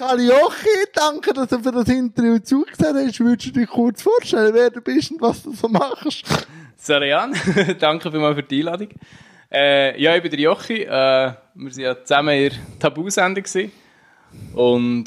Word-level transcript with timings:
Sali 0.00 0.28
Jochi, 0.28 0.86
danke, 0.94 1.34
dass 1.34 1.48
du 1.48 1.58
für 1.58 1.72
das 1.72 1.86
Interview 1.88 2.38
zugesehen 2.38 2.96
hast. 2.96 3.20
Würdest 3.20 3.48
du 3.48 3.60
dich 3.60 3.68
kurz 3.68 4.00
vorstellen, 4.00 4.54
wer 4.54 4.70
du 4.70 4.80
bist 4.80 5.10
und 5.10 5.20
was 5.20 5.42
du 5.42 5.52
so 5.52 5.68
machst? 5.68 6.24
Sarian, 6.78 7.34
danke 7.78 8.10
vielmals 8.10 8.34
für 8.34 8.42
die 8.42 8.60
Einladung. 8.60 8.88
Äh, 9.52 10.00
ja, 10.00 10.16
ich 10.16 10.22
bin 10.22 10.30
der 10.30 10.40
Jochi. 10.40 10.84
Äh, 10.84 10.86
wir 10.86 11.36
waren 11.54 11.80
ja 11.80 12.02
zusammen 12.02 12.34
in 12.34 12.48
der 12.48 12.78
Tabu-Sendung. 12.78 13.44
Und 14.54 15.04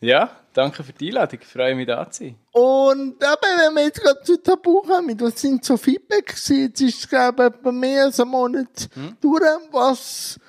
ja, 0.00 0.30
danke 0.54 0.82
für 0.82 0.94
die 0.94 1.08
Einladung. 1.08 1.40
Ich 1.42 1.46
freue 1.46 1.74
mich, 1.74 1.86
da 1.86 2.10
zu 2.10 2.24
sein. 2.24 2.36
Und 2.52 3.22
eben, 3.22 3.58
wenn 3.58 3.74
wir 3.74 3.84
jetzt 3.84 4.00
gerade 4.00 4.22
zu 4.22 4.42
Tabu 4.42 4.80
kommen, 4.80 5.20
was 5.20 5.38
sind 5.38 5.62
so 5.66 5.76
Feedback 5.76 6.28
gewesen? 6.28 6.62
Jetzt 6.62 6.80
ist 6.80 7.00
es, 7.00 7.08
glaube 7.10 7.42
ich, 7.42 7.54
etwa 7.54 7.72
mehr 7.72 8.04
als 8.04 8.20
einen 8.20 8.30
Monat 8.30 8.88
durch. 9.20 9.42
Was 9.70 10.40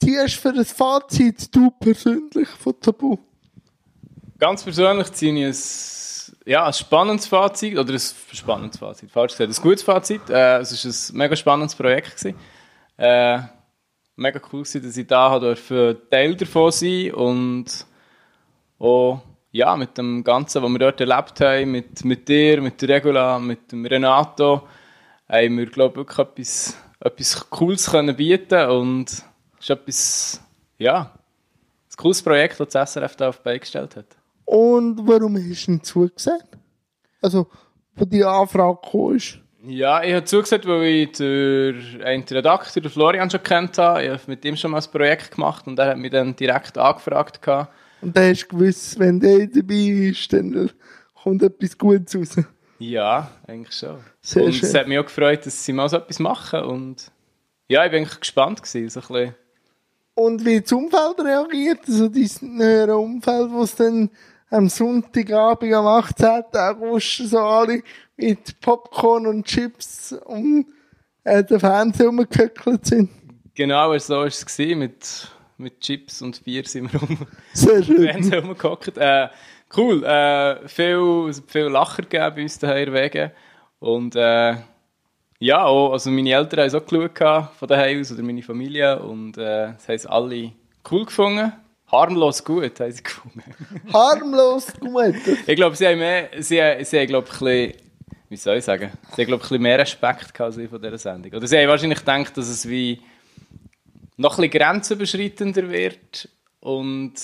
ziehst 0.00 0.36
für 0.36 0.50
ein 0.50 0.64
Fazit, 0.64 1.54
du 1.54 1.70
persönlich, 1.70 2.48
von 2.48 2.80
Tabu? 2.80 3.18
Ganz 4.38 4.64
persönlich 4.64 5.12
ziehe 5.12 5.50
ich 5.50 5.56
ein, 5.56 6.34
ja, 6.46 6.64
ein 6.64 6.72
spannendes 6.72 7.26
Fazit, 7.26 7.78
oder 7.78 7.92
ein 7.92 8.00
spannendes 8.00 8.78
Fazit, 8.78 9.10
falsch 9.10 9.36
gesagt, 9.36 9.58
ein 9.58 9.62
gutes 9.62 9.82
Fazit. 9.82 10.30
Äh, 10.30 10.58
es 10.58 10.84
war 10.84 10.90
ein 10.90 11.18
mega 11.18 11.36
spannendes 11.36 11.74
Projekt. 11.74 12.24
Äh, 12.96 13.38
mega 14.16 14.40
cool 14.52 14.62
gewesen, 14.62 14.82
dass 14.82 14.96
ich 14.96 15.06
da 15.06 15.38
durfte 15.38 16.00
Teil 16.10 16.34
davon 16.36 16.72
sein 16.72 17.12
und 17.12 17.86
auch, 18.78 19.20
ja, 19.52 19.76
mit 19.76 19.98
dem 19.98 20.24
Ganzen, 20.24 20.62
was 20.62 20.70
wir 20.70 20.78
dort 20.78 21.00
erlebt 21.00 21.40
haben, 21.40 21.72
mit, 21.72 22.04
mit 22.04 22.28
dir, 22.28 22.60
mit 22.62 22.80
der 22.80 22.88
Regula, 22.88 23.38
mit 23.38 23.72
dem 23.72 23.84
Renato, 23.84 24.66
haben 25.28 25.58
wir, 25.58 25.66
glaube 25.66 25.92
ich, 25.92 25.96
wirklich 25.96 26.18
etwas, 26.18 26.76
etwas 27.00 27.50
Cooles 27.50 27.90
können 27.90 28.16
bieten 28.16 28.68
und 28.70 29.24
es 29.60 29.64
ist 29.66 29.70
etwas, 29.70 30.40
ja, 30.78 31.12
ein 31.90 31.96
cooles 31.96 32.22
Projekt, 32.22 32.58
das 32.58 32.68
das 32.70 32.92
SRF 32.92 33.16
da 33.16 33.28
auf 33.28 33.36
die 33.38 33.42
Beine 33.44 33.60
gestellt 33.60 33.94
hat. 33.96 34.06
Und 34.46 35.06
warum 35.06 35.36
hast 35.36 35.66
du 35.66 35.72
ihn 35.72 35.82
zugesehen? 35.82 36.40
Also, 37.20 37.46
wo 37.94 38.04
die 38.04 38.24
Anfrage 38.24 38.78
gekommen 38.82 39.16
ist. 39.16 39.38
Ja, 39.62 40.02
ich 40.02 40.14
habe 40.14 40.24
zugesagt, 40.24 40.66
weil 40.66 40.84
ich 40.84 41.12
den 41.12 42.02
einen 42.02 42.24
Redakteur, 42.24 42.82
den 42.82 42.90
Florian, 42.90 43.30
schon 43.30 43.42
kennt 43.42 43.76
habe. 43.76 44.02
Ich 44.02 44.10
habe 44.10 44.22
mit 44.26 44.44
ihm 44.44 44.56
schon 44.56 44.70
mal 44.70 44.80
ein 44.80 44.90
Projekt 44.90 45.32
gemacht 45.32 45.66
und 45.66 45.78
er 45.78 45.88
hat 45.88 45.98
mich 45.98 46.10
dann 46.10 46.34
direkt 46.34 46.78
angefragt. 46.78 47.42
Gehabt. 47.42 47.72
Und 48.00 48.16
dann 48.16 48.30
hast 48.30 48.44
du 48.44 48.56
gewusst, 48.56 48.98
wenn 48.98 49.20
der 49.20 49.46
dabei 49.48 49.74
ist, 49.74 50.32
dann 50.32 50.70
kommt 51.22 51.42
etwas 51.42 51.76
Gutes 51.76 52.16
raus. 52.16 52.44
Ja, 52.78 53.30
eigentlich 53.46 53.76
schon. 53.76 53.98
Sehr 54.22 54.44
und 54.44 54.54
schön. 54.54 54.68
es 54.68 54.74
hat 54.74 54.88
mich 54.88 54.98
auch 54.98 55.04
gefreut, 55.04 55.44
dass 55.44 55.62
sie 55.62 55.74
mal 55.74 55.88
so 55.90 55.98
etwas 55.98 56.18
machen. 56.18 56.62
Und 56.62 57.12
ja, 57.68 57.84
ich 57.84 57.90
bin 57.90 58.00
eigentlich 58.00 58.20
gespannt 58.20 58.62
gewesen, 58.62 58.88
so 58.88 59.00
ein 59.00 59.06
bisschen. 59.06 59.34
Und 60.20 60.44
wie 60.44 60.60
das 60.60 60.70
Umfeld 60.70 61.18
reagiert, 61.18 61.80
also 61.88 62.08
dein 62.08 62.28
nähere 62.42 62.98
Umfeld, 62.98 63.50
wo 63.52 63.62
es 63.62 63.74
dann 63.74 64.10
am 64.50 64.68
Sonntagabend 64.68 65.72
am 65.72 65.86
18. 65.86 66.42
August 66.52 67.30
so 67.30 67.38
alle 67.38 67.82
mit 68.18 68.60
Popcorn 68.60 69.26
und 69.26 69.46
Chips 69.46 70.12
um 70.26 70.66
äh, 71.24 71.42
den 71.42 71.58
Fernseher 71.58 72.08
rumgehöckelt 72.08 72.84
sind. 72.84 73.08
Genau 73.54 73.96
so 73.96 74.16
war 74.16 74.26
es 74.26 74.58
mit, 74.58 75.28
mit 75.56 75.80
Chips 75.80 76.20
und 76.20 76.44
Bier 76.44 76.66
sind 76.66 76.92
wir 76.92 77.02
um 77.02 77.26
Sehr 77.54 77.82
schön. 77.82 78.02
Fernseher 78.02 78.42
rumgehockt. 78.44 78.98
Äh, 78.98 79.28
cool, 79.74 80.04
äh, 80.04 80.68
viel, 80.68 81.32
viel 81.46 81.62
Lacher 81.62 82.02
gegeben 82.02 82.34
bei 82.36 82.42
uns 82.42 82.58
daheim 82.58 82.92
Wegen. 82.92 83.30
Und 83.78 84.16
äh, 84.16 84.56
ja, 85.40 85.64
auch, 85.64 85.92
also 85.92 86.10
meine 86.10 86.32
Eltern 86.32 86.60
haben 86.60 86.66
es 86.66 86.74
auch 86.74 86.84
geschaut 86.84 87.54
von 87.56 87.68
daheim 87.68 88.00
aus, 88.00 88.12
oder 88.12 88.22
meine 88.22 88.42
Familie. 88.42 89.02
Und 89.02 89.38
äh, 89.38 89.72
das 89.72 89.88
haben 89.88 89.98
sie 89.98 90.10
alle 90.10 90.52
cool 90.90 91.06
gefunden. 91.06 91.52
Harmlos 91.90 92.44
gut 92.44 92.78
haben 92.78 92.92
sie 92.92 93.02
gefunden. 93.02 93.42
Harmlos 93.92 94.66
gut. 94.78 95.14
Ich 95.46 95.56
glaube, 95.56 95.74
sie 95.74 95.86
haben 95.86 95.98
mehr, 95.98 96.28
sie, 96.38 96.60
sie 96.84 96.98
haben, 97.00 97.06
glaube 97.06 97.28
ich, 97.28 97.40
ein 97.40 97.44
bisschen, 97.46 97.72
wie 98.28 98.36
soll 98.36 98.56
ich 98.58 98.64
sagen, 98.64 98.92
sie 99.16 99.22
haben, 99.22 99.28
glaube 99.28 99.44
ich, 99.44 99.50
ein 99.50 99.62
mehr 99.62 99.78
Respekt 99.78 100.34
gehabt 100.34 100.54
von 100.54 100.82
dieser 100.82 100.98
Sendung. 100.98 101.32
Oder 101.32 101.46
sie 101.46 101.58
haben 101.58 101.68
wahrscheinlich 101.68 102.00
gedacht, 102.00 102.36
dass 102.36 102.48
es 102.48 102.68
wie 102.68 103.00
noch 104.18 104.38
ein 104.38 104.50
bisschen 104.50 104.60
grenzüberschreitender 104.60 105.70
wird 105.70 106.28
und 106.60 107.14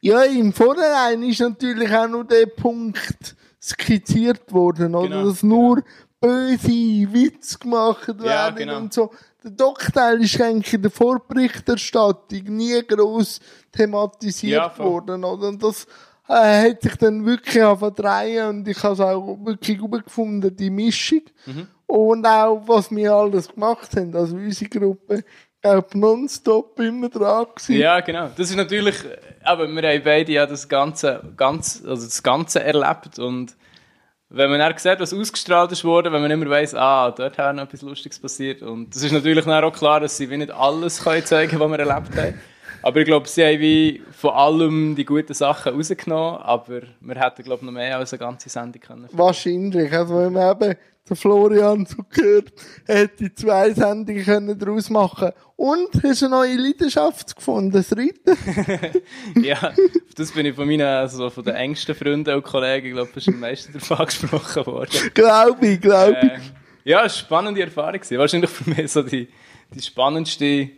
Ja, 0.00 0.22
im 0.24 0.52
Vorhinein 0.52 1.22
ist 1.22 1.40
natürlich 1.40 1.90
auch 1.90 2.08
nur 2.08 2.24
der 2.24 2.44
Punkt 2.44 3.34
skizziert 3.62 4.52
worden, 4.52 4.94
oder? 4.94 5.08
Genau, 5.08 5.24
Dass 5.28 5.42
nur 5.42 5.82
böse 6.20 7.12
Witze 7.12 7.58
gemacht 7.58 8.08
werden 8.08 8.24
Ja, 8.26 8.50
genau. 8.50 8.76
und 8.78 8.92
so. 8.92 9.10
Der 9.42 9.52
Doc-Teil 9.52 10.22
ist 10.22 10.40
eigentlich 10.40 10.74
in 10.74 10.82
der 10.82 10.90
Vorberichterstattung 10.90 12.42
nie 12.44 12.82
gross 12.86 13.40
thematisiert 13.72 14.76
Ja, 14.76 14.78
worden, 14.78 15.24
oder? 15.24 15.48
Und 15.48 15.62
das 15.62 15.86
äh, 16.28 16.70
hat 16.70 16.82
sich 16.82 16.96
dann 16.96 17.24
wirklich 17.24 17.62
auch 17.62 17.78
verdrehen 17.78 18.48
und 18.48 18.68
ich 18.68 18.82
habe 18.82 18.94
es 18.94 19.00
auch 19.00 19.38
wirklich 19.42 19.78
gut 19.78 20.04
gefunden, 20.04 20.54
die 20.54 20.70
Mischung. 20.70 21.22
Mhm. 21.46 21.68
Und 21.86 22.26
auch, 22.26 22.62
was 22.66 22.90
wir 22.90 23.12
alles 23.12 23.48
gemacht 23.48 23.96
haben, 23.96 24.14
also 24.14 24.36
unsere 24.36 24.70
Gruppe, 24.70 25.24
glaube, 25.60 25.98
nonstop 25.98 26.78
immer 26.80 27.08
dran 27.08 27.46
gewesen. 27.54 27.76
Ja, 27.76 28.00
genau. 28.00 28.30
Das 28.36 28.50
ist 28.50 28.56
natürlich, 28.56 28.96
aber 29.42 29.68
wir 29.68 29.82
haben 29.88 30.02
beide 30.04 30.32
ja 30.32 30.46
das 30.46 30.68
Ganze, 30.68 31.22
ganz, 31.36 31.82
also 31.86 32.04
das 32.04 32.22
Ganze 32.22 32.62
erlebt 32.62 33.18
und 33.18 33.56
wenn 34.30 34.48
man 34.48 34.60
dann 34.60 34.78
sieht, 34.78 35.00
was 35.00 35.12
ausgestrahlt 35.12 35.72
ist 35.72 35.84
worden, 35.84 36.12
wenn 36.12 36.22
man 36.22 36.30
immer 36.30 36.48
weiss, 36.48 36.74
ah, 36.74 37.10
dort 37.10 37.36
hat 37.36 37.56
noch 37.56 37.64
etwas 37.64 37.82
Lustiges 37.82 38.18
passiert 38.18 38.62
und 38.62 38.94
das 38.94 39.02
ist 39.02 39.12
natürlich 39.12 39.46
auch 39.46 39.72
klar, 39.72 39.98
dass 40.00 40.16
sie 40.16 40.28
nicht 40.28 40.52
alles 40.52 40.96
zeigen 40.98 41.50
können, 41.50 41.60
was 41.60 41.70
wir 41.70 41.78
erlebt 41.80 42.16
haben. 42.16 42.40
Aber 42.82 43.00
ich 43.00 43.06
glaube, 43.06 43.28
sie 43.28 43.44
haben 43.44 43.60
wie 43.60 44.02
von 44.12 44.30
allem 44.30 44.96
die 44.96 45.04
guten 45.04 45.34
Sachen 45.34 45.74
rausgenommen, 45.74 46.40
aber 46.40 46.82
wir 47.00 47.14
hätten, 47.14 47.42
glaube 47.42 47.60
ich, 47.60 47.66
noch 47.66 47.72
mehr 47.72 47.98
als 47.98 48.12
eine 48.12 48.18
ganze 48.18 48.48
Sendung 48.48 48.80
können. 48.80 49.08
Wahrscheinlich. 49.12 49.92
Also, 49.92 50.16
wenn 50.16 50.32
man 50.32 50.52
eben 50.52 50.76
den 51.08 51.16
Florian 51.16 51.86
so 51.86 52.04
gehört, 52.08 52.52
hätte 52.86 53.34
zwei 53.34 53.72
Sendungen 53.72 54.24
können 54.24 54.58
daraus 54.58 54.90
machen 54.90 55.32
Und 55.56 55.88
hast 56.02 56.22
eine 56.22 56.30
neue 56.30 56.56
Leidenschaft 56.56 57.34
gefunden, 57.36 57.72
das 57.72 57.92
Reiten? 57.92 59.02
ja, 59.42 59.72
das 60.16 60.32
bin 60.32 60.46
ich 60.46 60.54
von 60.54 60.66
meinen, 60.66 60.82
also 60.82 61.30
von 61.30 61.44
den 61.44 61.54
engsten 61.54 61.94
Freunden 61.94 62.34
und 62.34 62.42
Kollegen, 62.42 62.86
ich 62.86 62.92
glaube, 62.92 63.10
ist 63.14 63.28
am 63.28 63.40
meisten 63.40 63.72
davon 63.72 63.98
angesprochen 63.98 64.66
worden. 64.66 65.10
glaube 65.14 65.66
ich, 65.66 65.80
glaube 65.80 66.18
ich. 66.22 66.30
Äh, 66.30 66.38
ja, 66.84 67.08
spannende 67.08 67.60
Erfahrung. 67.60 68.00
gewesen. 68.00 68.18
Wahrscheinlich 68.18 68.50
für 68.50 68.70
mich 68.70 68.90
so 68.90 69.02
die, 69.02 69.28
die 69.74 69.82
spannendste 69.82 70.70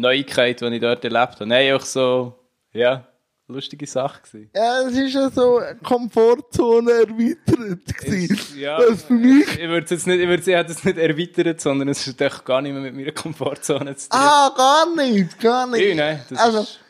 Neuigkeit, 0.00 0.60
die 0.60 0.66
ich 0.66 0.80
dort 0.80 1.04
erlebt 1.04 1.34
habe. 1.34 1.46
Nein, 1.46 1.72
auch 1.74 1.80
so, 1.84 2.34
ja, 2.72 3.06
lustige 3.46 3.86
Sache 3.86 4.22
gewesen. 4.22 4.50
Ja, 4.54 4.82
es 4.88 4.96
ist 4.96 5.14
ja 5.14 5.30
so 5.30 5.60
Komfortzone 5.82 6.90
erweitert 6.92 7.86
gewesen. 7.98 8.34
Ist- 8.34 8.56
ja, 8.56 8.78
Das 8.78 9.04
für 9.04 9.12
mich. 9.12 9.48
Ich 9.58 9.68
würde 9.68 9.84
es 9.84 9.90
jetzt 9.90 10.06
nicht, 10.06 10.20
ich 10.20 10.26
würde 10.28 10.40
es 10.40 10.46
jetzt 10.46 10.84
nicht 10.84 10.98
erweitert, 10.98 11.60
sondern 11.60 11.88
es 11.88 12.06
hat 12.06 12.20
doch 12.20 12.44
gar 12.44 12.62
nicht 12.62 12.72
mehr 12.72 12.82
mit 12.82 12.94
meiner 12.94 13.12
Komfortzone 13.12 13.94
zu 13.96 14.08
tun. 14.08 14.18
Ah, 14.20 14.50
gar 14.56 14.94
nicht, 14.96 15.38
gar 15.40 15.66
nicht. 15.66 15.86
Nein, 15.88 15.96
nein, 15.96 16.20
das 16.30 16.38
also, 16.38 16.60
ist 16.60 16.80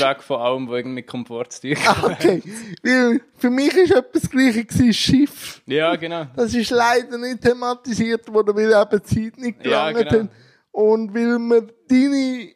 weit 0.00 0.16
weg 0.16 0.22
von 0.22 0.40
allem, 0.40 0.68
was 0.68 0.76
irgendwie 0.76 0.94
mit 0.96 1.06
Komfort 1.06 1.46
zu 1.50 1.62
tun 1.62 1.76
hat. 1.84 2.04
okay. 2.04 2.42
Weil 2.82 3.20
für 3.36 3.50
mich 3.50 3.74
ist 3.74 3.90
etwas 3.90 4.22
das 4.22 4.30
Gleiche 4.30 4.64
gewesen, 4.64 4.92
Schiff. 4.92 5.62
Ja, 5.66 5.96
genau. 5.96 6.26
Das 6.36 6.54
ist 6.54 6.70
leider 6.70 7.18
nicht 7.18 7.40
thematisiert 7.40 8.32
worden, 8.32 8.54
weil 8.54 8.70
eben 8.70 9.02
die 9.02 9.14
Zeit 9.30 9.38
nicht 9.40 9.66
Ja, 9.66 9.90
gelangt 9.90 10.08
genau. 10.10 10.22
hat. 10.24 10.30
Und 10.74 11.14
weil 11.14 11.38
wir 11.38 11.68
deine 11.88 12.48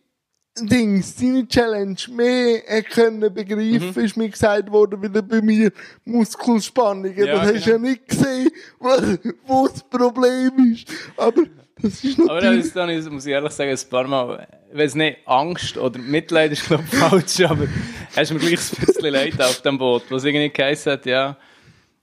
Dings, 0.61 1.15
deine 1.15 1.47
Challenge 1.47 1.95
mehr 2.11 2.83
können 2.83 3.33
begreifen, 3.33 3.93
Mhm. 3.95 4.05
ist 4.05 4.17
mir 4.17 4.29
gesagt 4.29 4.69
worden, 4.73 5.01
wieder 5.01 5.23
bei 5.23 5.41
mir 5.41 5.71
Muskelspannungen. 6.05 7.17
Ja, 7.17 7.27
das 7.37 7.55
hast 7.55 7.67
du 7.67 7.71
ja 7.71 7.77
genau. 7.77 7.89
nicht 7.91 8.09
gesehen, 8.09 8.51
was, 8.81 9.19
wo 9.47 9.69
das 9.69 9.85
Problem 9.85 10.73
ist. 10.73 10.89
Aber 11.17 11.43
das 11.81 12.03
ist 12.03 12.19
Aber 12.19 12.35
natürlich... 12.41 12.65
das, 12.65 12.73
dann 12.73 12.91
ist, 12.91 13.09
muss 13.09 13.25
ich 13.25 13.33
ehrlich 13.33 13.53
sagen, 13.53 13.71
ein 13.71 13.89
paar 13.89 14.09
Mal, 14.09 14.49
ich 14.73 14.79
weiß 14.79 14.97
nicht, 14.97 15.19
Angst 15.25 15.79
oder 15.79 16.01
Mitleid 16.01 16.51
ist, 16.51 16.67
glaube 16.67 16.83
ich, 16.91 16.99
falsch, 16.99 17.41
aber 17.49 17.69
hast 18.17 18.31
du 18.33 18.35
mir 18.35 18.41
gleich 18.41 18.55
ein 18.55 18.85
bisschen 18.85 19.13
leid 19.13 19.41
auf 19.41 19.61
dem 19.63 19.79
Boot, 19.79 20.03
was 20.11 20.25
irgendwie 20.25 20.51
geheißen 20.51 20.91
hat, 20.95 21.07
ja, 21.07 21.37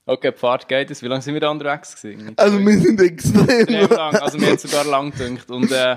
okay, 0.06 0.32
die 0.32 0.38
Fahrt 0.38 0.68
geht 0.68 0.90
es. 0.90 1.02
Wie 1.02 1.08
lange 1.08 1.22
sind 1.22 1.34
wir 1.34 1.40
da 1.40 1.50
unterwegs 1.50 2.00
gewesen? 2.00 2.32
also 2.36 2.58
wir 2.58 2.80
sind 2.80 3.00
extrem... 3.00 3.88
Lang, 3.90 4.16
also 4.16 4.38
mir 4.38 4.52
hat 4.52 4.60
sogar 4.60 4.84
lang 4.84 5.10
gedünkt. 5.10 5.50
Und 5.50 5.70
äh, 5.72 5.96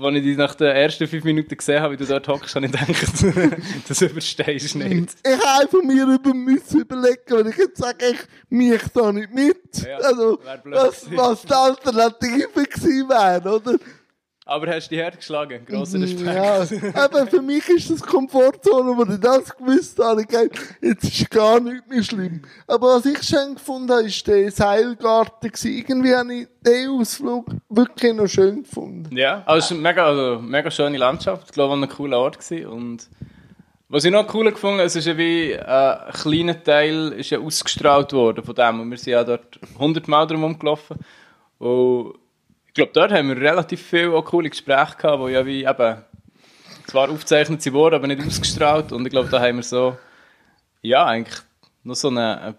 als 0.00 0.16
ich 0.16 0.22
dich 0.22 0.36
nach 0.36 0.54
den 0.54 0.68
ersten 0.68 1.06
fünf 1.06 1.24
Minuten 1.24 1.56
gesehen 1.56 1.82
habe, 1.82 1.94
wie 1.94 1.96
du 1.96 2.06
dort 2.06 2.26
hockst, 2.28 2.54
habe 2.54 2.66
ich 2.66 2.72
gedacht, 2.72 3.60
das 3.88 4.02
überstehst 4.02 4.74
du 4.74 4.78
nicht. 4.78 5.16
Ich 5.24 5.32
habe 5.32 5.62
einfach 5.62 5.82
mir 5.82 6.06
über 6.06 6.34
müssen 6.34 6.80
überlegen, 6.80 7.20
wenn 7.28 7.48
ich 7.48 7.56
jetzt 7.56 7.78
sage, 7.78 8.06
ich 8.12 8.18
mich 8.48 8.82
da 8.94 9.12
nicht 9.12 9.32
mit. 9.32 9.86
Ja, 9.86 9.96
also, 9.98 10.38
was, 10.64 11.06
was 11.10 11.42
die 11.42 11.52
Alternative 11.52 12.48
gewesen 12.54 13.08
wäre, 13.08 13.56
oder? 13.56 13.78
Aber 14.44 14.66
hast 14.66 14.90
du 14.90 14.96
die 14.96 15.00
Herd 15.00 15.16
geschlagen? 15.16 15.64
Grosser 15.64 16.00
Respekt. 16.00 16.26
Ja, 16.26 16.62
eben 16.62 17.28
für 17.28 17.42
mich 17.42 17.68
ist 17.68 17.90
das 17.90 18.02
Komfortzone, 18.02 18.96
wo 18.96 19.04
ich 19.04 19.20
das 19.20 19.56
gewusst 19.56 19.98
habe, 20.00 20.24
jetzt 20.80 21.04
ist 21.04 21.30
gar 21.30 21.60
nicht 21.60 21.88
mehr 21.88 22.02
schlimm. 22.02 22.42
Aber 22.66 22.96
was 22.96 23.06
ich 23.06 23.22
schön 23.22 23.54
gefunden 23.54 23.92
habe, 23.92 24.02
ist 24.02 24.26
der 24.26 24.50
Seilgarten. 24.50 25.52
Irgendwie 25.62 26.14
habe 26.14 26.34
ich 26.34 26.48
den 26.66 26.90
Ausflug 26.90 27.46
wirklich 27.68 28.14
noch 28.14 28.26
schön 28.26 28.64
gefunden. 28.64 29.16
Ja, 29.16 29.44
also 29.46 29.58
es 29.58 29.64
ist 29.66 29.72
eine 29.72 29.80
mega, 29.80 30.06
also, 30.06 30.42
mega 30.42 30.70
schöne 30.72 30.98
Landschaft. 30.98 31.44
Ich 31.46 31.52
glaube, 31.52 31.74
es 31.74 31.80
war 31.80 31.88
ein 31.88 31.96
cooler 31.96 32.18
Ort. 32.18 32.38
Gewesen. 32.40 32.66
Und 32.66 33.08
Was 33.88 34.04
ich 34.04 34.10
noch 34.10 34.26
cooler 34.26 34.50
gefunden 34.50 34.78
habe, 34.78 34.86
es 34.86 34.96
ist 34.96 35.06
ja 35.06 35.16
wie 35.16 35.52
äh, 35.52 35.60
ein 35.60 36.12
kleiner 36.12 36.64
Teil 36.64 37.12
ist 37.12 37.30
ja 37.30 37.38
ausgestrahlt 37.38 38.12
worden 38.12 38.42
von 38.42 38.54
dem 38.56 38.80
und 38.80 38.90
wir 38.90 38.98
sind 38.98 39.12
ja 39.12 39.22
dort 39.22 39.60
100 39.74 40.08
Mal 40.08 40.26
drum 40.26 40.42
rumgelaufen 40.42 40.96
und 41.58 42.14
ich 42.72 42.74
glaube, 42.74 42.92
dort 42.94 43.12
haben 43.12 43.28
wir 43.28 43.36
relativ 43.36 43.82
viele 43.82 44.12
auch 44.12 44.24
coole 44.24 44.48
Gespräche 44.48 44.96
gehabt, 44.96 45.28
die 45.28 45.32
ja 45.32 45.44
wie 45.44 45.64
eben 45.64 46.04
zwar 46.86 47.10
aufgezeichnet 47.10 47.72
wurden, 47.72 47.94
aber 47.96 48.06
nicht 48.06 48.26
ausgestrahlt 48.26 48.92
und 48.92 49.04
ich 49.04 49.10
glaube, 49.10 49.28
da 49.28 49.40
haben 49.40 49.56
wir 49.56 49.62
so 49.62 49.96
ja, 50.82 51.06
eigentlich 51.06 51.38
noch 51.84 51.94
so 51.94 52.08
einen, 52.08 52.18
einen 52.18 52.56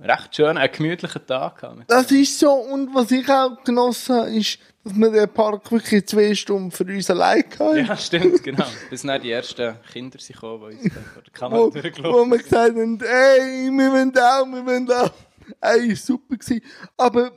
recht 0.00 0.34
schönen, 0.34 0.58
einen 0.58 0.72
gemütlichen 0.72 1.24
Tag 1.26 1.60
gehabt. 1.60 1.84
Das 1.86 2.10
ist 2.10 2.38
so. 2.38 2.50
Und 2.50 2.94
was 2.94 3.10
ich 3.10 3.28
auch 3.28 3.62
genossen 3.64 4.16
habe, 4.16 4.30
ist, 4.30 4.58
dass 4.84 4.94
wir 4.94 5.10
den 5.10 5.28
Park 5.28 5.70
wirklich 5.70 6.06
zwei 6.06 6.34
Stunden 6.34 6.70
für 6.70 6.84
uns 6.84 7.10
allein 7.10 7.44
hatten. 7.58 7.86
Ja, 7.86 7.96
stimmt, 7.96 8.42
genau. 8.42 8.66
Bis 8.88 9.02
dann 9.02 9.20
die 9.22 9.30
ersten 9.30 9.76
Kinder 9.92 10.18
sind 10.18 10.34
gekommen, 10.34 10.70
die 10.70 10.84
uns 10.84 10.94
vor 10.94 11.22
der 11.22 11.32
Kamera 11.32 11.60
Wo, 11.60 11.70
durchgelaufen 11.70 12.20
wo 12.20 12.30
wir 12.30 12.38
gesagt 12.38 12.76
haben, 12.76 13.00
ey, 13.00 13.70
wir 13.70 13.92
wollen 13.92 14.18
auch, 14.18 14.46
wir 14.46 14.66
wollen 14.66 14.90
auch. 14.90 15.10
Ey, 15.60 15.94
super 15.94 16.36
gewesen. 16.36 16.62
Aber, 16.96 17.32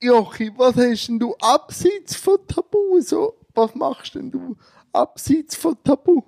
Jochi, 0.00 0.52
was 0.56 0.76
hast 0.76 1.08
denn 1.08 1.18
du 1.18 1.34
abseits 1.40 2.14
von 2.16 2.38
Tabu? 2.46 3.00
So, 3.00 3.34
was 3.54 3.74
machst 3.74 4.14
denn 4.14 4.30
du 4.30 4.56
abseits 4.92 5.56
von 5.56 5.76
Tabu? 5.82 6.22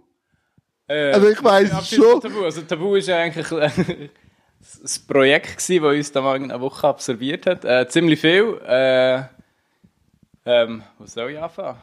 Äh, 0.89 1.13
Also 1.13 1.29
ich 1.29 1.41
ja, 1.41 1.83
schon. 1.83 2.21
Tabu. 2.21 2.45
Also 2.45 2.63
Tabu 2.63 2.97
ist 2.97 3.07
ja 3.07 3.19
eigentlich 3.19 3.51
äh, 3.53 4.09
das 4.83 4.99
Projekt 4.99 5.57
gewesen, 5.59 5.83
das 5.85 5.95
uns 5.97 6.13
da 6.13 6.21
mal 6.21 6.35
eine 6.37 6.61
Woche 6.61 6.89
absorbiert 6.89 7.47
hat. 7.47 7.65
Äh, 7.65 7.87
ziemlich 7.89 8.21
viel. 8.21 8.61
Äh, 8.67 9.23
ähm, 10.45 10.83
wo 10.99 11.07
soll 11.07 11.31
ich 11.31 11.39
anfangen? 11.39 11.81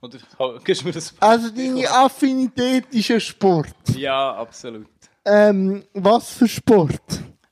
Oder 0.00 0.18
oh, 0.38 0.58
gibst 0.64 0.82
du 0.82 0.86
mir 0.86 0.92
das? 0.92 1.14
Also, 1.18 1.50
deine 1.50 1.90
Affinität 1.90 2.84
ist 2.92 3.08
ja 3.08 3.18
Sport. 3.18 3.74
Ja, 3.96 4.34
absolut. 4.34 4.86
Ähm, 5.24 5.84
was 5.92 6.30
für 6.32 6.48
Sport? 6.48 7.02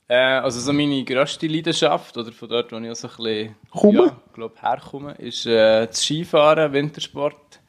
Äh, 0.09 0.15
also 0.15 0.59
so 0.59 0.73
meine 0.73 1.03
grösste 1.03 1.45
Leidenschaft, 1.45 2.17
oder 2.17 2.31
von 2.31 2.49
dort, 2.49 2.71
wo 2.71 2.77
ich 2.77 2.89
auch 2.89 2.95
so 2.95 3.07
ein 3.07 3.15
bisschen 3.15 3.55
Komme? 3.69 4.05
ja, 4.07 4.15
glaub, 4.33 4.59
herkomme, 4.59 5.13
ist 5.19 5.45
äh, 5.45 5.85
das 5.85 6.01
Skifahren, 6.01 6.73
Wintersport. 6.73 7.59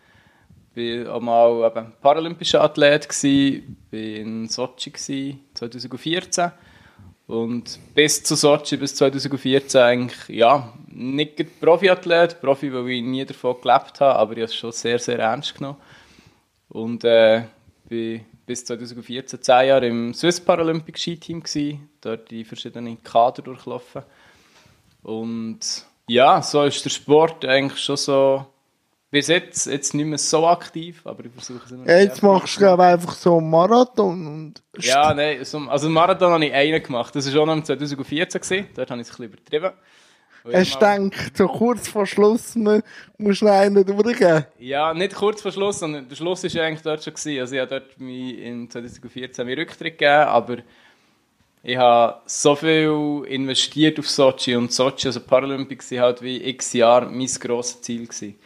Ich 0.75 1.05
war 1.05 1.17
auch 1.17 1.21
mal 1.21 1.67
eben 1.67 1.93
paralympischer 2.01 2.63
Athlet, 2.63 3.07
gewesen, 3.07 3.77
bin 3.91 4.17
in 4.17 4.49
Sochi 4.49 4.91
gewesen, 4.91 5.41
2014. 5.53 6.51
Und 7.27 7.79
bis 7.95 8.25
zu 8.25 8.35
Sochi, 8.37 8.79
bis 8.79 8.95
2014 8.95 9.81
eigentlich, 9.81 10.29
ja, 10.29 10.73
nicht 10.89 11.61
Profiathlet, 11.61 12.41
Profi, 12.41 12.73
weil 12.73 12.89
ich 12.89 13.03
nie 13.03 13.25
davon 13.27 13.61
gelebt 13.61 14.01
habe, 14.01 14.19
aber 14.19 14.33
ich 14.33 14.39
habe 14.39 14.45
es 14.45 14.55
schon 14.55 14.73
sehr, 14.73 14.99
sehr 14.99 15.19
ernst 15.19 15.57
genommen. 15.57 15.77
Und 16.71 17.05
äh, 17.05 17.43
bin 17.87 18.25
bis 18.50 18.64
2014 18.64 19.41
zehn 19.43 19.69
Jahre 19.69 19.87
im 19.87 20.12
Swiss 20.12 20.41
Paralympic 20.41 20.99
Ski-Team 20.99 21.41
gsi, 21.41 21.79
dort 22.00 22.32
die 22.32 22.44
verschiedenen 22.44 23.00
Kader 23.00 23.43
durchlaufen. 23.43 24.02
Und 25.05 25.61
ja, 26.08 26.43
so 26.43 26.64
ist 26.64 26.85
der 26.85 26.91
Sport 26.91 27.44
eigentlich 27.44 27.81
schon 27.81 27.97
so, 27.97 28.44
bis 29.12 29.29
jetzt, 29.29 29.67
jetzt 29.67 29.94
nicht 29.94 30.05
mehr 30.05 30.19
so 30.19 30.49
aktiv, 30.49 31.00
aber 31.06 31.26
ich 31.26 31.32
versuche 31.32 31.64
es 31.64 31.70
immer 31.70 31.87
Ja, 31.87 32.00
jetzt 32.00 32.25
machst 32.25 32.61
du, 32.61 32.64
ich, 32.64 32.81
einfach 32.81 33.14
so 33.14 33.38
einen 33.38 33.50
Marathon 33.50 34.26
und 34.26 34.62
Ja, 34.79 35.14
nein, 35.14 35.44
so, 35.44 35.58
also 35.58 35.87
einen 35.87 35.94
Marathon 35.94 36.32
habe 36.32 36.44
ich 36.44 36.53
einen 36.53 36.82
gemacht, 36.82 37.14
das 37.14 37.32
war 37.32 37.43
auch 37.43 37.46
noch 37.46 37.53
im 37.53 37.64
2014, 37.64 38.41
gewesen. 38.41 38.67
dort 38.75 38.91
habe 38.91 39.00
ich 39.00 39.06
es 39.06 39.12
ein 39.12 39.29
bisschen 39.29 39.32
übertrieben. 39.32 39.70
Mal- 40.45 40.65
gedacht, 41.11 41.37
so 41.37 41.47
kurz 41.49 41.89
vor 41.89 42.07
Schluss 42.07 42.55
mu- 42.57 42.81
musst 43.19 43.43
du 43.43 43.47
einen 43.47 43.85
durchgeben. 43.85 44.47
Ja, 44.59 44.95
nicht 44.95 45.15
kurz 45.15 45.43
vor 45.43 45.53
Schluss, 45.53 45.81
sondern 45.81 46.09
der 46.09 46.17
Schluss 46.17 46.43
war 46.43 46.51
ja 46.51 46.65
eigentlich 46.65 46.83
dort 46.83 47.03
schon. 47.05 47.15
Gewesen. 47.15 47.41
Also 47.41 47.55
ich 47.55 47.61
habe 47.61 47.71
dort 47.71 47.97
in 47.99 48.71
2014 48.71 49.47
meinen 49.47 49.59
Rücktritt 49.59 49.99
gegeben, 49.99 50.29
aber 50.29 50.57
ich 51.63 51.77
habe 51.77 52.21
so 52.25 52.55
viel 52.57 53.23
investiert 53.29 53.99
auf 53.99 54.09
Sochi 54.09 54.57
und 54.57 54.73
Sochi, 54.73 55.09
also 55.09 55.21
Paralympics, 55.21 55.91
sind 55.91 56.01
halt 56.01 56.23
wie 56.23 56.43
x 56.43 56.73
Jahre 56.73 57.07
mein 57.11 57.27
grosses 57.27 57.83
Ziel 57.83 58.07
gewesen. 58.07 58.37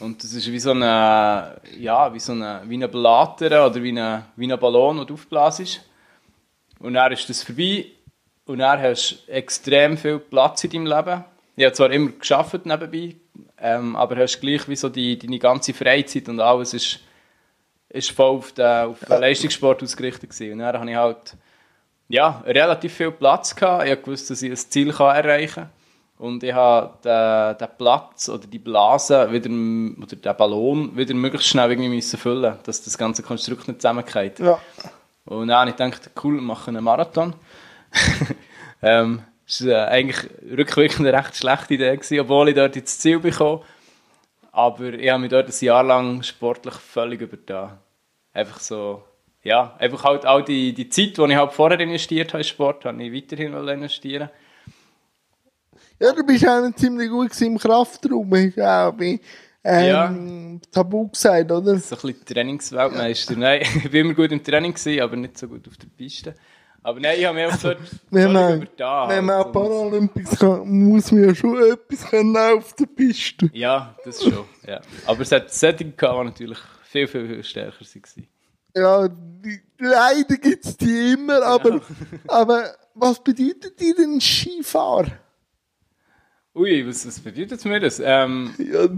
Und 0.00 0.22
das 0.22 0.34
ist 0.34 0.50
wie 0.50 0.58
so 0.58 0.72
eine, 0.72 1.58
ja, 1.78 2.12
wie 2.12 2.20
so 2.20 2.34
wie 2.34 2.74
eine 2.74 2.88
Blatter 2.88 3.66
oder 3.66 3.82
wie 3.82 3.88
eine, 3.90 4.26
wie 4.36 4.52
ein 4.52 4.58
Ballon, 4.60 5.06
du 5.06 5.14
aufblasst. 5.14 5.80
Und 6.78 6.94
dann 6.94 7.12
ist 7.12 7.28
das 7.30 7.42
vorbei 7.42 7.86
und 8.46 8.58
dann 8.58 8.80
hast 8.80 9.24
du 9.26 9.32
extrem 9.32 9.96
viel 9.96 10.18
Platz 10.18 10.64
in 10.64 10.70
deinem 10.70 10.86
Leben. 10.86 11.24
Ich 11.56 11.64
habe 11.64 11.74
zwar 11.74 11.90
immer 11.90 12.10
geschafft 12.12 12.64
nebenbei, 12.64 13.16
ähm, 13.58 13.96
aber 13.96 14.16
hast 14.16 14.40
gleich 14.40 14.68
wie 14.68 14.76
so 14.76 14.88
die, 14.88 15.18
deine 15.18 15.38
ganze 15.38 15.74
Freizeit 15.74 16.28
und 16.28 16.40
alles 16.40 16.74
ist, 16.74 17.00
ist 17.88 18.10
voll 18.10 18.38
auf 18.38 18.52
den, 18.52 18.66
auf 18.66 19.00
den 19.00 19.20
Leistungssport 19.20 19.82
ausgerichtet 19.82 20.30
gewesen. 20.30 20.52
Und 20.52 20.58
dann 20.60 20.78
habe 20.78 20.90
ich 20.90 20.96
halt 20.96 21.36
ja, 22.08 22.42
relativ 22.46 22.94
viel 22.94 23.12
Platz 23.12 23.54
gehabt. 23.54 23.86
Ich 23.86 24.06
wusste, 24.06 24.32
dass 24.32 24.42
ich 24.42 24.50
ein 24.50 24.56
Ziel 24.56 24.92
kann 24.92 25.14
erreichen 25.14 25.54
kann. 25.54 25.70
Und 26.18 26.42
ich 26.42 26.52
habe 26.52 26.98
den, 27.02 27.56
den 27.56 27.76
Platz 27.78 28.28
oder 28.28 28.46
die 28.46 28.58
Blase 28.58 29.32
wieder, 29.32 29.48
oder 29.48 30.16
den 30.16 30.36
Ballon 30.36 30.94
wieder 30.94 31.14
möglichst 31.14 31.48
schnell 31.48 31.70
irgendwie 31.70 31.88
müssen 31.88 32.18
füllen 32.18 32.58
dass 32.64 32.82
das 32.82 32.98
ganze 32.98 33.22
Konstrukt 33.22 33.68
nicht 33.68 33.80
zusammengeht. 33.80 34.38
Ja. 34.38 34.58
Und 35.24 35.48
dann 35.48 35.60
habe 35.60 35.70
ich 35.70 35.76
gedacht, 35.76 36.10
cool, 36.22 36.34
wir 36.34 36.42
machen 36.42 36.76
einen 36.76 36.84
Marathon. 36.84 37.32
ähm, 38.82 39.22
das 39.50 39.66
war 39.66 39.88
äh, 39.88 39.90
eigentlich 39.90 40.30
rückwirkend 40.56 41.08
eine 41.08 41.18
recht 41.18 41.36
schlechte 41.36 41.74
Idee, 41.74 41.96
gewesen, 41.96 42.20
obwohl 42.20 42.50
ich 42.50 42.54
dort 42.54 42.76
ins 42.76 42.98
Ziel 42.98 43.18
bekomme. 43.18 43.62
Aber 44.52 44.92
ich 44.92 45.10
habe 45.10 45.20
mich 45.20 45.30
dort 45.30 45.48
ein 45.48 45.64
Jahr 45.64 45.82
lang 45.82 46.22
sportlich 46.22 46.74
völlig 46.74 47.20
übertan. 47.20 47.78
Einfach 48.32 48.60
so, 48.60 49.02
ja, 49.42 49.74
einfach 49.78 50.04
halt 50.04 50.24
all 50.24 50.44
die, 50.44 50.72
die 50.72 50.88
Zeit, 50.88 51.18
die 51.18 51.22
ich 51.22 51.36
halt 51.36 51.52
vorher 51.52 51.80
investiert 51.80 52.28
habe 52.32 52.42
in 52.42 52.48
Sport, 52.48 52.84
habe 52.84 53.02
ich 53.02 53.12
weiterhin 53.12 53.54
investieren. 53.54 54.30
Ja, 55.98 56.12
du 56.12 56.24
bist 56.24 56.46
auch 56.46 56.70
ziemlich 56.76 57.10
gut 57.10 57.38
im 57.40 57.58
Kraftraum, 57.58 58.32
auch 58.32 58.92
bei 58.92 59.20
ähm, 59.64 60.60
Tabu 60.70 61.08
gesagt, 61.08 61.50
oder? 61.50 61.76
So 61.76 61.96
ein 61.96 62.00
bisschen 62.00 62.24
Trainingsweltmeister. 62.24 63.36
Nein, 63.36 63.62
ich 63.84 63.92
war 63.92 64.00
immer 64.00 64.14
gut 64.14 64.30
im 64.30 64.42
Training, 64.42 64.72
gewesen, 64.72 65.02
aber 65.02 65.16
nicht 65.16 65.36
so 65.36 65.48
gut 65.48 65.66
auf 65.66 65.76
der 65.76 65.88
Piste. 65.88 66.34
Aber 66.82 66.98
nein, 66.98 67.18
ich 67.18 67.26
habe 67.26 67.36
mich 67.38 67.52
auch 67.52 67.56
dort 67.58 67.78
Wenn 68.10 68.22
völlig 68.22 68.32
man, 68.34 68.56
übertan. 68.62 69.08
wenn 69.10 69.24
man 69.26 69.36
halt. 69.36 69.46
Und- 69.46 69.52
Paralympics 69.52 70.38
kann, 70.38 70.68
muss 70.68 71.12
man 71.12 71.24
ja 71.28 71.34
schon 71.34 71.62
etwas 71.72 72.06
können 72.08 72.36
auf 72.36 72.72
der 72.74 72.86
Piste. 72.86 73.50
Ja, 73.52 73.94
das 74.04 74.22
schon. 74.22 74.44
Ja. 74.66 74.80
Aber 75.06 75.20
es 75.20 75.30
hat 75.32 75.52
Setting 75.52 75.94
gehabt, 75.96 76.18
die 76.20 76.24
natürlich 76.24 76.58
viel, 76.84 77.06
viel, 77.06 77.26
viel 77.26 77.44
stärker 77.44 77.80
waren. 77.84 78.26
Ja, 78.74 79.08
die, 79.08 79.60
leider 79.78 80.36
gibt 80.36 80.64
es 80.64 80.76
die 80.76 81.12
immer, 81.14 81.42
aber, 81.42 81.80
aber 82.28 82.64
was 82.94 83.22
bedeutet 83.22 83.78
dir 83.80 83.94
denn 83.94 84.20
Skifahr? 84.20 85.06
Ui, 86.54 86.86
was, 86.86 87.06
was 87.06 87.20
bedeutet 87.20 87.64
mir 87.64 87.80
das? 87.80 88.00
Ähm, 88.02 88.54
Ja, 88.58 88.88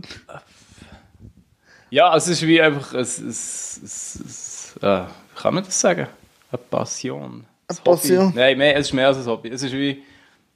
ja, 1.91 2.09
also 2.11 2.33
es 2.33 2.41
ist 2.41 2.47
wie 2.49 2.61
einfach, 2.61 2.95
es, 2.95 3.19
es, 3.19 3.81
es, 3.85 4.77
äh, 4.83 5.03
wie 5.05 5.41
kann 5.41 5.55
man 5.55 5.65
das 5.65 5.79
sagen? 5.79 6.07
Eine 6.51 6.59
Passion. 6.71 7.45
Ein 7.79 7.85
Passion. 7.85 8.27
Hobby. 8.27 8.39
Nein, 8.39 8.59
mehr, 8.59 8.77
es 8.77 8.87
ist 8.89 8.93
mehr 8.93 9.09
als 9.09 9.19
ein 9.19 9.27
Hobby. 9.27 9.49
Es 9.49 9.63
ist 9.63 9.73
wie, 9.73 10.03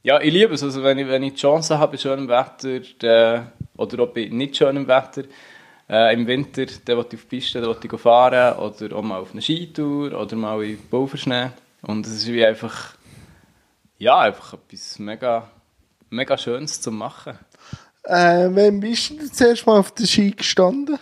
ja, 0.03 0.21
ich 0.21 0.33
liebe 0.33 0.55
es. 0.55 0.63
Also 0.63 0.83
wenn 0.83 0.99
ich, 0.99 1.09
wenn 1.09 1.23
ich 1.23 1.35
die 1.35 1.41
Chance 1.41 1.79
habe, 1.79 1.93
bei 1.93 1.99
schönem 1.99 2.29
Wetter, 2.29 2.81
dann, 2.99 3.53
oder 3.77 4.05
auch 4.05 4.09
bei 4.09 4.27
nicht 4.27 4.57
schönem 4.57 4.87
Wetter, 4.87 5.25
äh, 5.89 6.15
im 6.15 6.27
Winter, 6.27 6.67
dann 6.85 6.97
will 6.97 7.07
ich 7.11 7.19
auf 7.19 7.25
die 7.25 7.37
Piste, 7.37 7.61
dann 7.61 7.71
will 7.71 7.79
ich 7.83 8.01
fahren 8.01 8.59
oder 8.59 8.97
auch 8.97 9.03
mal 9.03 9.21
auf 9.21 9.33
eine 9.33 9.43
Skitour 9.43 10.13
oder 10.19 10.37
mal 10.37 10.63
in 10.65 10.79
Pulverschnee. 10.89 11.51
Und 11.83 12.07
es 12.07 12.15
ist 12.15 12.27
wie 12.29 12.45
einfach, 12.45 12.95
ja, 13.99 14.19
einfach 14.19 14.55
etwas 14.55 14.99
mega, 14.99 15.49
mega 16.11 16.37
Schönes 16.37 16.81
zu 16.81 16.91
machen. 16.91 17.39
äh, 18.05 18.49
wann 18.51 18.81
bist 18.81 19.11
du 19.11 19.31
zuerst 19.31 19.67
mal 19.67 19.79
auf 19.79 19.93
der 19.93 20.07
Ski 20.07 20.33
gestanden? 20.33 20.99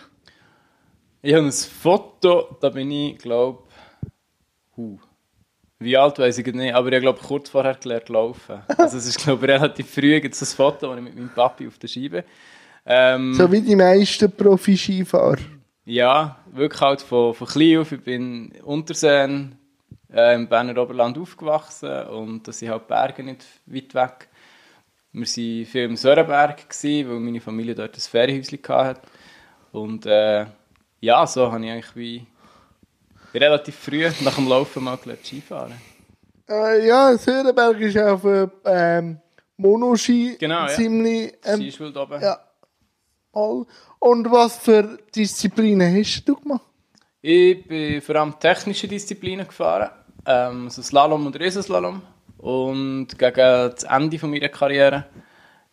Ich 1.21 1.33
habe 1.33 1.45
ein 1.45 1.51
Foto, 1.51 2.55
da 2.61 2.69
bin 2.69 2.91
ich, 2.91 3.17
glaube 3.17 3.63
huh, 4.77 4.99
wie 5.79 5.97
alt 5.97 6.19
weiß 6.19 6.37
ich 6.37 6.53
nicht, 6.53 6.73
aber 6.73 6.91
ich 6.91 7.01
glaube 7.01 7.19
kurz 7.21 7.49
vorher 7.49 7.75
gelernt 7.75 8.09
laufen. 8.09 8.61
Also 8.77 8.97
es 8.97 9.07
ist 9.07 9.19
glaube 9.19 9.47
relativ 9.47 9.89
früh 9.89 10.19
gibt 10.21 10.35
es 10.35 10.41
ein 10.41 10.55
Foto, 10.55 10.89
wo 10.89 10.95
ich 10.95 11.01
mit 11.01 11.15
meinem 11.15 11.29
Papi 11.29 11.67
auf 11.67 11.77
der 11.77 11.87
Scheibe. 11.87 12.23
Ähm, 12.85 13.33
So 13.33 13.51
wie 13.51 13.61
die 13.61 13.75
meisten 13.75 14.31
Profi-Skifahrer. 14.31 15.37
Ja, 15.85 16.37
wirklich 16.51 16.81
halt 16.81 17.01
von, 17.01 17.33
von 17.33 17.47
klein 17.47 17.79
auf. 17.79 17.91
Ich 17.91 18.01
bin 18.01 18.51
in 18.51 18.61
Unterseen 18.63 19.57
äh, 20.13 20.35
im 20.35 20.47
Berner 20.47 20.81
Oberland 20.81 21.17
aufgewachsen 21.17 22.07
und 22.07 22.47
das 22.47 22.59
sind 22.59 22.69
halt 22.69 22.87
Berge 22.87 23.23
nicht 23.23 23.45
weit 23.65 23.93
weg. 23.93 24.29
Wir 25.11 25.21
waren 25.21 25.65
viel 25.65 25.83
im 25.83 25.95
Sörenberg, 25.95 26.69
gewesen, 26.69 27.09
weil 27.09 27.19
meine 27.19 27.39
Familie 27.39 27.75
dort 27.75 27.95
ein 27.95 28.01
Ferienhäuschen 28.01 28.59
hatte. 28.67 29.01
Und 29.71 30.05
äh, 30.05 30.45
ja, 30.99 31.25
so 31.27 31.51
habe 31.51 31.63
ich 31.63 31.71
eigentlich 31.71 31.95
wie 31.95 32.27
relativ 33.35 33.75
früh 33.75 34.09
nach 34.21 34.35
dem 34.35 34.47
Laufen 34.47 34.83
mal 34.83 34.97
Skifahren. 35.23 35.73
Äh, 36.49 36.87
ja, 36.87 37.17
Sörenberg 37.17 37.79
ist 37.79 37.97
auf 37.97 38.23
äh, 38.23 38.47
ähm, 38.65 39.17
Monoski 39.57 40.35
Genau, 40.39 40.61
ja. 40.61 40.67
ziemlich. 40.67 41.33
Ähm, 41.43 41.59
Skischule 41.61 42.01
oben. 42.01 42.21
ja. 42.21 42.39
All. 43.33 43.65
Und 43.99 44.31
was 44.31 44.57
für 44.57 44.97
Disziplinen 45.15 45.99
hast 45.99 46.23
du 46.25 46.35
gemacht? 46.35 46.61
Ich 47.21 47.67
bin 47.67 48.01
vor 48.01 48.15
allem 48.17 48.39
technische 48.39 48.87
Disziplinen 48.87 49.47
gefahren, 49.47 49.89
ähm, 50.25 50.65
also 50.65 50.81
Slalom 50.81 51.25
und 51.25 51.39
Riesenslalom. 51.39 52.01
Und 52.37 53.07
gegen 53.17 53.35
das 53.35 53.83
Ende 53.83 54.19
von 54.19 54.29
meiner 54.29 54.49
Karriere 54.49 55.05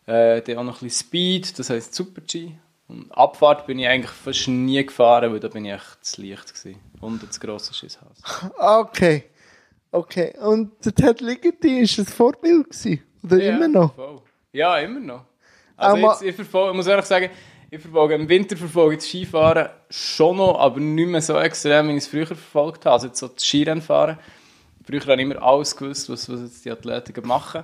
äh, 0.07 0.41
dann 0.41 0.57
auch 0.57 0.63
noch 0.63 0.81
ein 0.81 0.85
bisschen 0.87 1.07
Speed, 1.07 1.59
das 1.59 1.69
heisst 1.69 1.93
Super-G. 1.93 2.53
Und 2.93 3.11
Abfahrt 3.11 3.65
bin 3.65 3.79
ich 3.79 3.87
eigentlich 3.87 4.11
fast 4.11 4.47
nie 4.47 4.85
gefahren, 4.85 5.31
weil 5.33 5.39
da 5.39 5.47
bin 5.47 5.65
ich 5.65 5.73
echt 5.73 6.05
zu 6.05 6.21
leicht 6.21 6.53
gewesen. 6.53 6.79
Und 7.01 7.23
das 7.27 7.39
grosse 7.39 7.73
Schisshaus. 7.73 8.21
Okay. 8.59 9.23
Okay. 9.91 10.33
Und 10.39 10.71
der 10.85 10.93
Ted 10.93 11.21
Ligeti 11.21 11.79
ist 11.79 11.97
ein 11.97 12.05
Vorbild 12.05 12.69
gewesen? 12.69 13.01
Oder 13.23 13.37
Ja, 13.37 13.55
immer 13.55 13.67
noch? 13.67 13.95
voll. 13.95 14.21
Ja, 14.51 14.77
immer 14.77 14.99
noch. 14.99 15.25
Also 15.75 15.97
jetzt, 15.97 16.21
ich, 16.21 16.35
verfolge, 16.35 16.71
ich 16.71 16.75
muss 16.77 16.87
ehrlich 16.87 17.05
sagen, 17.05 17.29
ich 17.71 17.81
verfolge 17.81 18.13
im 18.13 18.29
Winter 18.29 18.55
verfolge 18.55 18.93
ich 18.95 18.99
das 18.99 19.07
Skifahren 19.09 19.69
schon 19.89 20.37
noch, 20.37 20.59
aber 20.59 20.79
nicht 20.79 21.07
mehr 21.07 21.21
so 21.21 21.37
extrem, 21.39 21.87
wie 21.89 21.93
ich 21.93 21.97
es 22.03 22.07
früher 22.07 22.27
verfolgt 22.27 22.85
habe. 22.85 22.93
Also 22.93 23.07
jetzt 23.07 23.19
so 23.19 23.27
das 23.27 23.43
Skirennfahren. 23.43 24.19
Früher 24.85 25.01
habe 25.01 25.15
ich 25.15 25.21
immer 25.21 25.41
alles 25.41 25.75
gewusst, 25.75 26.09
was, 26.09 26.29
was 26.29 26.41
jetzt 26.41 26.65
die 26.65 26.71
Athleten 26.71 27.27
machen. 27.27 27.63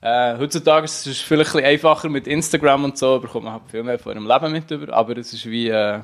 Äh, 0.00 0.38
heutzutage 0.38 0.84
ist 0.84 1.06
es 1.06 1.20
vielleicht 1.20 1.50
ein 1.50 1.62
bisschen 1.62 1.70
einfacher 1.70 2.08
mit 2.08 2.26
Instagram 2.26 2.84
und 2.84 2.98
so, 2.98 3.18
bekommt 3.18 3.44
man 3.44 3.54
halt 3.54 3.68
viel 3.68 3.82
mehr 3.82 3.98
von 3.98 4.12
ihrem 4.12 4.28
Leben 4.28 4.52
mit 4.52 4.70
über, 4.70 4.92
aber 4.92 5.16
es 5.16 5.32
ist 5.32 5.46
wie, 5.46 5.68
äh, 5.68 6.00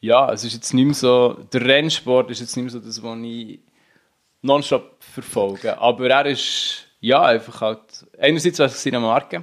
ja, 0.00 0.32
es 0.32 0.44
ist 0.44 0.54
jetzt 0.54 0.72
nicht 0.72 0.84
mehr 0.84 0.94
so, 0.94 1.36
der 1.52 1.64
Rennsport 1.64 2.30
ist 2.30 2.40
jetzt 2.40 2.56
nicht 2.56 2.64
mehr 2.64 2.72
so 2.72 2.78
das, 2.78 3.02
was 3.02 3.18
ich 3.22 3.60
nonstop 4.42 4.96
verfolge. 5.00 5.76
Aber 5.78 6.08
er 6.08 6.26
ist, 6.26 6.86
ja, 7.00 7.22
einfach 7.22 7.60
halt, 7.60 8.06
einerseits 8.18 8.60
was 8.60 8.80
seine 8.80 9.00
Marke, 9.00 9.42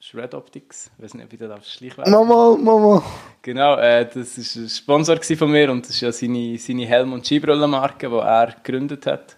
ist 0.00 0.14
Red 0.14 0.32
Optics, 0.32 0.90
ich 0.96 1.04
weiß 1.04 1.14
nicht, 1.14 1.26
ob 1.26 1.32
ich 1.34 1.38
das 1.38 1.50
auf 1.50 1.64
Schleichwert 1.66 2.08
Mama, 2.08 2.56
Mama. 2.58 3.04
Genau, 3.42 3.76
äh, 3.76 4.06
das 4.06 4.38
war 4.38 4.62
ein 4.62 4.68
Sponsor 4.70 5.22
von 5.22 5.50
mir 5.50 5.70
und 5.70 5.84
das 5.84 5.90
ist 5.90 6.00
ja 6.00 6.12
seine, 6.12 6.56
seine 6.56 6.86
Helm- 6.86 7.12
und 7.12 7.26
Skibrillenmarke, 7.26 8.08
die 8.08 8.16
er 8.16 8.54
gegründet 8.62 9.04
hat. 9.04 9.36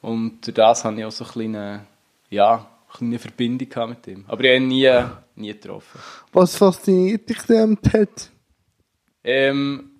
Und 0.00 0.46
durch 0.46 0.54
das 0.54 0.84
hatte 0.84 0.98
ich 0.98 1.04
auch 1.04 1.10
so 1.10 1.24
eine 1.24 1.32
kleine, 1.32 1.86
ja, 2.32 2.66
eine 3.00 3.18
Verbindung 3.18 3.88
mit 3.90 4.06
ihm. 4.06 4.24
Aber 4.26 4.42
ich 4.42 4.50
habe 4.50 4.56
ihn 4.56 4.68
nie, 4.68 4.90
nie 5.36 5.52
getroffen. 5.52 6.00
Was 6.32 6.56
fasziniert 6.56 7.28
dich 7.28 7.42
denn 7.42 7.62
am 7.62 7.82
Ted? 7.82 8.30
Ähm, 9.24 9.90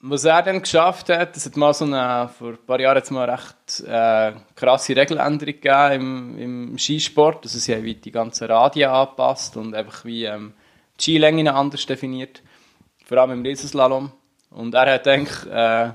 was 0.00 0.24
er 0.24 0.42
dann 0.42 0.60
geschafft 0.60 1.08
hat, 1.08 1.36
es 1.36 1.46
hat 1.46 1.56
mal 1.56 1.72
so 1.72 1.86
eine, 1.86 2.28
vor 2.28 2.50
ein 2.50 2.66
paar 2.66 2.80
Jahren 2.80 2.96
jetzt 2.96 3.10
mal 3.10 3.28
eine 3.28 3.38
recht 3.38 3.80
äh, 3.86 4.32
krasse 4.54 4.94
Regeländerung 4.94 5.54
gegeben 5.54 6.38
im, 6.38 6.38
im 6.70 6.78
Skisport. 6.78 7.44
Also 7.44 7.58
sie 7.58 7.74
haben 7.74 7.84
wie 7.84 7.94
die 7.94 8.12
ganzen 8.12 8.46
Radien 8.48 8.90
angepasst 8.90 9.56
und 9.56 9.74
einfach 9.74 10.04
wie 10.04 10.24
ähm, 10.24 10.52
die 10.98 11.02
Skilängen 11.02 11.48
anders 11.48 11.86
definiert. 11.86 12.42
Vor 13.06 13.18
allem 13.18 13.32
im 13.32 13.42
Riesenslalom. 13.42 14.12
Und 14.50 14.74
er 14.74 14.94
hat 14.94 15.08
eigentlich 15.08 15.46
äh, 15.50 15.92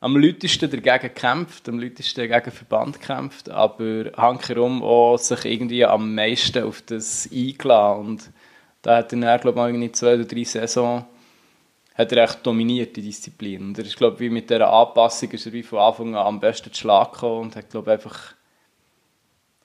am 0.00 0.16
lautesten 0.16 0.70
dagegen 0.70 1.14
gekämpft, 1.14 1.68
am 1.68 1.78
lautesten 1.78 2.28
gegen 2.28 2.50
Verband 2.50 3.00
gekämpft, 3.00 3.50
aber 3.50 4.10
hankerum 4.16 4.82
auch 4.82 5.18
sich 5.18 5.44
irgendwie 5.44 5.84
am 5.84 6.14
meisten 6.14 6.64
auf 6.64 6.82
das 6.82 7.28
eingeladen. 7.30 8.06
Und 8.06 8.30
da 8.82 8.96
hat 8.96 9.12
er 9.12 9.20
dann, 9.20 9.40
glaube 9.40 9.60
ich, 9.60 9.66
irgendwie 9.66 9.92
zwei 9.92 10.14
oder 10.14 10.24
drei 10.24 10.44
Saison 10.44 11.04
hat 11.94 12.12
er 12.12 12.24
echt 12.24 12.46
dominiert, 12.46 12.96
die 12.96 13.02
Disziplin. 13.02 13.62
Und 13.62 13.78
er 13.78 13.84
ist, 13.84 13.96
glaube 13.96 14.24
ich, 14.24 14.30
mit 14.30 14.48
dieser 14.48 14.72
Anpassung 14.72 15.30
ist 15.32 15.44
er 15.44 15.52
wie 15.52 15.62
von 15.62 15.80
Anfang 15.80 16.14
an 16.14 16.26
am 16.26 16.40
besten 16.40 16.72
zu 16.72 16.80
Schlag 16.80 17.12
gekommen 17.12 17.42
und 17.42 17.56
hat, 17.56 17.68
glaube 17.68 17.90
ich, 17.90 17.98
einfach 17.98 18.34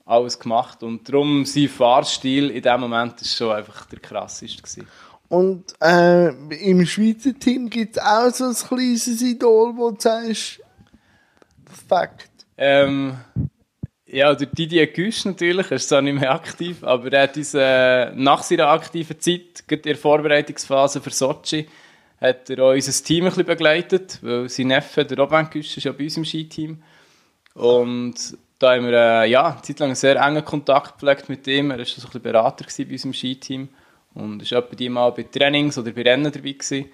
alles 0.06 0.38
gemacht. 0.38 0.84
Und 0.84 1.08
darum 1.08 1.46
sein 1.46 1.70
Fahrstil 1.70 2.50
in 2.50 2.62
dem 2.62 2.82
Moment 2.82 3.22
ist 3.22 3.38
schon 3.38 3.56
einfach 3.56 3.86
der 3.86 4.00
krasseste 4.00 4.62
gewesen. 4.62 4.88
Und 5.28 5.74
äh, 5.82 6.30
im 6.70 6.86
Schweizer 6.86 7.34
Team 7.38 7.70
gibt 7.70 7.98
es 7.98 8.04
auch 8.04 8.32
so 8.32 8.46
ein 8.46 8.54
kleines 8.54 9.22
Idol, 9.22 9.76
wo 9.76 9.92
du 9.92 10.00
sagst, 10.00 10.62
Fakt. 11.88 12.30
Ähm, 12.58 13.18
ja, 14.06 14.34
der 14.34 14.48
Didier 14.48 14.88
Güsch 14.88 15.26
natürlich, 15.26 15.72
er 15.72 15.76
ist 15.76 15.90
zwar 15.90 16.02
nicht 16.02 16.20
mehr 16.20 16.32
aktiv, 16.32 16.84
aber 16.84 17.12
er 17.12 17.24
hat 17.24 17.38
uns 17.38 17.54
nach 17.54 18.44
seiner 18.44 18.68
aktiven 18.68 19.20
Zeit, 19.20 19.68
gerade 19.68 19.82
in 19.82 19.90
der 19.90 19.98
Vorbereitungsphase 19.98 21.02
für 21.02 21.10
Sochi, 21.10 21.68
hat 22.22 22.50
er 22.50 22.64
auch 22.64 22.74
unser 22.74 23.04
Team 23.04 23.26
ein 23.26 23.30
bisschen 23.30 23.46
begleitet, 23.46 24.20
weil 24.22 24.48
sein 24.48 24.68
Neffe, 24.68 25.04
der 25.04 25.18
Robin 25.18 25.50
Güsch, 25.50 25.78
ist 25.78 25.84
ja 25.84 25.92
bei 25.92 26.06
uns 26.06 26.18
im 26.18 26.26
Skiteam. 26.26 26.82
Und 27.56 28.16
da 28.58 28.76
haben 28.76 28.86
wir 28.86 28.94
äh, 28.94 29.30
ja, 29.30 29.48
eine 29.48 29.62
Zeit 29.62 29.80
lang 29.80 29.88
einen 29.88 29.96
sehr 29.96 30.16
engen 30.16 30.46
Kontakt 30.46 30.94
gepflegt 30.94 31.28
mit 31.28 31.46
ihm. 31.48 31.72
Er 31.72 31.80
war 31.80 31.86
so 31.86 32.00
ein 32.00 32.06
bisschen 32.06 32.22
Berater 32.22 32.66
bei 32.78 32.92
uns 32.92 33.06
im 33.06 33.14
Skiteam 33.14 33.70
und 34.16 34.42
ist 34.42 34.52
etwa 34.52 34.76
die 34.76 34.90
mal 34.90 35.12
bei 35.12 35.24
Trainings 35.24 35.78
oder 35.78 35.92
bei 35.92 36.02
Rennen 36.02 36.32
dabei 36.32 36.54
gewesen. 36.54 36.86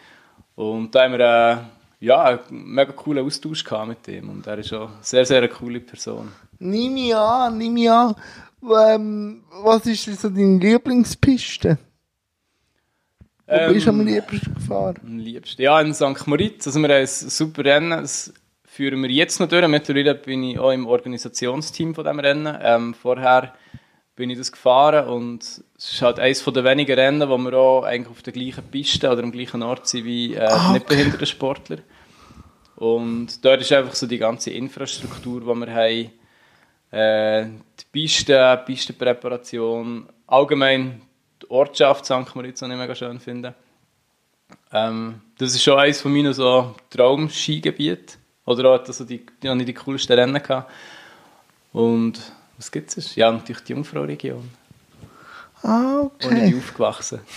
Und 0.56 0.94
da 0.94 1.04
haben 1.04 1.14
wir 1.14 1.20
äh, 1.20 2.06
ja, 2.06 2.24
einen 2.24 2.74
mega 2.74 2.92
coolen 2.92 3.26
Austausch 3.26 3.64
gehabt 3.64 3.88
mit 3.88 4.08
ihm 4.08 4.30
und 4.30 4.46
er 4.48 4.58
ist 4.58 4.74
auch 4.74 4.90
sehr, 5.02 5.26
sehr 5.26 5.38
eine 5.38 5.50
coole 5.50 5.80
Person. 5.80 6.32
Nimm 6.60 6.94
mich 6.94 7.16
an, 7.16 7.58
nimm 7.58 7.74
mich 7.74 7.90
an. 7.90 8.16
Ähm, 8.64 9.44
was 9.64 9.86
ist 9.86 10.08
denn 10.08 10.16
so 10.16 10.30
deine 10.30 10.58
Lieblingspiste? 10.60 11.78
Wo 13.48 13.54
Ähm, 13.54 13.74
bist 13.74 13.86
du 13.86 13.90
am 13.90 14.06
liebsten 14.06 14.54
gefahren? 14.54 15.00
Am 15.04 15.18
liebsten. 15.18 15.62
Ja, 15.62 15.82
in 15.82 15.94
St. 15.94 16.26
Moritz. 16.28 16.68
Also 16.68 16.80
wir 16.80 16.90
haben 16.90 17.02
ein 17.02 17.08
super 17.08 17.66
Rennen. 17.66 17.90
Das 17.90 18.34
führen 18.64 19.02
wir 19.02 19.10
jetzt 19.10 19.40
noch 19.40 19.50
durch. 19.50 19.68
Mittlerweile 19.68 20.16
bin 20.16 20.44
ich 20.44 20.60
auch 20.60 20.72
im 20.72 20.88
Organisationsteam 20.88 21.94
von 21.94 22.04
diesem 22.04 22.20
Rennen. 22.20 22.58
Ähm, 22.62 22.94
vorher 22.94 23.54
bin 24.16 24.30
ich 24.30 24.38
das 24.38 24.52
gefahren 24.52 25.08
und 25.08 25.42
es 25.44 25.64
ist 25.78 26.02
halt 26.02 26.20
eines 26.20 26.44
der 26.44 26.64
wenigen 26.64 26.94
Rennen, 26.94 27.30
wo 27.30 27.38
wir 27.38 27.54
auch 27.54 27.84
eigentlich 27.84 28.12
auf 28.12 28.22
der 28.22 28.34
gleichen 28.34 28.64
Piste 28.70 29.10
oder 29.10 29.24
am 29.24 29.32
gleichen 29.32 29.64
Ort 29.64 29.88
sind 29.88 30.06
wie 30.06 30.36
äh, 30.36 30.42
Ah, 30.42 30.68
die 30.68 30.74
nicht 30.74 30.88
behinderten 30.88 31.26
Sportler. 31.26 31.78
Und 32.76 33.44
dort 33.46 33.62
ist 33.62 33.72
einfach 33.72 33.94
so 33.94 34.08
die 34.08 34.18
ganze 34.18 34.52
Infrastruktur, 34.52 35.42
die 35.42 35.46
wir 35.46 35.74
haben, 35.74 36.12
äh, 36.92 37.46
die 37.80 37.86
Piste, 37.92 38.62
Pistenpräparation, 38.66 40.10
allgemein 40.28 41.02
die 41.42 41.50
Ortschaft 41.50 42.06
St. 42.06 42.36
Moritz, 42.36 42.60
die 42.60 42.66
ich 42.66 42.72
mega 42.72 42.96
schön 42.96 43.20
finde. 43.20 43.56
Ähm, 44.74 45.22
das 45.38 45.56
ist 45.56 45.64
schon 45.64 45.80
eines 45.80 46.02
von 46.02 46.12
meinen 46.12 46.34
so 46.34 46.76
Traum-Skigebieten. 46.90 48.18
Oder 48.46 48.72
auch 48.72 48.80
also 48.86 49.06
die, 49.06 49.26
die, 49.42 49.48
ich 49.48 49.66
die 49.66 49.74
coolsten 49.74 50.14
Rennen 50.18 50.42
gehabt. 50.42 50.72
Und 51.72 52.20
was 52.62 52.72
gibt 52.72 52.96
es? 52.96 53.16
Ja, 53.16 53.32
natürlich 53.32 53.64
die 53.64 53.74
Jungfrau-Region. 53.74 54.48
Ah, 55.64 56.04
Wo 56.04 56.10
bin 56.20 56.38
okay. 56.38 56.50
ich 56.50 56.56
aufgewachsen. 56.56 57.20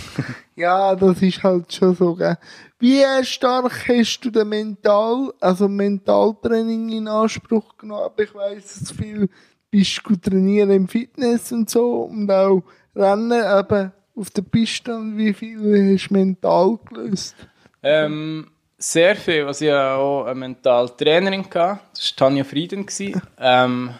Ja, 0.56 0.94
das 0.94 1.20
ist 1.20 1.42
halt 1.42 1.72
schon 1.72 1.96
so, 1.96 2.14
gell. 2.14 2.38
Wie 2.78 3.02
stark 3.22 3.88
hast 3.88 4.20
du 4.20 4.30
den 4.30 4.48
Mental, 4.48 5.32
also 5.40 5.66
Mentaltraining 5.66 6.90
in 6.90 7.08
Anspruch 7.08 7.76
genommen? 7.76 8.10
Ich 8.18 8.32
weiss, 8.34 8.78
dass 8.78 8.92
viel 8.92 9.28
bist 9.70 10.02
du 10.06 10.14
trainieren 10.14 10.70
im 10.70 10.86
Fitness 10.86 11.50
und 11.50 11.68
so 11.70 12.02
und 12.02 12.30
auch 12.30 12.62
Rennen 12.94 13.32
eben 13.32 13.92
auf 14.14 14.30
der 14.30 14.42
Piste. 14.42 14.94
Und 14.94 15.16
wie 15.16 15.32
viel 15.32 15.94
hast 15.94 16.10
du 16.10 16.14
mental 16.14 16.78
gelöst? 16.88 17.34
Ähm, 17.82 18.50
sehr 18.78 19.16
viel. 19.16 19.46
Also 19.46 19.64
ich 19.64 19.72
hatte 19.72 19.94
auch 19.94 20.26
eine 20.26 20.34
Mentaltrainerin. 20.36 21.48
gehabt. 21.50 21.98
Das 21.98 22.12
war 22.12 22.28
Tanja 22.28 22.44
Frieden. 22.44 22.86
Ähm, 23.38 23.94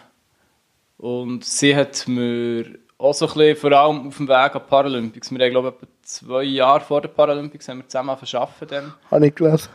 und 0.97 1.43
sie 1.43 1.75
hat 1.75 2.07
mir 2.07 2.77
auch 2.97 3.13
so 3.13 3.27
ein 3.27 3.33
bisschen, 3.33 3.55
vor 3.57 3.71
allem 3.71 4.07
auf 4.07 4.17
dem 4.17 4.27
Weg 4.27 4.55
an 4.55 4.61
die 4.63 4.69
Paralympics, 4.69 5.31
wir 5.31 5.39
haben 5.39 5.51
glaube 5.51 5.69
ich 5.69 5.73
etwa 5.75 5.87
zwei 6.01 6.43
Jahre 6.43 6.81
vor 6.81 7.01
den 7.01 7.13
Paralympics 7.13 7.67
haben 7.67 7.79
wir 7.79 7.87
zusammen 7.87 8.17
verschaffen 8.17 8.67
dann. 8.67 8.93
Habe 9.11 9.27
ich 9.27 9.35
gelesen. 9.35 9.69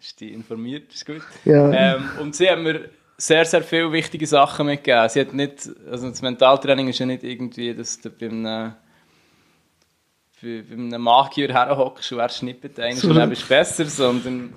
Ist 0.00 0.20
die 0.20 0.32
informiert, 0.32 0.92
ist 0.92 1.06
gut. 1.06 1.22
Ja. 1.44 1.70
Ähm, 1.72 2.08
und 2.20 2.34
sie 2.34 2.50
hat 2.50 2.58
mir 2.58 2.90
sehr, 3.16 3.44
sehr 3.44 3.62
viele 3.62 3.92
wichtige 3.92 4.26
Sachen 4.26 4.66
mitgegeben. 4.66 5.08
Sie 5.08 5.20
hat 5.20 5.32
nicht, 5.32 5.70
also 5.90 6.10
das 6.10 6.22
Mentaltraining 6.22 6.88
ist 6.88 6.98
ja 6.98 7.06
nicht 7.06 7.24
irgendwie, 7.24 7.74
dass 7.74 8.00
du 8.00 8.10
bei 8.10 8.26
einem, 8.26 8.74
bei, 10.42 10.64
bei 10.68 10.74
einem 10.74 11.00
Magier 11.00 11.52
herhockst 11.52 12.12
und 12.12 12.18
er 12.18 12.28
schnippt 12.28 12.78
einen 12.78 13.00
und 13.00 13.14
dann 13.14 13.30
bist 13.30 13.44
du 13.44 13.48
besser, 13.48 13.86
sondern 13.86 14.52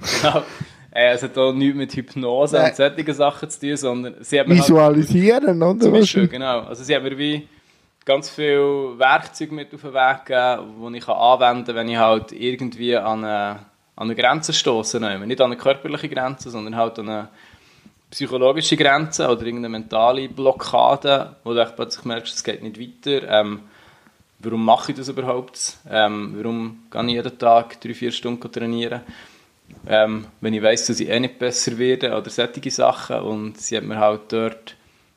äh, 0.99 1.13
es 1.13 1.23
hat 1.23 1.37
auch 1.37 1.53
nichts 1.53 1.77
mit 1.77 1.93
Hypnose 1.95 2.57
Nein. 2.57 2.71
und 2.71 2.75
solchen 2.75 3.13
Sachen 3.13 3.49
zu 3.49 3.59
tun, 3.59 3.77
sondern 3.77 4.15
sie 4.21 4.39
hat 4.39 4.47
mir 4.47 4.55
halt, 4.55 4.63
Visualisieren, 4.63 5.63
oder? 5.63 5.79
zum 5.79 5.93
Was- 5.93 5.99
Beispiel, 6.01 6.27
genau. 6.27 6.61
Also 6.61 6.83
sie 6.83 6.95
hat 6.95 7.03
mir 7.03 7.17
wie 7.17 7.47
ganz 8.05 8.29
viele 8.29 8.97
Werkzeuge 8.97 9.53
mit 9.53 9.73
auf 9.73 9.81
den 9.81 9.93
Weg 9.93 10.25
gegeben, 10.25 10.91
die 10.93 10.97
ich 10.97 11.07
anwenden 11.07 11.65
kann, 11.65 11.75
wenn 11.75 11.89
ich 11.89 11.97
halt 11.97 12.31
irgendwie 12.31 12.95
an 12.95 13.23
eine, 13.23 13.59
an 13.95 14.07
eine 14.09 14.15
Grenze 14.15 14.51
stoße. 14.51 14.99
Nicht 14.99 15.41
an 15.41 15.45
eine 15.51 15.57
körperliche 15.57 16.09
Grenze, 16.09 16.49
sondern 16.49 16.75
halt 16.75 16.99
an 16.99 17.09
eine 17.09 17.27
psychologische 18.11 18.75
Grenze 18.75 19.27
oder 19.29 19.41
irgendeine 19.43 19.69
mentale 19.69 20.27
Blockade, 20.27 21.35
wo 21.43 21.53
du 21.53 21.63
plötzlich 21.75 22.05
merkst, 22.05 22.35
es 22.35 22.43
geht 22.43 22.63
nicht 22.63 22.79
weiter. 22.79 23.27
Ähm, 23.41 23.59
warum 24.39 24.65
mache 24.65 24.91
ich 24.91 24.97
das 24.97 25.09
überhaupt? 25.09 25.77
Ähm, 25.89 26.33
warum 26.35 26.79
gehe 26.91 27.03
ich 27.03 27.11
jeden 27.11 27.37
Tag 27.37 27.79
drei, 27.79 27.93
vier 27.93 28.11
Stunden 28.11 28.51
trainieren? 28.51 29.01
Ähm, 29.87 30.25
wenn 30.41 30.53
ich 30.53 30.61
weiss, 30.61 30.85
dass 30.87 30.99
ich 30.99 31.09
eh 31.09 31.19
nicht 31.19 31.39
besser 31.39 31.77
werde 31.77 32.15
oder 32.15 32.29
solche 32.29 32.69
Sachen. 32.71 33.19
Und 33.21 33.57
sie 33.59 33.77
hat 33.77 33.83
mir 33.83 33.97
halt 33.97 34.21
dort 34.29 34.75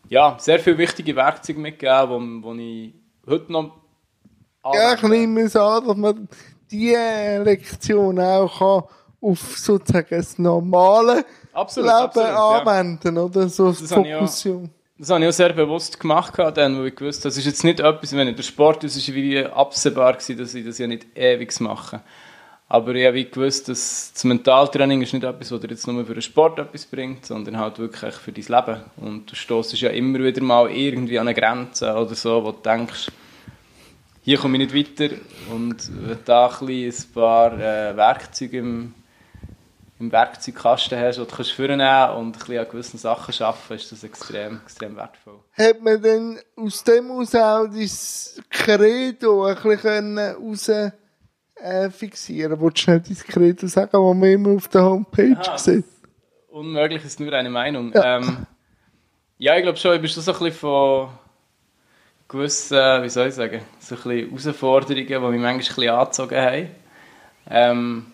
ja, 0.09 0.37
sehr 0.39 0.59
viele 0.59 0.79
wichtige 0.79 1.17
Werkzeuge 1.17 1.59
mitgegeben, 1.61 2.43
wo, 2.43 2.49
wo 2.51 2.55
ich 2.55 2.93
heute 3.27 3.53
noch 3.53 3.77
Ja, 4.73 4.95
ich 4.95 5.03
nehme 5.03 5.43
es 5.43 5.57
an, 5.57 5.87
dass 5.87 5.97
man 5.97 6.29
diese 6.71 7.43
Lektion 7.43 8.19
auch 8.21 8.59
kann 8.59 8.97
auf 9.21 9.59
sozusagen 9.59 10.07
das 10.11 10.39
normale 10.39 11.25
Absolut, 11.53 11.89
Leben 11.91 11.99
absolut, 12.03 12.29
ja. 12.29 12.59
anwenden, 12.61 13.19
oder? 13.19 13.49
So 13.49 13.71
Das 13.73 13.93
habe 13.93 14.09
ich 14.09 14.15
auch- 14.15 14.19
Fokussierung. 14.21 14.71
Das 14.99 15.11
habe 15.11 15.21
ich 15.23 15.29
auch 15.29 15.33
sehr 15.33 15.53
bewusst 15.53 15.99
gemacht, 15.99 16.35
dann, 16.39 16.79
weil 16.79 16.89
ich 16.89 16.97
gewusst 16.97 17.25
das 17.25 17.37
ist 17.37 17.45
jetzt 17.47 17.65
nicht 17.65 17.81
etwas, 17.81 18.13
wenn 18.15 18.29
ich 18.29 18.37
der 18.37 18.43
Sport 18.45 18.85
ist, 18.85 18.97
ist 18.97 19.13
wie 19.13 19.45
absehbar 19.45 20.13
gewesen, 20.13 20.39
dass 20.39 20.55
ich 20.55 20.65
das 20.65 20.79
ja 20.79 20.87
nicht 20.87 21.07
ewig 21.17 21.59
mache. 21.61 22.01
Aber 22.73 22.95
ich 22.95 23.07
habe 23.07 23.23
gewusst, 23.23 23.69
dass 23.69 24.13
das 24.15 24.25
Mentaltraining 24.25 25.03
ist 25.03 25.13
nicht 25.13 25.25
etwas, 25.25 25.53
was 25.53 25.61
dir 25.61 25.69
jetzt 25.69 25.87
nur 25.87 26.07
für 26.07 26.15
den 26.15 26.23
Sport 26.23 26.59
etwas 26.59 26.87
bringt, 26.87 27.27
sondern 27.27 27.59
halt 27.59 27.79
wirklich 27.79 28.15
für 28.15 28.33
dein 28.33 28.47
Leben. 28.47 28.81
Und 28.97 29.31
du 29.31 29.35
stoßt 29.35 29.79
ja 29.79 29.91
immer 29.91 30.21
wieder 30.21 30.43
mal 30.43 30.71
irgendwie 30.71 31.19
an 31.19 31.29
eine 31.29 31.39
Grenze 31.39 31.93
oder 31.93 32.15
so, 32.15 32.43
wo 32.43 32.51
du 32.51 32.63
denkst, 32.63 33.13
hier 34.23 34.39
komme 34.39 34.57
ich 34.57 34.73
nicht 34.73 34.99
weiter. 34.99 35.15
Und 35.51 35.87
wenn 36.01 36.17
du 36.17 36.19
da 36.25 36.47
ein, 36.47 36.67
ein 36.67 36.95
paar 37.13 37.53
äh, 37.61 37.95
Werkzeuge 37.95 38.61
im, 38.61 38.95
im 40.01 40.11
Werkzeugkasten 40.11 40.99
hast, 40.99 41.19
die 41.19 41.21
du 41.21 41.27
kannst 41.27 41.59
und 41.59 41.69
ein 41.69 42.33
bisschen 42.33 42.59
an 42.59 42.69
gewissen 42.71 42.97
Sachen 42.97 43.45
arbeiten, 43.45 43.75
ist 43.75 43.93
das 43.93 44.03
extrem, 44.03 44.63
extrem 44.65 44.97
wertvoll. 44.97 45.41
Hat 45.59 45.83
man 45.83 46.01
dann 46.01 46.39
aus 46.57 46.83
dem 46.85 47.11
aus 47.11 47.35
auch 47.35 47.67
dein 47.67 47.91
Credo 48.49 49.45
ein 49.45 49.57
bisschen 49.57 50.19
raus 50.19 50.71
äh, 51.63 51.91
fixieren? 51.91 52.61
Wolltest 52.61 52.89
du 52.89 52.93
schnell 52.93 53.03
Credo 53.27 53.67
sagen, 53.67 53.91
das 53.93 54.01
man 54.01 54.23
immer 54.25 54.57
auf 54.57 54.69
der 54.69 54.85
Homepage 54.85 55.37
Aha. 55.39 55.59
sieht? 55.59 55.85
Unmöglich 56.51 57.05
ist 57.05 57.21
nur 57.21 57.33
eine 57.33 57.51
Meinung. 57.51 57.93
Ja. 57.93 58.19
Ähm, 58.19 58.47
ja 59.39 59.57
ich 59.57 59.63
glaube 59.63 59.79
schon, 59.79 59.95
ich 59.95 60.01
bin 60.01 60.11
schon 60.11 60.23
so 60.23 60.33
ein 60.33 60.39
bisschen 60.39 60.59
von 60.59 61.09
gewissen, 62.29 63.03
wie 63.03 63.09
soll 63.09 63.29
ich 63.29 63.35
sagen, 63.35 63.61
so 63.79 63.95
ein 63.95 64.03
bisschen 64.03 64.31
Herausforderungen, 64.31 65.07
die 65.07 65.15
mich 65.15 65.23
manchmal 65.23 65.53
ein 65.53 65.59
bisschen 65.59 65.89
angezogen 65.89 66.41
haben. 66.41 66.69
Ähm, 67.51 68.07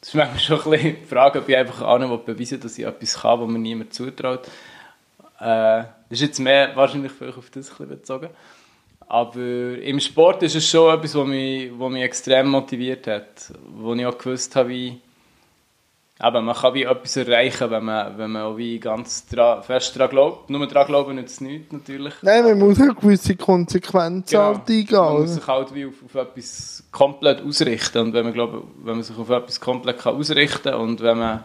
das 0.00 0.08
ist 0.08 0.14
manchmal 0.14 0.38
schon 0.38 0.60
ein 0.60 0.70
bisschen 0.70 0.96
die 1.02 1.06
Frage, 1.06 1.38
ob 1.40 1.48
ich 1.48 1.56
einfach 1.56 1.82
anderen 1.82 2.24
beweisen 2.24 2.52
will, 2.52 2.58
dass 2.60 2.78
ich 2.78 2.86
etwas 2.86 3.20
kann, 3.20 3.40
was 3.40 3.48
mir 3.48 3.58
niemand 3.58 3.92
zutraut. 3.92 4.46
Äh, 5.38 5.84
das 6.08 6.18
ist 6.18 6.20
jetzt 6.20 6.40
mehr 6.40 6.74
wahrscheinlich 6.74 7.12
vielleicht 7.12 7.38
auf 7.38 7.50
das 7.50 7.70
ein 7.70 7.76
bisschen 7.76 7.88
bezogen. 7.88 8.30
Aber 9.10 9.76
im 9.82 9.98
Sport 9.98 10.40
ist 10.44 10.54
es 10.54 10.70
schon 10.70 10.94
etwas, 10.96 11.16
was 11.16 11.26
mich, 11.26 11.72
was 11.76 11.90
mich 11.90 12.02
extrem 12.04 12.48
motiviert 12.48 13.08
hat. 13.08 13.52
Wo 13.74 13.92
ich 13.92 14.06
auch 14.06 14.16
gewusst 14.16 14.54
habe, 14.54 14.68
wie, 14.68 15.00
aber 16.20 16.40
man 16.40 16.54
kann 16.54 16.74
wie 16.74 16.84
etwas 16.84 17.16
erreichen, 17.16 17.68
wenn 17.72 17.84
man, 17.86 18.16
wenn 18.16 18.30
man 18.30 18.42
auch 18.42 18.56
wie 18.56 18.78
ganz 18.78 19.26
dra 19.26 19.62
fest 19.62 19.96
daran 19.96 20.10
glaubt. 20.10 20.48
Nur 20.48 20.64
daran 20.68 20.86
glauben 20.86 21.16
nützt 21.16 21.34
es 21.34 21.40
nichts, 21.40 21.72
natürlich. 21.72 22.14
Nein, 22.22 22.44
man 22.44 22.58
muss 22.60 22.80
auch 22.80 22.94
gewisse 22.94 23.34
Konsequenzen 23.34 24.30
Genau. 24.30 24.44
halt 24.44 24.68
eingehen. 24.68 24.96
Man 24.96 25.20
muss 25.22 25.34
sich 25.34 25.46
halt 25.48 25.74
wie 25.74 25.86
auf, 25.86 25.94
auf 26.04 26.14
etwas 26.14 26.84
komplett 26.92 27.42
ausrichten. 27.42 27.98
Und 27.98 28.12
wenn 28.12 28.22
man, 28.22 28.32
glaube, 28.32 28.62
wenn 28.84 28.94
man 28.94 29.02
sich 29.02 29.18
auf 29.18 29.28
etwas 29.28 29.60
komplett 29.60 29.98
kann 29.98 30.14
ausrichten 30.14 30.70
kann 30.70 30.80
und 30.80 31.00
wenn 31.00 31.18
man 31.18 31.42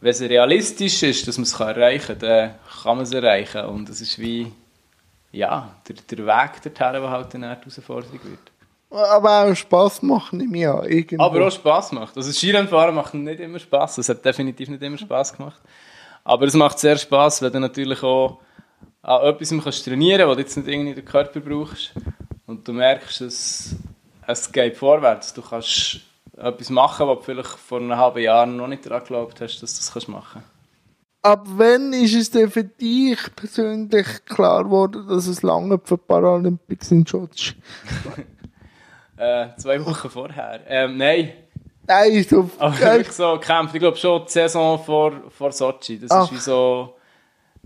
wenn 0.00 0.10
es 0.10 0.20
realistisch 0.22 1.04
ist, 1.04 1.28
dass 1.28 1.38
man 1.38 1.44
es 1.44 1.58
erreichen 1.60 2.18
kann, 2.18 2.28
dann 2.28 2.54
kann 2.82 2.96
man 2.96 3.04
es 3.04 3.12
erreichen. 3.12 3.64
Und 3.66 3.88
es 3.88 4.00
ist 4.00 4.18
wie 4.18 4.50
ja, 5.32 5.74
der, 5.86 5.96
der 6.10 6.26
Weg 6.26 6.62
dorthin, 6.62 6.92
der 6.92 7.10
halt 7.10 7.34
dann 7.34 7.44
eine 7.44 7.56
Herausforderung 7.56 8.20
wird. 8.24 8.52
Aber 8.90 9.44
auch 9.44 9.54
Spass 9.54 10.00
machen 10.00 10.40
im 10.40 10.54
Jahr. 10.54 10.86
Irgendwo. 10.88 11.22
Aber 11.22 11.46
auch 11.46 11.52
Spass 11.52 11.92
macht. 11.92 12.16
Also 12.16 12.32
Skirennfahren 12.32 12.94
macht 12.94 13.12
nicht 13.12 13.40
immer 13.40 13.58
Spass. 13.58 13.98
Es 13.98 14.08
hat 14.08 14.24
definitiv 14.24 14.68
nicht 14.70 14.82
immer 14.82 14.96
Spass 14.96 15.36
gemacht. 15.36 15.60
Aber 16.24 16.46
es 16.46 16.54
macht 16.54 16.78
sehr 16.78 16.96
Spass, 16.96 17.42
wenn 17.42 17.52
du 17.52 17.60
natürlich 17.60 18.02
auch 18.02 18.38
an 19.02 19.26
etwas 19.26 19.50
kannst 19.62 19.84
trainieren 19.84 20.20
kannst, 20.20 20.30
was 20.30 20.36
du 20.36 20.42
jetzt 20.42 20.56
nicht 20.56 20.68
irgendwie 20.68 20.94
den 20.94 21.04
Körper 21.04 21.40
brauchst. 21.40 21.92
Und 22.46 22.66
du 22.66 22.72
merkst, 22.72 23.20
dass 23.20 23.76
es 24.26 24.52
geht 24.52 24.76
vorwärts. 24.76 25.34
Du 25.34 25.42
kannst 25.42 26.00
etwas 26.36 26.70
machen, 26.70 27.06
was 27.08 27.18
du 27.18 27.24
vielleicht 27.24 27.50
vor 27.50 27.80
einem 27.80 27.96
halben 27.96 28.22
Jahr 28.22 28.46
noch 28.46 28.68
nicht 28.68 28.86
daran 28.86 29.00
geglaubt 29.00 29.40
hast, 29.42 29.62
dass 29.62 29.74
du 29.74 29.80
das 29.80 29.92
kannst 29.92 30.08
machen 30.08 30.42
Ab 31.28 31.44
wann 31.44 31.92
ist 31.92 32.14
es 32.14 32.30
denn 32.30 32.50
für 32.50 32.64
dich 32.64 33.18
persönlich 33.36 34.06
klar 34.24 34.64
geworden, 34.64 35.06
dass 35.08 35.26
es 35.26 35.42
lange 35.42 35.78
für 35.84 35.98
die 35.98 36.04
Paralympics 36.06 36.90
in 36.90 37.04
Sochi? 37.04 37.52
äh, 39.18 39.48
Zwei 39.58 39.84
Wochen 39.84 40.08
vorher. 40.08 40.60
Ähm, 40.66 40.96
nein, 40.96 41.32
Nein, 41.86 42.22
so 42.22 42.50
Aber 42.58 42.78
wirklich 42.80 43.12
so 43.12 43.34
gekämpft. 43.34 43.74
Ich 43.74 43.80
glaube 43.80 43.96
schon 43.98 44.24
die 44.24 44.32
Saison 44.32 44.82
vor, 44.82 45.12
vor 45.30 45.52
Sochi. 45.52 45.98
Das 45.98 46.10
Ach. 46.10 46.24
ist 46.24 46.32
wie 46.32 46.40
so. 46.40 46.96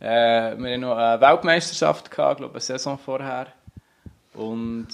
Äh, 0.01 0.57
wir 0.59 0.71
hatten 0.73 0.81
noch 0.81 0.97
eine 0.97 1.21
Weltmeisterschaft, 1.21 2.11
gehabt, 2.11 2.39
glaube 2.39 2.55
eine 2.55 2.61
Saison 2.61 2.99
vorher. 2.99 3.47
Und 4.35 4.89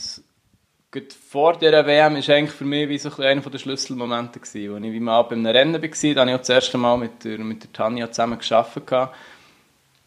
vor 1.31 1.59
dieser 1.59 1.85
WM 1.87 2.15
war 2.15 2.35
eigentlich 2.35 2.51
für 2.51 2.65
mich 2.65 2.89
wie 2.89 2.97
so 2.97 3.11
einer 3.23 3.43
der 3.43 3.59
Schlüsselmomente, 3.59 4.41
gewesen, 4.41 4.73
wo 4.73 4.77
ich 4.79 4.93
wie 4.93 5.01
mal 5.01 5.23
bei 5.23 5.35
Rennen 5.51 5.75
war. 5.75 5.81
Da 5.81 6.21
habe 6.21 6.31
ich 6.31 6.35
auch 6.35 6.39
das 6.39 6.49
erste 6.49 6.79
Mal 6.79 6.97
mit 6.97 7.25
der, 7.25 7.39
mit 7.39 7.63
der 7.63 7.73
Tanja 7.73 8.11
zusammen 8.11 8.39
gearbeitet. 8.39 9.11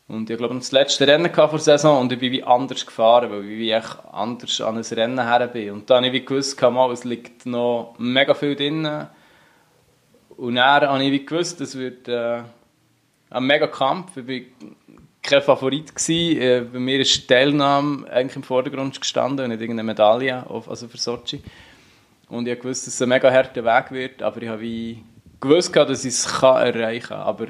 Und 0.08 0.30
ich 0.30 0.38
glaube, 0.38 0.56
das 0.56 0.72
letzte 0.72 1.08
Rennen 1.08 1.32
vor 1.34 1.48
der 1.50 1.60
Saison 1.60 2.02
und 2.02 2.12
ich 2.12 2.20
bin 2.20 2.32
wie 2.32 2.44
anders 2.44 2.86
gefahren, 2.86 3.32
weil 3.32 3.50
ich 3.50 3.72
echt 3.72 3.98
anders 4.12 4.60
an 4.60 4.78
ein 4.78 4.84
Rennen 4.84 5.26
her 5.26 5.48
bin. 5.48 5.72
Und 5.72 5.89
dann 5.89 6.04
habe 6.04 6.17
ich 6.17 6.26
gewusst, 6.26 6.62
es 6.62 7.04
liegt 7.04 7.46
noch 7.46 7.96
mega 8.00 8.34
viel 8.34 8.56
drin. 8.56 9.08
Und 10.36 10.56
dann 10.56 10.84
habe 10.84 11.04
ich 11.04 11.26
gewusst, 11.28 11.62
es 11.62 11.78
wird 11.78 12.08
äh, 12.08 12.41
ein 13.30 13.44
mega 13.44 13.67
Kampf. 13.67 14.17
Ich 14.17 14.28
war 14.28 14.70
kein 15.21 15.41
Favorit. 15.41 15.95
Gewesen. 15.95 16.41
Äh, 16.41 16.62
bei 16.62 16.79
mir 16.79 16.99
ist 16.99 17.15
die 17.15 17.27
Teilnahme 17.27 18.10
eigentlich 18.10 18.36
im 18.36 18.43
Vordergrund 18.43 18.99
gestanden 18.99 19.45
und 19.45 19.51
nicht 19.51 19.62
irgendeine 19.62 19.88
Medaille, 19.88 20.45
also 20.49 20.88
für 20.88 20.97
Sochi. 20.97 21.41
Und 22.29 22.47
ich 22.47 22.63
wusste, 22.63 22.86
dass 22.86 22.95
es 22.95 23.01
ein 23.01 23.10
mega 23.10 23.31
harter 23.31 23.63
Weg 23.63 23.91
wird, 23.91 24.23
aber 24.23 24.41
ich 24.41 24.47
habe 24.47 24.62
wie 24.62 25.03
gewusst, 25.39 25.75
dass 25.75 26.05
ich 26.05 26.13
es 26.13 26.25
erreichen 26.41 27.10
kann. 27.10 27.19
Aber 27.19 27.47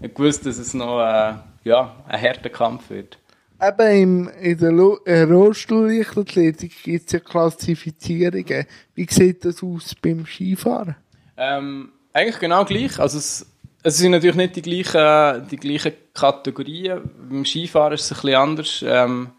ich 0.00 0.18
wusste, 0.18 0.46
dass 0.46 0.58
es 0.58 0.74
noch 0.74 1.00
äh, 1.00 1.34
ja, 1.64 1.96
ein 2.06 2.20
harter 2.20 2.50
Kampf 2.50 2.90
wird. 2.90 3.18
Eben 3.60 4.02
im, 4.02 4.28
in 4.40 4.58
der 4.58 4.70
äh, 5.06 5.22
Rollstuhl-Leichtathletik 5.22 6.82
gibt 6.84 7.06
es 7.06 7.12
ja 7.12 7.18
Klassifizierungen. 7.18 8.66
Wie 8.94 9.06
sieht 9.10 9.44
das 9.44 9.62
aus 9.62 9.94
beim 9.96 10.24
Skifahren? 10.26 10.94
Ähm, 11.36 11.90
eigentlich 12.12 12.38
genau 12.38 12.64
gleich. 12.64 13.00
Also 13.00 13.18
es, 13.18 13.46
es 13.82 13.98
sind 13.98 14.12
natürlich 14.12 14.36
nicht 14.36 14.56
die 14.56 14.62
gleichen, 14.62 15.48
die 15.48 15.56
gleichen 15.56 15.92
Kategorien. 16.12 17.00
Beim 17.28 17.44
Skifahren 17.44 17.94
ist 17.94 18.10
es 18.10 18.12
ein 18.12 18.20
bisschen 18.20 18.34
anders. 18.34 18.84
Ähm, 18.86 19.30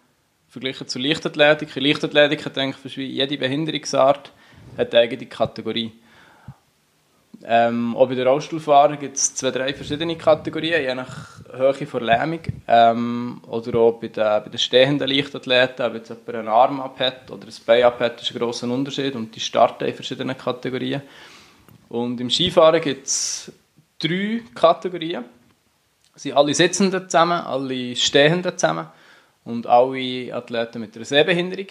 verglichen 0.47 0.87
zur 0.87 1.01
Leichtathletik. 1.01 1.75
Leichtathletik 1.75 2.45
hat 2.45 2.57
eigentlich 2.57 2.97
wie 2.97 3.05
jede 3.05 3.37
Behinderungsart 3.37 4.31
hat 4.77 4.93
eine 4.93 5.03
eigene 5.03 5.25
Kategorie. 5.25 5.91
Ähm, 7.43 7.95
auch 7.95 8.07
bei 8.07 8.15
den 8.15 8.27
Rollstuhlfahrern 8.27 8.99
gibt 8.99 9.15
es 9.15 9.33
zwei, 9.33 9.51
drei 9.51 9.73
verschiedene 9.73 10.17
Kategorien, 10.17 10.81
je 10.81 10.93
nach 10.93 11.39
Höhe 11.53 11.73
der 11.73 12.01
Lähmung. 12.01 12.39
Ähm, 12.67 13.41
oder 13.47 13.79
auch 13.79 13.93
bei 13.93 14.09
den, 14.09 14.23
bei 14.23 14.49
den 14.49 14.57
stehenden 14.57 15.07
Leichtathleten, 15.07 15.85
ob 15.85 15.93
jetzt 15.93 16.09
jemand 16.09 16.29
einen 16.29 16.47
Arm 16.49 16.81
abhat 16.81 17.31
oder 17.31 17.47
ein 17.47 17.53
Bein 17.65 17.83
abhat, 17.83 18.21
ist 18.21 18.31
ein 18.31 18.39
grosser 18.39 18.69
Unterschied 18.69 19.15
und 19.15 19.33
die 19.33 19.39
starten 19.39 19.85
in 19.85 19.93
verschiedenen 19.93 20.37
Kategorien. 20.37 21.01
Und 21.87 22.19
im 22.19 22.29
Skifahren 22.29 22.81
gibt 22.81 23.07
es 23.07 23.51
drei 23.99 24.41
Kategorien. 24.55 25.25
Es 26.15 26.23
sind 26.23 26.35
alle 26.35 26.53
Sitzenden 26.53 27.09
zusammen, 27.09 27.39
alle 27.41 27.95
Stehenden 27.95 28.57
zusammen 28.57 28.87
und 29.45 29.67
alle 29.67 30.33
Athleten 30.33 30.81
mit 30.81 30.95
einer 30.95 31.05
Sehbehinderung. 31.05 31.67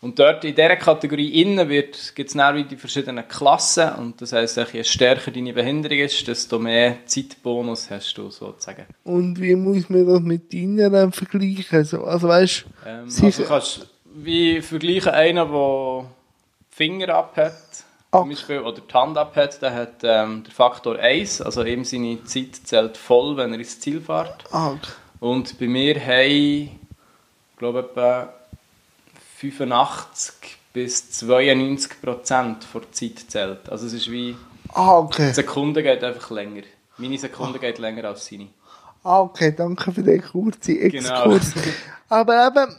Und 0.00 0.16
dort 0.18 0.44
in 0.44 0.54
dieser 0.54 0.76
Kategorie 0.76 1.42
innen 1.42 1.68
gibt 1.68 1.94
es 1.94 2.34
dann 2.34 2.54
wie 2.54 2.62
die 2.62 2.76
verschiedenen 2.76 3.26
Klassen. 3.26 3.92
Und 3.94 4.20
das 4.22 4.32
heisst, 4.32 4.56
je 4.72 4.84
stärker 4.84 5.32
deine 5.32 5.52
Behinderung 5.52 5.98
ist, 5.98 6.26
desto 6.28 6.60
mehr 6.60 6.98
Zeitbonus 7.04 7.90
hast 7.90 8.14
du 8.14 8.30
sozusagen. 8.30 8.86
Und 9.02 9.40
wie 9.40 9.56
muss 9.56 9.90
man 9.90 10.06
das 10.06 10.20
mit 10.20 10.52
deinen 10.52 10.92
dann 10.92 11.10
vergleichen? 11.10 11.84
So, 11.84 12.04
also 12.04 12.28
weißt 12.28 12.64
Ähm, 12.86 13.04
also 13.06 13.42
du 13.42 13.48
kannst 13.48 13.88
wie 14.04 14.62
vergleichen 14.62 15.12
einen, 15.12 15.50
der 15.50 16.04
Finger 16.70 17.08
abhat, 17.16 17.84
Ah. 18.10 18.20
zum 18.20 18.30
Beispiel, 18.30 18.60
oder 18.60 18.80
die 18.80 18.94
Hand 18.94 19.18
abhat, 19.18 19.60
der 19.60 19.74
hat 19.74 19.94
ähm, 20.02 20.42
der 20.44 20.52
Faktor 20.52 20.98
1, 20.98 21.42
also 21.42 21.62
eben 21.64 21.84
seine 21.84 22.24
Zeit 22.24 22.56
zählt 22.64 22.96
voll, 22.96 23.36
wenn 23.36 23.52
er 23.52 23.58
ins 23.58 23.80
Ziel 23.80 24.00
fährt. 24.00 24.44
ah, 24.50 24.68
okay. 24.70 24.90
Und 25.20 25.58
bei 25.58 25.66
mir 25.66 25.94
haben, 26.00 26.30
ich 26.30 26.70
glaube 27.58 27.80
etwa 27.80 28.32
85 29.38 30.56
bis 30.72 31.10
92 31.10 32.00
Prozent 32.00 32.66
der 32.72 32.92
Zeit 32.92 33.18
zählt. 33.28 33.68
Also 33.68 33.86
es 33.86 33.92
ist 33.92 34.10
wie, 34.10 34.36
ah, 34.74 34.98
okay. 34.98 35.28
die 35.28 35.34
Sekunde 35.34 35.82
geht 35.82 36.02
einfach 36.02 36.30
länger. 36.30 36.62
Meine 36.96 37.18
Sekunde 37.18 37.58
geht 37.58 37.78
länger 37.78 38.04
als 38.04 38.26
seine. 38.26 38.48
Ah, 39.04 39.20
okay, 39.20 39.54
danke 39.56 39.92
für 39.92 40.02
den 40.02 40.22
kurzen 40.22 40.78
Genau. 40.90 41.32
Exkurs. 41.34 41.52
Aber 42.08 42.46
eben, 42.46 42.76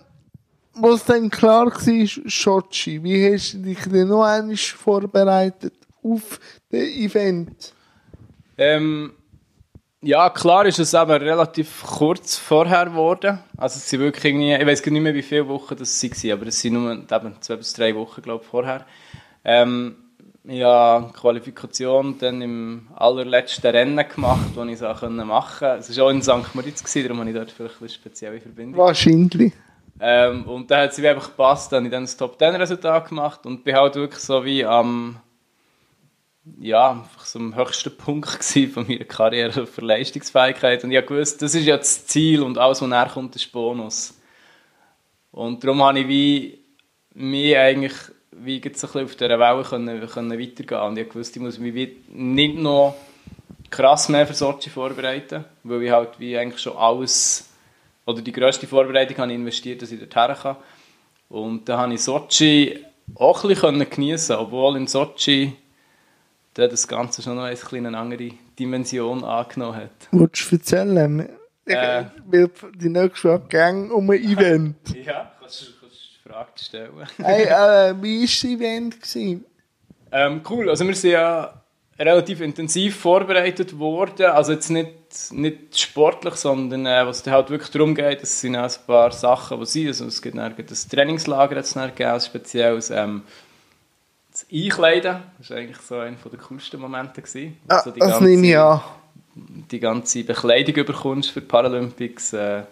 wo 0.82 0.94
es 0.94 1.06
dann 1.06 1.30
klar 1.30 1.68
war, 1.68 2.08
Sochi, 2.26 3.04
wie 3.04 3.34
hast 3.34 3.54
du 3.54 3.58
dich 3.60 3.80
denn 3.86 4.08
noch 4.08 4.24
einmal 4.24 4.56
vorbereitet 4.58 5.74
auf 6.04 6.40
das 6.70 6.82
Event? 6.82 7.74
Ähm, 8.58 9.14
ja, 10.02 10.30
klar 10.30 10.66
ist 10.66 10.80
es 10.80 10.96
aber 10.96 11.20
relativ 11.20 11.84
kurz 11.84 12.38
vorher 12.38 12.86
geworden. 12.86 13.40
Also 13.58 13.78
es 13.78 13.90
sind 13.90 14.00
wirklich 14.00 14.26
irgendwie, 14.26 14.54
ich 14.54 14.66
weiß 14.66 14.82
gar 14.82 14.92
nicht 14.92 15.02
mehr, 15.02 15.14
wie 15.14 15.22
viele 15.22 15.48
Wochen 15.48 15.76
das 15.76 16.02
waren, 16.02 16.32
aber 16.32 16.48
es 16.48 16.62
sind 16.62 16.74
nur 16.74 16.92
eben 16.94 17.36
zwei 17.42 17.56
bis 17.58 17.74
drei 17.74 17.94
Wochen, 17.96 18.22
glaube 18.22 18.44
ich, 18.44 18.50
vorher. 18.50 18.86
Ähm, 19.44 19.96
ja, 20.46 21.12
Qualifikation 21.14 22.18
dann 22.18 22.42
im 22.42 22.88
allerletzten 22.96 23.70
Rennen 23.72 24.08
gemacht, 24.08 24.48
das 24.56 24.68
ich 24.68 24.78
so 24.80 24.86
machen 24.86 25.60
konnte. 25.60 25.80
Es 25.80 25.98
war 25.98 26.06
auch 26.06 26.10
in 26.10 26.22
St. 26.22 26.56
Moritz, 26.56 26.82
darum 26.94 27.20
habe 27.20 27.30
ich 27.30 27.36
dort 27.36 27.52
vielleicht 27.52 27.80
eine 27.80 27.90
spezielle 27.90 28.40
Verbindung. 28.40 28.80
Wahrscheinlich. 28.80 29.54
Ähm, 30.02 30.46
und 30.46 30.72
da 30.72 30.82
hat 30.82 30.92
es 30.92 31.04
einfach 31.04 31.30
gepasst, 31.30 31.72
dann 31.72 31.80
habe 31.80 31.88
ich 31.88 31.92
dann 31.92 32.04
das 32.04 32.18
Top-10-Resultat 32.18 33.10
gemacht 33.10 33.46
und 33.46 33.64
bin 33.64 33.76
halt 33.76 33.96
wirklich 33.96 34.22
so 34.22 34.46
wie 34.46 34.64
am 34.64 35.20
ja, 36.60 36.92
einfach 36.92 37.26
so 37.26 37.40
am 37.40 37.56
höchsten 37.56 37.96
Punkt 37.96 38.44
von 38.74 38.88
meiner 38.88 39.06
Karriere 39.06 39.68
für 39.68 39.82
Leistungsfähigkeit. 39.82 40.84
Und 40.84 40.92
ich 40.92 41.10
wusste, 41.10 41.40
das 41.40 41.56
ist 41.56 41.66
ja 41.66 41.78
das 41.78 42.08
Ziel 42.08 42.42
und 42.42 42.58
alles, 42.58 42.82
was 42.82 42.88
nachher 42.88 43.14
kommt, 43.14 43.36
ist 43.36 43.52
Bonus. 43.52 44.20
Und 45.32 45.64
darum 45.64 45.84
habe 45.84 46.00
ich 46.00 46.08
wie 46.08 46.60
mich 47.14 47.58
eigentlich 47.58 47.94
wie 48.32 48.62
so 48.74 48.88
ein 48.98 49.06
auf 49.06 49.16
dieser 49.16 49.40
Welle 49.40 49.64
können, 49.64 50.08
können 50.08 50.40
weitergehen 50.40 50.82
Und 50.82 50.98
ich 50.98 51.14
wusste, 51.14 51.40
ich 51.40 51.46
muss 51.46 51.60
mich 51.60 51.98
nicht 52.10 52.58
noch 52.58 52.96
krass 53.70 54.10
mehr 54.10 54.26
für 54.26 54.34
Sochi 54.34 54.70
vorbereiten, 54.70 55.46
weil 55.64 55.84
ich 55.84 55.92
halt 55.92 56.20
wie 56.20 56.38
eigentlich 56.38 56.62
schon 56.62 56.78
alles, 56.78 57.49
oder 58.10 58.22
die 58.22 58.32
grösste 58.32 58.68
Vorbereitung 58.68 59.18
habe 59.18 59.32
ich 59.32 59.38
investiert, 59.38 59.82
dass 59.82 59.92
ich 59.92 60.00
dorthin 60.00 60.36
kann. 60.36 60.56
Und 61.30 61.70
dann 61.70 61.80
habe 61.80 61.94
ich 61.94 62.02
Sochi 62.02 62.84
auch 63.16 63.44
ein 63.44 63.50
bisschen 63.50 63.90
geniessen 63.90 64.36
obwohl 64.36 64.78
in 64.78 64.88
Sochi 64.88 65.54
das 66.54 66.88
Ganze 66.88 67.22
schon 67.22 67.36
noch 67.36 67.44
eine 67.44 67.98
andere 67.98 68.32
Dimension 68.58 69.24
angenommen 69.24 69.78
hat. 69.78 70.10
Wolltest 70.12 70.52
du 70.52 70.56
erzählen? 70.56 71.30
Äh, 71.66 72.06
weil 72.26 72.50
die 72.76 72.90
nächste 72.90 73.30
Woche 73.30 73.44
ging 73.48 73.92
um 73.92 74.10
ein 74.10 74.24
Event. 74.24 74.78
ja, 75.06 75.32
kannst 75.40 75.62
du 75.62 75.86
eine 75.86 76.34
Frage 76.34 76.52
stellen. 76.58 76.92
hey, 77.18 77.44
äh, 77.44 77.96
wie 78.02 78.22
war 78.22 78.26
das 78.26 79.16
Event? 79.16 79.46
Ähm, 80.12 80.42
cool, 80.50 80.70
also 80.70 80.86
wir 80.86 80.96
sind 80.96 81.12
ja 81.12 81.62
relativ 81.98 82.42
intensiv 82.42 82.96
vorbereitet 82.96 83.78
worden. 83.78 84.26
Also 84.26 84.54
jetzt 84.54 84.70
nicht, 84.70 84.90
nicht 85.32 85.80
sportlich, 85.80 86.36
sondern 86.36 86.86
äh, 86.86 87.06
was 87.06 87.22
es 87.22 87.28
halt 87.28 87.50
wirklich 87.50 87.72
darum 87.72 87.96
geht, 87.96 88.22
es 88.22 88.42
sind 88.42 88.56
auch 88.56 88.64
ein 88.64 88.86
paar 88.86 89.12
Sachen, 89.12 89.60
die 89.60 89.66
sind. 89.66 89.88
Also 89.88 90.06
es 90.06 90.22
gibt 90.22 90.38
ein 90.38 90.56
Trainingslager, 90.92 91.56
jetzt 91.56 91.74
gegeben, 91.74 92.20
spezielles. 92.20 92.90
Ähm, 92.92 93.24
das 94.32 94.46
Einkleiden, 94.52 95.24
das 95.38 95.50
war 95.50 95.58
eigentlich 95.58 95.82
so 95.82 95.96
einer 95.96 96.16
der 96.16 96.40
coolsten 96.40 96.80
Momente. 96.80 97.22
Gewesen, 97.22 97.58
ah, 97.68 97.82
so 97.82 97.92
das 97.92 98.22
nehme 98.22 98.48
ich 98.48 98.58
an. 98.58 98.82
Die 99.36 99.80
ganze 99.80 100.24
Bekleidung 100.24 100.86
bekommst 100.86 101.32
für 101.32 101.42
die 101.42 101.48
Paralympics, 101.48 102.34
äh, 102.34 102.64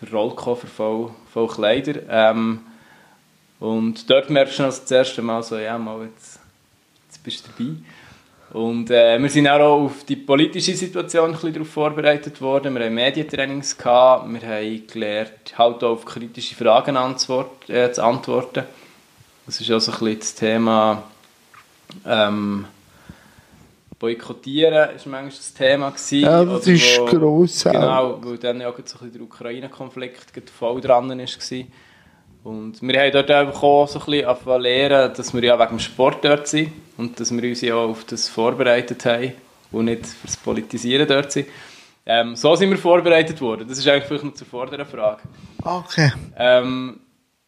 der 0.00 0.10
Rollkoffer 0.12 0.66
voll, 0.66 1.10
voll 1.32 1.48
Kleider. 1.48 2.00
Ähm, 2.08 2.60
und 3.60 4.08
dort 4.10 4.30
merkst 4.30 4.58
du 4.58 4.62
das 4.64 4.90
erste 4.90 5.22
Mal 5.22 5.42
so, 5.42 5.58
ja, 5.58 5.78
mal 5.78 6.04
jetzt, 6.04 6.38
jetzt 7.06 7.22
bist 7.22 7.46
du 7.46 7.50
dabei. 7.50 7.76
Und 8.54 8.88
äh, 8.88 9.20
wir 9.20 9.28
sind 9.30 9.48
auch 9.48 9.84
auf 9.84 10.04
die 10.04 10.14
politische 10.14 10.76
Situation 10.76 11.26
ein 11.26 11.32
bisschen 11.32 11.54
darauf 11.54 11.70
vorbereitet 11.70 12.40
worden. 12.40 12.72
Wir 12.76 12.84
haben 12.84 12.94
Medientrainings 12.94 13.76
gehabt, 13.76 14.32
wir 14.32 14.48
haben 14.48 14.86
gelernt, 14.86 15.58
halt 15.58 15.82
auch 15.82 15.94
auf 15.94 16.04
kritische 16.04 16.54
Fragen 16.54 16.96
antwort, 16.96 17.68
äh, 17.68 17.90
zu 17.90 18.04
antworten. 18.04 18.62
Das 19.44 19.60
ist 19.60 19.68
also 19.72 19.90
ein 19.90 19.98
bisschen 19.98 20.18
das 20.20 20.34
Thema 20.36 21.02
ähm, 22.06 22.66
Boykottieren 23.98 24.90
ist 24.94 25.06
manchmal 25.06 25.30
das 25.30 25.52
Thema 25.52 25.90
gewesen. 25.90 26.20
Ja, 26.20 26.44
das 26.44 26.66
ist 26.68 27.00
wo, 27.00 27.06
gross. 27.06 27.64
Genau, 27.64 28.20
weil 28.22 28.38
dann 28.38 28.60
ja 28.60 28.68
auch 28.68 28.76
so 28.76 28.78
ein 28.78 28.84
bisschen 28.84 29.12
der 29.14 29.22
Ukraine-Konflikt 29.22 30.50
voll 30.50 30.80
dran 30.80 31.08
war. 31.08 31.16
Und 32.44 32.82
wir 32.82 33.00
haben 33.00 33.10
dort 33.10 33.30
einfach 33.30 33.62
auch 33.62 33.88
so 33.88 33.98
ein 33.98 34.04
bisschen 34.04 34.60
lernen, 34.60 35.14
dass 35.16 35.32
wir 35.32 35.42
ja 35.42 35.58
wegen 35.58 35.70
dem 35.70 35.78
Sport 35.78 36.22
dort 36.22 36.46
sind 36.46 36.72
und 36.98 37.18
dass 37.18 37.34
wir 37.34 37.42
uns 37.42 37.62
ja 37.62 37.74
auch 37.74 37.88
auf 37.88 38.04
das 38.04 38.28
vorbereitet 38.28 39.04
haben 39.06 39.32
und 39.72 39.86
nicht 39.86 40.06
fürs 40.06 40.36
Politisieren 40.36 41.08
dort 41.08 41.32
sind. 41.32 41.48
Ähm, 42.04 42.36
so 42.36 42.54
sind 42.54 42.68
wir 42.68 42.76
vorbereitet 42.76 43.40
worden. 43.40 43.66
Das 43.66 43.78
ist 43.78 43.88
eigentlich 43.88 44.04
vielleicht 44.04 44.24
noch 44.24 44.34
zur 44.34 44.46
vorderen 44.46 44.84
Frage. 44.84 45.22
Okay. 45.62 46.12
Ähm, 46.36 47.00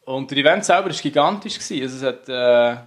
und 0.07 0.31
der 0.31 0.39
Event 0.39 0.65
selber 0.65 0.89
war 0.89 0.97
gigantisch. 0.97 1.59
Also 1.59 1.75
es 1.75 2.03
hat 2.03 2.27
äh, 2.31 2.81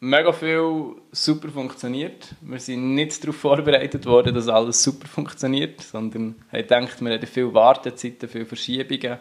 mega 0.00 0.32
viel 0.32 0.96
super 1.12 1.48
funktioniert. 1.48 2.34
Wir 2.40 2.58
sind 2.58 2.96
nicht 2.96 3.22
darauf 3.22 3.36
vorbereitet 3.36 4.04
worden, 4.04 4.34
dass 4.34 4.48
alles 4.48 4.82
super 4.82 5.06
funktioniert, 5.06 5.80
sondern 5.80 6.34
haben 6.50 6.58
gedacht, 6.58 7.00
wir 7.00 7.12
hätten 7.12 7.26
viele 7.28 7.54
Wartezeiten, 7.54 8.28
viele 8.28 8.46
Verschiebungen. 8.46 9.18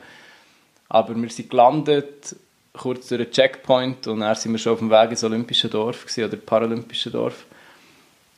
Aber 0.90 1.16
wir 1.16 1.30
sind 1.30 1.50
gelandet, 1.50 2.36
kurz 2.74 3.08
durch 3.08 3.24
den 3.24 3.32
Checkpoint, 3.32 4.08
und 4.08 4.22
dann 4.22 4.36
sind 4.36 4.52
wir 4.52 4.60
schon 4.60 4.74
auf 4.74 4.80
dem 4.80 4.90
Weg 4.90 5.12
ins 5.12 5.24
Olympische 5.24 5.68
Dorf 5.68 6.06
gewesen, 6.06 6.26
oder 6.26 6.38
Paralympische 6.38 7.12
Dorf. 7.12 7.46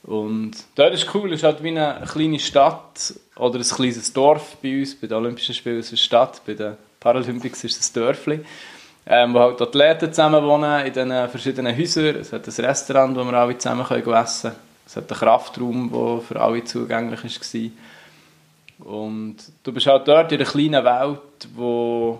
Und 0.03 0.51
dort 0.75 0.93
ist 0.93 1.13
cool, 1.13 1.33
es 1.33 1.39
ist 1.39 1.43
halt 1.43 1.62
wie 1.62 1.69
eine 1.69 2.05
kleine 2.09 2.39
Stadt 2.39 3.13
oder 3.35 3.59
ein 3.59 3.63
kleines 3.63 4.13
Dorf 4.13 4.57
bei 4.62 4.79
uns, 4.79 4.95
bei 4.95 5.07
den 5.07 5.17
Olympischen 5.17 5.53
Spielen 5.53 5.79
ist 5.79 5.88
es 5.88 5.91
eine 5.91 5.97
Stadt, 5.97 6.41
bei 6.45 6.53
den 6.53 6.77
Paralympics 6.99 7.63
ist 7.63 7.79
es 7.79 7.89
ein 7.89 7.93
Dörfli, 7.93 8.39
ähm, 9.05 9.33
wo 9.33 9.39
halt 9.39 9.62
Athleten 9.62 10.12
zusammen 10.13 10.43
wohnen 10.43 10.85
in 10.85 10.93
diesen 10.93 11.29
verschiedenen 11.29 11.77
Häusern. 11.77 12.15
Es 12.15 12.31
hat 12.31 12.47
ein 12.47 12.65
Restaurant, 12.65 13.15
wo 13.17 13.23
wir 13.23 13.33
alle 13.33 13.57
zusammen 13.57 13.85
können 13.85 14.13
essen 14.13 14.51
können. 14.51 14.62
Es 14.85 14.95
hat 14.95 15.12
einen 15.12 15.19
Kraftraum, 15.19 15.91
der 15.91 16.21
für 16.21 16.41
alle 16.41 16.63
zugänglich 16.63 17.23
war. 17.23 18.88
Und 18.88 19.35
du 19.63 19.73
bist 19.73 19.88
halt 19.88 20.07
dort 20.07 20.31
in 20.31 20.39
einer 20.39 20.49
kleinen 20.49 20.85
Welt, 20.85 21.47
wo 21.53 22.19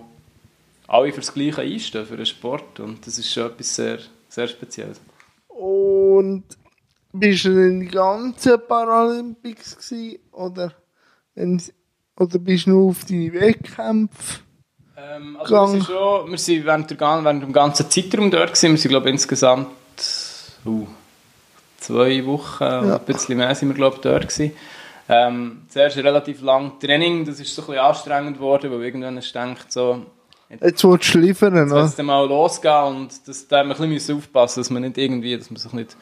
alle 0.90 1.12
für 1.12 1.20
das 1.20 1.32
Gleiche 1.32 1.62
einstehen, 1.62 2.04
für 2.04 2.16
den 2.16 2.26
Sport. 2.26 2.80
Und 2.80 3.06
das 3.06 3.16
ist 3.18 3.32
schon 3.32 3.46
etwas 3.46 3.74
sehr, 3.74 3.98
sehr 4.28 4.48
Spezielles. 4.48 5.00
Und 5.48 6.44
bist 7.12 7.44
du 7.44 7.50
in 7.50 7.80
den 7.80 7.90
ganzen 7.90 8.60
Paralympics 8.66 9.76
gewesen, 9.76 10.18
oder, 10.32 10.72
oder 12.18 12.38
bist 12.38 12.66
du 12.66 12.70
nur 12.70 12.90
auf 12.90 13.04
deine 13.04 13.32
Wettkämpfe? 13.32 14.40
Ähm, 14.96 15.36
also 15.38 15.54
wir 15.54 15.68
sind 15.68 15.84
schon, 15.84 16.30
wir 16.30 16.38
sind 16.38 16.64
während, 16.64 16.90
der, 16.90 16.98
während 16.98 17.42
dem 17.42 17.52
ganzen 17.52 17.88
Zeitraum 17.88 18.30
dort 18.30 18.48
gewesen. 18.48 18.72
Wir 18.72 18.78
sind, 18.78 18.90
glaube 18.90 19.08
ich, 19.08 19.14
insgesamt 19.14 19.68
uh, 20.66 20.86
zwei 21.78 22.26
Wochen, 22.26 22.64
ja. 22.64 22.96
ein 22.96 23.04
bisschen 23.04 23.38
mehr 23.38 23.54
sind 23.54 23.68
wir, 23.68 23.74
glaube 23.76 23.96
ich, 23.96 24.02
dort 24.02 24.28
gewesen. 24.28 24.52
Ähm, 25.08 25.62
zuerst 25.68 25.96
relativ 25.96 26.40
lang 26.42 26.78
Training, 26.78 27.24
das 27.24 27.40
ist 27.40 27.54
so 27.54 27.62
ein 27.62 27.66
bisschen 27.66 27.84
anstrengend 27.84 28.36
geworden, 28.36 28.70
weil 28.70 28.82
irgendwann 28.82 29.16
hast 29.16 29.34
du 29.34 29.40
gedacht, 29.40 29.72
so, 29.72 30.06
jetzt, 30.50 30.84
willst 30.84 31.14
du 31.14 31.18
liefern, 31.18 31.56
jetzt 31.56 31.72
ne? 31.72 31.80
Jetzt 31.80 32.02
mal 32.02 32.26
losgehen 32.26 32.96
und 32.96 33.28
das, 33.28 33.46
da 33.46 33.58
haben 33.58 33.68
wir 33.68 33.80
ein 33.80 33.90
bisschen 33.90 34.18
aufpassen, 34.18 34.60
dass 34.60 34.70
man 34.70 34.82
nicht 34.82 34.98
irgendwie, 34.98 35.36
dass 35.36 35.50
man 35.50 35.58
sich 35.58 35.72
nicht, 35.72 35.96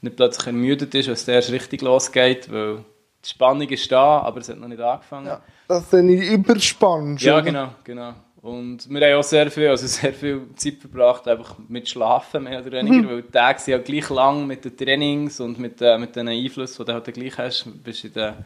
nicht 0.00 0.16
plötzlich 0.16 0.46
ermüdet 0.46 0.94
ist, 0.94 1.06
wenn 1.06 1.14
es 1.14 1.28
erst 1.28 1.52
richtig 1.52 1.82
losgeht, 1.82 2.50
weil 2.50 2.84
die 3.24 3.28
Spannung 3.28 3.68
ist 3.68 3.90
da, 3.90 4.20
aber 4.20 4.40
es 4.40 4.48
hat 4.48 4.58
noch 4.58 4.68
nicht 4.68 4.80
angefangen. 4.80 5.26
Ja, 5.26 5.42
dass 5.66 5.90
du 5.90 6.02
nicht 6.02 6.30
überspannst. 6.30 7.22
Ja, 7.22 7.40
genau, 7.40 7.70
genau. 7.84 8.14
Und 8.40 8.88
wir 8.88 9.00
haben 9.00 9.18
auch 9.18 9.24
sehr 9.24 9.50
viel, 9.50 9.68
also 9.68 9.86
sehr 9.86 10.14
viel 10.14 10.42
Zeit 10.54 10.76
verbracht, 10.80 11.26
einfach 11.26 11.56
mit 11.68 11.88
Schlafen 11.88 12.44
mehr 12.44 12.60
oder 12.60 12.72
weniger, 12.72 13.02
mhm. 13.02 13.08
weil 13.08 13.22
die 13.22 13.30
Tage 13.30 13.58
sind 13.58 13.72
ja 13.72 13.78
gleich 13.78 14.08
lang 14.10 14.46
mit 14.46 14.64
den 14.64 14.76
Trainings 14.76 15.40
und 15.40 15.58
mit, 15.58 15.82
äh, 15.82 15.98
mit 15.98 16.14
den 16.14 16.28
Einflüssen, 16.28 16.84
die 16.84 16.86
du 16.86 16.94
halt 16.94 17.12
gleich 17.12 17.36
hast. 17.36 17.66
Bist 17.82 18.04
in 18.04 18.12
der, 18.12 18.44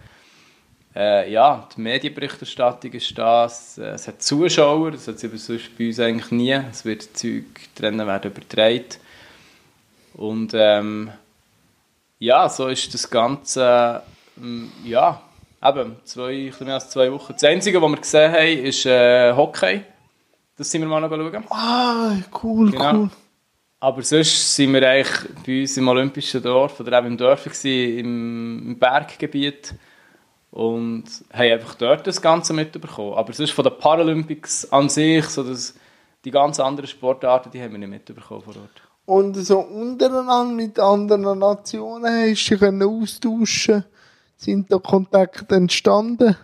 äh, 0.95 1.33
ja, 1.33 1.69
die 1.77 1.81
Medienberichterstattung 1.81 2.93
ist 2.93 3.17
das, 3.17 3.79
äh, 3.79 3.91
es 3.91 4.09
hat 4.09 4.23
Zuschauer, 4.23 4.93
das 4.93 5.09
hat 5.09 5.23
es 5.23 5.71
bei 5.77 5.87
uns 5.87 6.01
eigentlich 6.01 6.31
nie. 6.31 6.53
Es 6.53 6.85
wird 6.85 7.17
Zeug 7.17 7.45
drinnen 7.75 8.07
werden 8.07 8.31
übertragen. 8.31 8.85
Und 10.15 10.53
ähm, 10.55 11.11
ja, 12.19 12.49
so 12.49 12.69
ist 12.69 12.93
das 12.93 13.09
Ganze 13.09 14.03
Mm, 14.37 14.67
ja, 14.85 15.21
eben, 15.63 15.97
zwei, 16.05 16.33
ein 16.33 16.47
bisschen 16.47 16.67
mehr 16.67 16.75
als 16.75 16.91
zwei 16.91 17.13
Wochen. 17.13 17.33
Das 17.35 17.45
Einzige, 17.45 17.81
was 17.83 17.91
wir 17.91 17.97
gesehen 17.97 18.33
haben, 18.33 18.65
ist 18.65 18.87
äh, 18.87 19.33
Hockey. 19.35 19.83
Das 20.57 20.71
sind 20.71 20.83
wir 20.83 20.89
mal 20.89 21.01
noch 21.01 21.11
schauen. 21.11 21.45
Ah, 21.51 22.13
cool, 22.43 22.71
genau. 22.71 22.95
cool. 22.95 23.11
Aber 23.81 24.03
sonst 24.03 24.55
sind 24.55 24.73
wir 24.75 24.89
eigentlich 24.89 25.29
bei 25.45 25.61
uns 25.63 25.77
im 25.77 25.89
Olympischen 25.89 26.43
Dorf 26.43 26.79
oder 26.79 26.99
eben 26.99 27.09
im 27.09 27.17
Dorf 27.17 27.45
gewesen, 27.45 27.99
im, 27.99 28.67
im 28.69 28.79
Berggebiet 28.79 29.75
und 30.53 31.05
haben 31.33 31.53
einfach 31.53 31.75
dort 31.75 32.07
das 32.07 32.23
Ganze 32.23 32.53
mitbekommen. 32.53 33.15
Aber 33.15 33.33
sonst 33.33 33.51
von 33.51 33.65
den 33.65 33.77
Paralympics 33.77 34.71
an 34.71 34.89
sich, 34.89 35.25
so 35.25 35.43
das, 35.43 35.75
die 36.25 36.31
ganz 36.31 36.61
anderen 36.61 36.87
Sportarten, 36.87 37.51
die 37.51 37.61
haben 37.61 37.73
wir 37.73 37.79
nicht 37.79 37.91
mitbekommen 37.91 38.43
vor 38.43 38.55
Ort. 38.57 38.83
Und 39.05 39.35
so 39.35 39.59
untereinander 39.59 40.55
mit 40.55 40.79
anderen 40.79 41.39
Nationen 41.41 42.31
hast 42.31 42.49
du 42.49 42.57
dich 42.57 42.87
austauschen 42.87 43.85
sind 44.43 44.73
da 44.73 44.79
Kontakte 44.79 45.55
entstanden? 45.55 46.37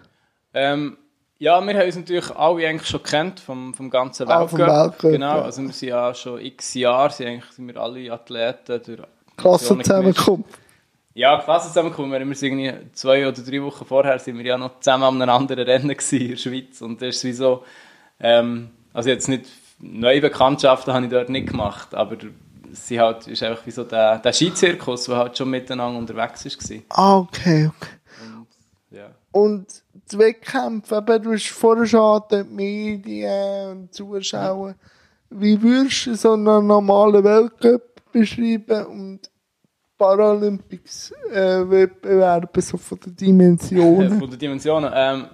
Ähm, 0.55 0.97
ja, 1.39 1.61
wir 1.61 1.75
haben 1.75 1.87
uns 1.87 1.97
natürlich 1.97 2.31
alle 2.35 2.67
eigentlich 2.67 2.89
schon 2.89 3.03
kennt 3.03 3.41
vom, 3.41 3.75
vom 3.75 3.91
ganzen 3.91 4.29
ah, 4.29 4.41
Weltcup. 4.41 4.61
Ah, 4.61 4.85
Weltcup 4.85 5.11
genau, 5.11 5.41
also 5.41 5.63
wir 5.63 5.73
sind 5.73 5.89
ja 5.89 6.15
schon 6.15 6.41
x 6.41 6.75
Jahre, 6.75 7.13
sind, 7.13 7.27
eigentlich, 7.27 7.51
sind 7.53 7.67
wir 7.67 7.77
alle 7.77 8.13
Athleten 8.13 8.81
durch 8.85 9.09
Klassenzusammenkunft. 9.37 10.59
Ja, 11.19 11.37
Klassenzusammenkunft. 11.41 12.13
Wir 12.13 12.35
sind 12.37 12.61
irgendwie 12.61 12.93
zwei 12.93 13.27
oder 13.27 13.43
drei 13.43 13.61
Wochen 13.61 13.85
vorher 13.85 14.21
sind 14.21 14.39
wir 14.39 14.45
ja 14.45 14.57
noch 14.57 14.79
zusammen 14.79 15.03
an 15.03 15.21
einem 15.21 15.35
anderen 15.35 15.65
Rennen 15.65 15.91
in 15.91 16.29
der 16.29 16.37
Schweiz 16.37 16.81
und 16.81 17.03
das 17.03 17.17
ist 17.17 17.25
wie 17.25 17.33
so, 17.33 17.65
ähm, 18.21 18.71
also 18.93 19.09
jetzt 19.09 19.29
nicht 19.29 19.47
neue 19.81 20.21
Bekanntschaften 20.21 20.95
habe 20.95 21.07
ich 21.07 21.11
dort 21.11 21.29
nicht 21.29 21.49
gemacht, 21.49 21.93
aber 21.93 22.17
sie 22.71 23.01
halt, 23.01 23.27
ist 23.27 23.43
einfach 23.43 23.67
wie 23.67 23.73
so 23.73 23.83
der, 23.83 24.21
der 24.21 24.33
Skizirkus, 24.33 25.07
der 25.07 25.17
halt 25.17 25.37
schon 25.37 25.51
miteinander 25.51 25.99
unterwegs 25.99 26.45
war. 26.45 26.79
Ah, 26.91 27.19
okay, 27.19 27.69
okay. 27.77 27.97
Und, 28.23 28.97
ja. 28.97 29.11
Und 29.33 29.83
die 30.13 30.19
Wettkämpfe, 30.19 30.99
eben, 30.99 31.23
du 31.25 31.33
hast 31.33 31.49
vorher 31.49 31.87
schon 31.87 32.23
die 32.31 32.45
Medien 32.45 33.71
und 33.73 33.93
Zuschauer. 33.93 34.77
Wie 35.31 35.61
würdest 35.61 36.07
du 36.07 36.15
so 36.15 36.35
einen 36.35 36.65
normalen 36.69 37.25
Weltcup 37.25 37.83
beschreiben 38.13 38.87
und 38.87 39.31
Paralympics 39.99 41.13
äh, 41.33 41.89
so 42.61 42.77
von 42.79 43.01
den 43.01 43.17
Dimensionen? 43.17 44.19
Von 44.21 44.31
den 44.31 44.39
Dimensionen. 44.39 44.91
Ähm, 44.95 45.27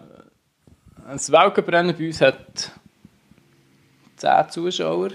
das 1.12 1.30
Weltcuprennen 1.30 1.94
bei 1.96 2.06
uns 2.06 2.20
hat 2.22 2.72
10 4.16 4.50
Zuschauer, 4.50 5.10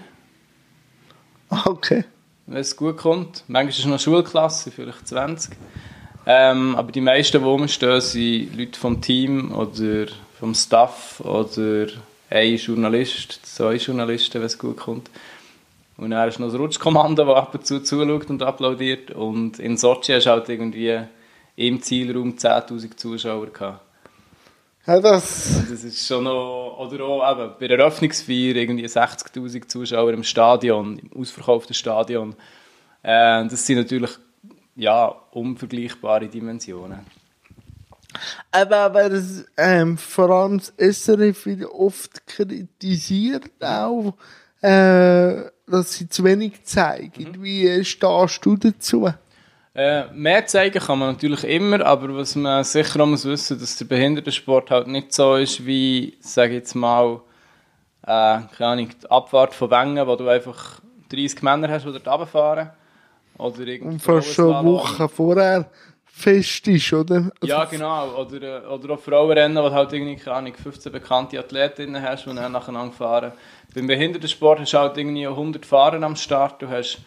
Okay. 1.65 2.03
wenn 2.45 2.57
es 2.57 2.75
gut 2.77 2.97
kommt. 2.97 3.43
Manchmal 3.47 3.69
ist 3.69 3.79
es 3.79 3.85
noch 3.85 3.99
Schulklasse, 3.99 4.69
vielleicht 4.69 5.07
20. 5.07 5.55
Ähm, 6.27 6.75
aber 6.75 6.91
die 6.91 7.01
meisten, 7.01 7.39
die 7.39 7.43
rumstehen, 7.43 8.01
sind 8.01 8.55
Leute 8.55 8.79
vom 8.79 9.01
Team 9.01 9.51
oder 9.51 10.05
vom 10.39 10.53
Staff 10.53 11.21
oder 11.21 11.87
ein 12.29 12.55
Journalist, 12.57 13.39
zwei 13.43 13.75
Journalisten, 13.75 14.35
wenn 14.35 14.45
es 14.45 14.59
gut 14.59 14.77
kommt. 14.77 15.09
Und 15.99 16.11
dann 16.11 16.29
ist 16.29 16.39
noch 16.39 16.47
das 16.47 16.57
Rutschkommando, 16.57 17.25
das 17.25 17.35
ab 17.35 17.53
und 17.55 17.65
zu 17.65 17.81
zuschaut 17.83 18.29
und 18.29 18.41
applaudiert. 18.41 19.11
Und 19.11 19.59
in 19.59 19.75
Sochi 19.75 20.13
hast 20.13 20.25
du 20.25 20.29
halt 20.29 20.47
irgendwie 20.47 20.97
im 21.57 21.81
Zielraum 21.81 22.37
10'000 22.37 22.95
Zuschauer 22.95 23.47
gehabt. 23.47 23.81
Ja, 24.87 24.99
das, 25.01 25.65
Das 25.69 25.83
ist 25.83 26.07
schon 26.07 26.23
noch, 26.23 26.77
oder 26.79 27.03
auch 27.03 27.31
eben 27.31 27.53
bei 27.59 27.67
der 27.67 27.79
Eröffnungsfeier 27.79 28.55
irgendwie 28.55 28.85
60'000 28.85 29.67
Zuschauer 29.67 30.13
im 30.13 30.23
Stadion, 30.23 30.99
im 30.99 31.21
ausverkauften 31.21 31.75
Stadion. 31.75 32.33
Äh, 33.03 33.45
das 33.47 33.65
sind 33.65 33.77
natürlich, 33.77 34.11
ja, 34.77 35.13
unvergleichbare 35.31 36.29
Dimensionen. 36.29 36.99
aber, 38.51 38.77
aber 38.77 39.09
das, 39.09 39.45
ähm, 39.57 39.97
vor 39.97 40.29
allem 40.29 40.59
das 40.59 40.73
SRF 40.77 41.45
wird 41.45 41.65
oft 41.65 42.25
kritisiert 42.25 43.51
auch, 43.59 44.13
äh, 44.61 45.43
dass 45.71 45.93
sie 45.93 46.09
zu 46.09 46.23
wenig 46.23 46.63
zeigen. 46.63 47.43
Wie 47.43 47.67
äh, 47.67 47.83
stehst 47.83 48.45
du 48.45 48.57
dazu? 48.57 49.09
Äh, 49.75 50.11
mehr 50.13 50.45
zeigen 50.45 50.79
kann 50.79 50.99
man 50.99 51.13
natürlich 51.13 51.43
immer, 51.43 51.85
aber 51.85 52.15
was 52.15 52.35
man 52.35 52.63
sicher 52.63 53.01
auch 53.01 53.05
muss 53.05 53.25
wissen, 53.25 53.59
dass 53.59 53.77
der 53.77 53.85
Behindertensport 53.85 54.71
halt 54.71 54.87
nicht 54.87 55.13
so 55.13 55.35
ist 55.35 55.65
wie, 55.65 56.17
sage 56.19 56.55
jetzt 56.55 56.73
mal, 56.73 57.21
äh, 58.03 58.39
keine 58.57 58.71
Ahnung, 58.71 58.89
die 59.01 59.09
Abfahrt 59.11 59.53
von 59.53 59.71
Wengen, 59.71 60.05
wo 60.07 60.15
du 60.15 60.27
einfach 60.27 60.81
30 61.09 61.43
Männer 61.43 61.69
hast, 61.69 61.85
die 61.85 61.91
dort 61.91 62.07
runterfahren. 62.07 62.71
Oder 63.37 63.59
irgendwie 63.59 63.93
Und 63.93 64.01
fast 64.01 64.33
schon 64.33 64.51
Frauenslalom. 64.51 64.65
Wochen 64.65 65.09
vorher 65.09 65.69
fest 66.11 66.67
ist, 66.67 66.91
oder? 66.93 67.31
Ja, 67.43 67.65
genau. 67.65 68.15
Oder, 68.15 68.63
äh, 68.63 68.67
oder 68.67 68.93
auch 68.93 68.99
Frauenrennen, 68.99 69.63
wo 69.63 69.69
du 69.69 69.75
halt 69.75 69.93
irgendwie, 69.93 70.15
keine 70.15 70.37
Ahnung, 70.37 70.53
15 70.53 70.91
bekannte 70.91 71.39
Athletinnen 71.39 72.01
hast, 72.01 72.25
die 72.25 72.35
dann 72.35 72.51
nacheinander 72.51 72.93
fahren. 72.93 73.31
Beim 73.73 73.87
Behindertensport 73.87 74.59
hast 74.59 74.73
du 74.73 74.77
halt 74.79 74.97
irgendwie 74.97 75.27
100 75.27 75.65
Fahrer 75.65 76.01
am 76.01 76.15
Start. 76.15 76.61
Du 76.61 76.67
hast 76.67 76.99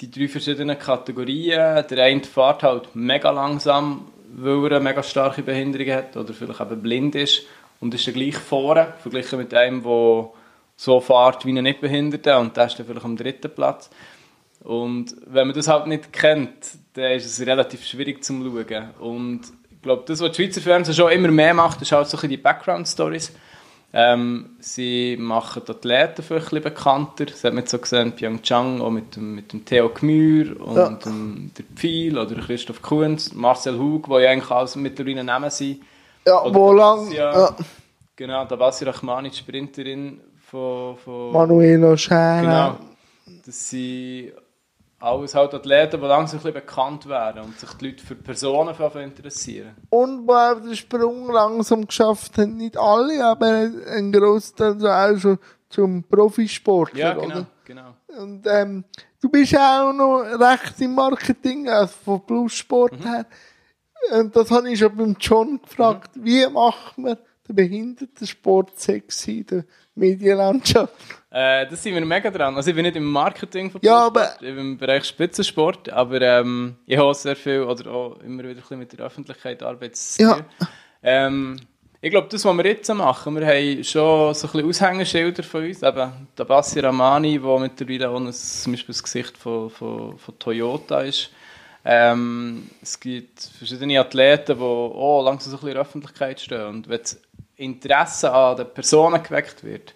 die 0.00 0.10
drei 0.10 0.28
verschiedenen 0.28 0.78
Kategorien. 0.78 1.84
Der 1.88 2.04
eine 2.04 2.24
fährt 2.24 2.62
halt 2.62 2.94
mega 2.94 3.30
langsam, 3.30 4.06
weil 4.34 4.64
er 4.64 4.76
eine 4.76 4.80
mega 4.80 5.02
starke 5.02 5.42
Behinderung 5.42 5.92
hat 5.92 6.16
oder 6.16 6.32
vielleicht 6.32 6.60
eben 6.60 6.82
blind 6.82 7.14
ist 7.14 7.42
und 7.80 7.94
ist 7.94 8.06
dann 8.06 8.14
gleich 8.14 8.36
vorne, 8.36 8.94
verglichen 8.98 9.38
mit 9.38 9.52
einem, 9.54 9.82
der 9.82 10.30
so 10.76 11.00
fährt 11.00 11.44
wie 11.44 11.56
ein 11.56 11.62
Nichtbehinderter 11.62 12.40
und 12.40 12.56
der 12.56 12.66
ist 12.66 12.78
dann 12.78 12.86
vielleicht 12.86 13.04
am 13.04 13.16
dritten 13.16 13.50
Platz. 13.50 13.90
Und 14.62 15.16
wenn 15.26 15.46
man 15.46 15.56
das 15.56 15.68
halt 15.68 15.86
nicht 15.86 16.12
kennt, 16.12 16.52
dann 16.94 17.12
ist 17.12 17.26
es 17.26 17.46
relativ 17.46 17.84
schwierig 17.84 18.22
zum 18.22 18.42
Schauen. 18.44 18.90
Und 19.00 19.40
ich 19.70 19.82
glaube, 19.82 20.02
das, 20.06 20.20
was 20.20 20.32
die 20.32 20.42
Schweizer 20.44 20.60
Fernsehen 20.60 20.94
schon 20.94 21.10
immer 21.12 21.28
mehr 21.28 21.54
macht, 21.54 21.80
ist 21.82 21.92
halt 21.92 22.06
so 22.08 22.16
ein 22.16 22.20
bisschen 22.20 22.30
die 22.30 22.36
Background-Stories. 22.36 23.32
Ähm, 23.92 24.50
sie 24.60 25.16
machen 25.18 25.62
die 25.66 25.70
Athleten 25.72 26.22
vielleicht 26.22 26.46
ein 26.46 26.50
bisschen 26.50 26.62
bekannter. 26.62 27.24
Das 27.26 27.42
hat 27.42 27.54
man 27.54 27.62
jetzt 27.64 27.70
so 27.72 27.78
gesehen 27.78 28.12
Pyeongchang, 28.12 28.80
auch 28.80 28.90
mit 28.90 29.16
dem, 29.16 29.34
mit 29.34 29.52
dem 29.52 29.64
Theo 29.64 29.88
Gmür 29.88 30.60
und 30.60 30.76
Ja. 30.76 30.90
dem, 30.90 31.50
der 31.58 31.64
Pfeil 31.74 32.16
oder 32.16 32.36
Christoph 32.36 32.82
Kunz, 32.82 33.32
Marcel 33.32 33.78
Hug, 33.78 34.06
die 34.06 34.22
ja 34.22 34.30
eigentlich 34.30 34.50
alles 34.50 34.76
mittlerweile 34.76 35.24
Namen 35.24 35.50
sind. 35.50 35.80
Ja, 36.26 36.40
Oder 36.42 36.54
wo 36.54 36.72
lang, 36.72 37.10
ja- 37.10 37.56
Genau, 38.14 38.44
da 38.44 38.54
Bassi 38.54 38.84
Rachmani, 38.84 39.30
die 39.30 39.36
Sprinterin 39.38 40.20
von... 40.50 40.96
von 40.98 41.32
Manuela 41.32 41.96
Schäfer. 41.96 42.40
Genau. 42.42 42.78
Das 43.46 43.70
sind 43.70 44.32
alles 45.00 45.34
halt 45.34 45.54
Athleten, 45.54 46.00
die 46.00 46.06
langsam 46.06 46.38
ein 46.38 46.42
bisschen 46.42 46.54
bekannt 46.54 47.08
werden 47.08 47.42
und 47.42 47.58
sich 47.58 47.70
die 47.74 47.86
Leute 47.88 48.04
für 48.04 48.14
Personen 48.14 48.74
interessieren. 49.02 49.74
Und 49.88 50.26
wo 50.28 50.34
auch 50.34 50.60
den 50.60 50.76
Sprung 50.76 51.32
langsam 51.32 51.86
geschafft 51.86 52.36
haben, 52.38 52.56
nicht 52.56 52.76
alle, 52.76 53.24
aber 53.24 53.70
ein 53.92 54.12
Großteil 54.12 54.78
so 54.78 54.88
auch 54.88 55.16
schon 55.18 55.38
zum 55.70 56.04
Profisportler, 56.04 56.98
Ja, 56.98 57.12
genau. 57.14 57.24
oder? 57.26 57.46
genau. 57.64 57.94
Und 58.18 58.46
ähm, 58.46 58.84
du 59.22 59.28
bist 59.30 59.56
auch 59.56 59.92
noch 59.92 60.20
recht 60.22 60.80
im 60.80 60.94
Marketing, 60.94 61.68
also 61.68 61.94
von 62.04 62.26
Plussport 62.26 62.92
Mhm. 63.00 63.04
her. 63.04 63.26
Und 64.12 64.34
das 64.34 64.50
habe 64.50 64.70
ich 64.70 64.78
schon 64.78 64.96
beim 64.96 65.16
John 65.20 65.60
gefragt. 65.62 66.16
Mhm. 66.16 66.24
Wie 66.24 66.46
macht 66.48 66.98
man 66.98 67.16
den 67.48 67.54
Behindertensport 67.56 68.78
sexy 68.78 69.38
in 69.40 69.46
der 69.46 69.64
Medienlandschaft? 69.94 70.94
Äh, 71.32 71.66
das 71.68 71.82
sind 71.82 71.94
wir 71.94 72.04
mega 72.04 72.28
dran. 72.30 72.56
Also 72.56 72.70
ich 72.70 72.74
bin 72.76 72.84
nicht 72.84 72.96
im 72.96 73.04
Marketing 73.04 73.70
von 73.70 73.80
Ja, 73.84 74.06
aber- 74.06 74.32
ich 74.34 74.40
bin 74.40 74.58
im 74.58 74.78
Bereich 74.78 75.04
Spitzensport, 75.04 75.88
aber 75.88 76.20
ähm, 76.20 76.76
ich 76.86 76.98
habe 76.98 77.14
sehr 77.14 77.36
viel 77.36 77.62
oder 77.62 77.90
auch 77.90 78.18
immer 78.20 78.42
wieder 78.42 78.50
ein 78.50 78.56
bisschen 78.56 78.78
mit 78.80 78.92
der 78.92 79.06
Öffentlichkeit 79.06 79.62
Arbeit 79.62 79.94
zu 79.96 80.20
Ja. 80.22 80.38
Ähm, 81.02 81.56
ich 82.02 82.10
glaube, 82.10 82.28
das, 82.30 82.44
was 82.44 82.56
wir 82.56 82.66
jetzt 82.66 82.92
machen, 82.94 83.36
wir 83.38 83.46
haben 83.46 83.84
schon 83.84 84.34
so 84.34 84.46
ein 84.48 84.52
bisschen 84.52 84.68
Aushängeschilder 84.68 85.42
von 85.42 85.64
uns. 85.66 85.82
Eben 85.82 86.12
der 86.36 86.44
Bassi 86.44 86.80
Ramani, 86.80 87.38
der 87.38 87.58
mittlerweile 87.58 88.08
auch 88.10 88.16
ein, 88.18 88.32
zum 88.32 88.72
Beispiel 88.72 88.92
das 88.94 89.02
Gesicht 89.02 89.36
von, 89.36 89.70
von, 89.70 90.18
von 90.18 90.38
Toyota 90.38 91.02
ist. 91.02 91.30
Ähm, 91.84 92.68
es 92.82 92.98
gibt 92.98 93.40
verschiedene 93.58 94.00
Athleten, 94.00 94.56
die 94.58 94.62
auch 94.64 95.22
langsam 95.24 95.50
so 95.52 95.56
ein 95.56 95.60
bisschen 95.60 95.68
in 95.68 95.74
der 95.74 95.82
Öffentlichkeit 95.82 96.40
stehen. 96.40 96.66
Und 96.66 96.88
wenn 96.88 96.98
das 97.00 97.20
Interesse 97.56 98.32
an 98.32 98.56
den 98.56 98.66
Personen 98.72 99.22
geweckt 99.22 99.62
wird, 99.62 99.94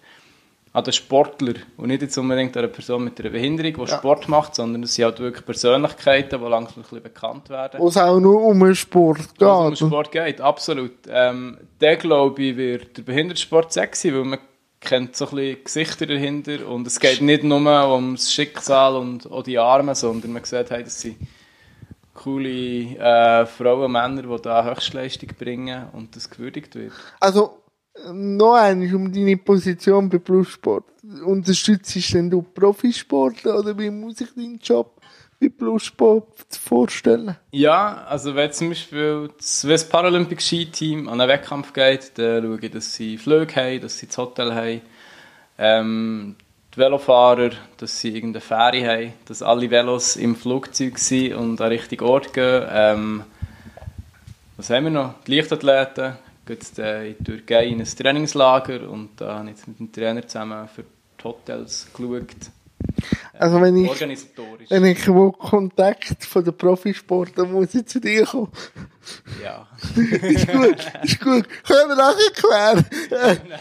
an 0.75 0.83
den 0.83 0.91
Sportler 0.91 1.53
und 1.77 1.87
nicht 1.87 2.01
jetzt 2.01 2.17
unbedingt 2.17 2.57
an 2.57 2.63
einer 2.65 2.73
Person 2.73 3.05
mit 3.05 3.17
einer 3.21 3.29
Behinderung, 3.29 3.73
die 3.85 3.91
Ja. 3.91 3.97
Sport 3.97 4.27
macht, 4.27 4.55
sondern 4.55 4.83
es 4.83 4.93
sind 4.93 5.05
halt 5.05 5.19
wirklich 5.19 5.45
Persönlichkeiten, 5.45 6.37
die 6.41 6.49
langsam 6.49 6.79
ein 6.79 6.81
bisschen 6.81 7.01
bekannt 7.01 7.49
werden. 7.49 7.79
Wo 7.79 7.87
es 7.87 7.95
auch 7.95 8.19
nur 8.19 8.41
um 8.43 8.59
den 8.59 8.75
Sport 8.75 9.19
geht. 9.37 9.47
Um 9.47 9.73
Sport 9.73 10.11
geht, 10.11 10.41
absolut. 10.41 10.91
Ähm, 11.07 11.57
der 11.79 11.95
glaube 11.95 12.43
ich, 12.43 12.57
wird 12.57 12.97
der 12.97 13.03
Behindertensport 13.03 13.71
sexy, 13.71 14.13
weil 14.13 14.25
man 14.25 14.39
kennt 14.81 15.15
so 15.15 15.29
ein 15.29 15.35
bisschen 15.37 15.63
Gesichter 15.63 16.05
dahinter 16.07 16.67
und 16.67 16.85
es 16.85 16.99
geht 16.99 17.21
nicht 17.21 17.43
nur 17.45 17.61
ums 17.93 18.33
Schicksal 18.33 18.97
und 18.97 19.31
auch 19.31 19.43
die 19.43 19.57
Arme, 19.57 19.95
sondern 19.95 20.33
man 20.33 20.43
sieht, 20.43 20.71
hey, 20.71 20.83
das 20.83 20.99
sind 20.99 21.15
coole 22.13 22.49
äh, 22.49 23.45
Frauen 23.45 23.85
und 23.85 23.91
Männer, 23.93 24.23
die 24.23 24.41
da 24.41 24.65
Höchstleistung 24.65 25.29
bringen 25.39 25.85
und 25.93 26.17
das 26.17 26.29
gewürdigt 26.29 26.75
wird. 26.75 26.91
Also, 27.21 27.59
noch 28.11 28.55
einmal 28.55 28.93
um 28.95 29.11
deine 29.11 29.37
Position 29.37 30.09
bei 30.09 30.17
Plussport. 30.17 30.85
Unterstützt 31.23 32.13
denn 32.13 32.29
du 32.29 32.41
Profisportler 32.41 33.59
oder 33.59 33.77
wie 33.77 33.89
muss 33.89 34.21
ich 34.21 34.33
deinen 34.33 34.59
Job 34.59 35.01
bei 35.39 35.49
Plussport 35.49 36.27
vorstellen? 36.49 37.35
Ja, 37.51 38.05
also 38.07 38.35
wenn 38.35 38.51
zum 38.51 38.69
Beispiel 38.69 39.29
das 39.37 39.61
Swiss 39.61 39.87
Paralympic 39.87 40.41
Ski 40.41 40.65
Team 40.65 41.07
an 41.07 41.21
einen 41.21 41.29
Wettkampf 41.29 41.73
geht, 41.73 42.17
dann 42.17 42.43
schaue 42.43 42.59
ich, 42.61 42.71
dass 42.71 42.93
sie 42.93 43.17
Flüge 43.17 43.55
haben, 43.55 43.81
dass 43.81 43.99
sie 43.99 44.07
das 44.07 44.17
Hotel 44.17 44.53
haben. 44.53 44.81
Ähm, 45.57 46.35
die 46.73 46.77
Velofahrer, 46.79 47.51
dass 47.77 47.99
sie 47.99 48.09
irgendeine 48.09 48.41
Fähre 48.41 48.85
haben, 48.85 49.13
dass 49.25 49.41
alle 49.41 49.71
Velos 49.71 50.17
im 50.17 50.35
Flugzeug 50.35 50.97
sind 50.97 51.33
und 51.35 51.61
an 51.61 51.69
den 51.69 51.79
richtigen 51.79 52.03
Ort 52.03 52.33
gehen. 52.33 52.65
Ähm, 52.69 53.23
was 54.57 54.69
haben 54.69 54.85
wir 54.85 54.91
noch? 54.91 55.13
Die 55.25 55.35
Leichtathleten 55.35 56.17
jetzt, 56.49 56.79
äh, 56.79 57.09
in 57.09 57.15
die 57.19 57.23
Türkei 57.23 57.67
in 57.67 57.79
ein 57.79 57.85
Trainingslager 57.85 58.89
und 58.89 59.09
da 59.17 59.39
habe 59.39 59.49
ich 59.49 59.57
jetzt 59.57 59.67
mit 59.67 59.79
dem 59.79 59.91
Trainer 59.91 60.27
zusammen 60.27 60.67
für 60.67 60.83
die 60.83 61.23
Hotels 61.23 61.87
geschaut. 61.93 62.51
Also, 63.33 63.61
wenn 63.61 63.75
ich, 63.77 63.89
Organisatorisch. 63.89 64.69
wenn 64.69 64.85
ich 64.85 65.07
will 65.07 65.31
Kontakt 65.31 66.23
von 66.23 66.43
den 66.43 66.55
Profisportlern 66.55 67.51
muss 67.51 67.73
ich 67.75 67.85
zu 67.85 67.99
dir 67.99 68.25
kommen. 68.25 68.51
Ja. 69.43 69.67
ist 69.95 70.47
gut, 70.47 70.91
ist 71.03 71.19
gut. 71.19 71.47
Können 71.63 71.89
wir 71.89 71.95
nachher 71.95 72.31
klären. 72.33 72.85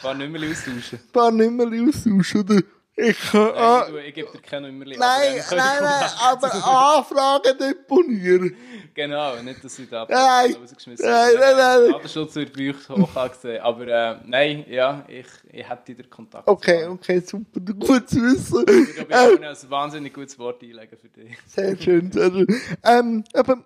Kann 0.00 0.18
nicht 0.18 0.32
mehr 0.32 0.50
austauschen. 0.50 0.98
ein 0.98 1.12
paar 1.12 1.30
Nummer 1.30 1.64
austauschen, 1.64 2.40
oder? 2.40 2.62
Ich, 2.96 3.32
Nein, 3.32 3.52
äh, 3.54 3.90
du, 3.90 3.98
ich 3.98 4.14
gebe 4.14 4.30
dir 4.30 4.38
keine 4.40 4.70
Nummer. 4.70 4.84
nein, 4.84 4.96
nein, 4.98 5.42
nein, 5.50 6.10
aber 6.20 6.54
Anfragen 6.98 7.58
deponieren. 7.58 8.56
Genau, 8.94 9.34
nicht, 9.42 9.64
dass 9.64 9.76
ich 9.80 9.90
da 9.90 10.06
Nein. 10.08 10.54
rausgeschmissen 10.54 11.04
Nein, 11.04 11.32
nein, 11.36 11.56
nein. 11.56 11.90
Datenschutz 11.90 12.36
wird 12.36 12.52
bei 12.56 12.70
euch 12.70 12.88
hoch 12.88 13.16
angesehen. 13.16 13.60
Aber 13.60 13.88
äh, 13.88 14.16
nein, 14.24 14.64
ja, 14.68 15.04
ich, 15.08 15.26
ich 15.50 15.68
hätte 15.68 15.96
den 15.96 16.08
Kontakt. 16.08 16.46
Okay, 16.46 16.86
okay, 16.86 17.18
super, 17.18 17.58
gut 17.60 18.08
zu 18.08 18.22
wissen. 18.22 18.60
Ich 18.68 18.94
glaube, 18.94 19.34
ich 19.34 19.40
kann 19.40 19.42
ein 19.44 19.70
wahnsinnig 19.70 20.14
gutes 20.14 20.38
Wort 20.38 20.62
einlegen 20.62 20.96
für 20.96 21.08
dich. 21.08 21.36
Sehr 21.44 21.76
schön, 21.76 22.12
sehr 22.12 22.30
schön. 22.30 22.46
Ähm, 22.84 23.24
aber 23.32 23.64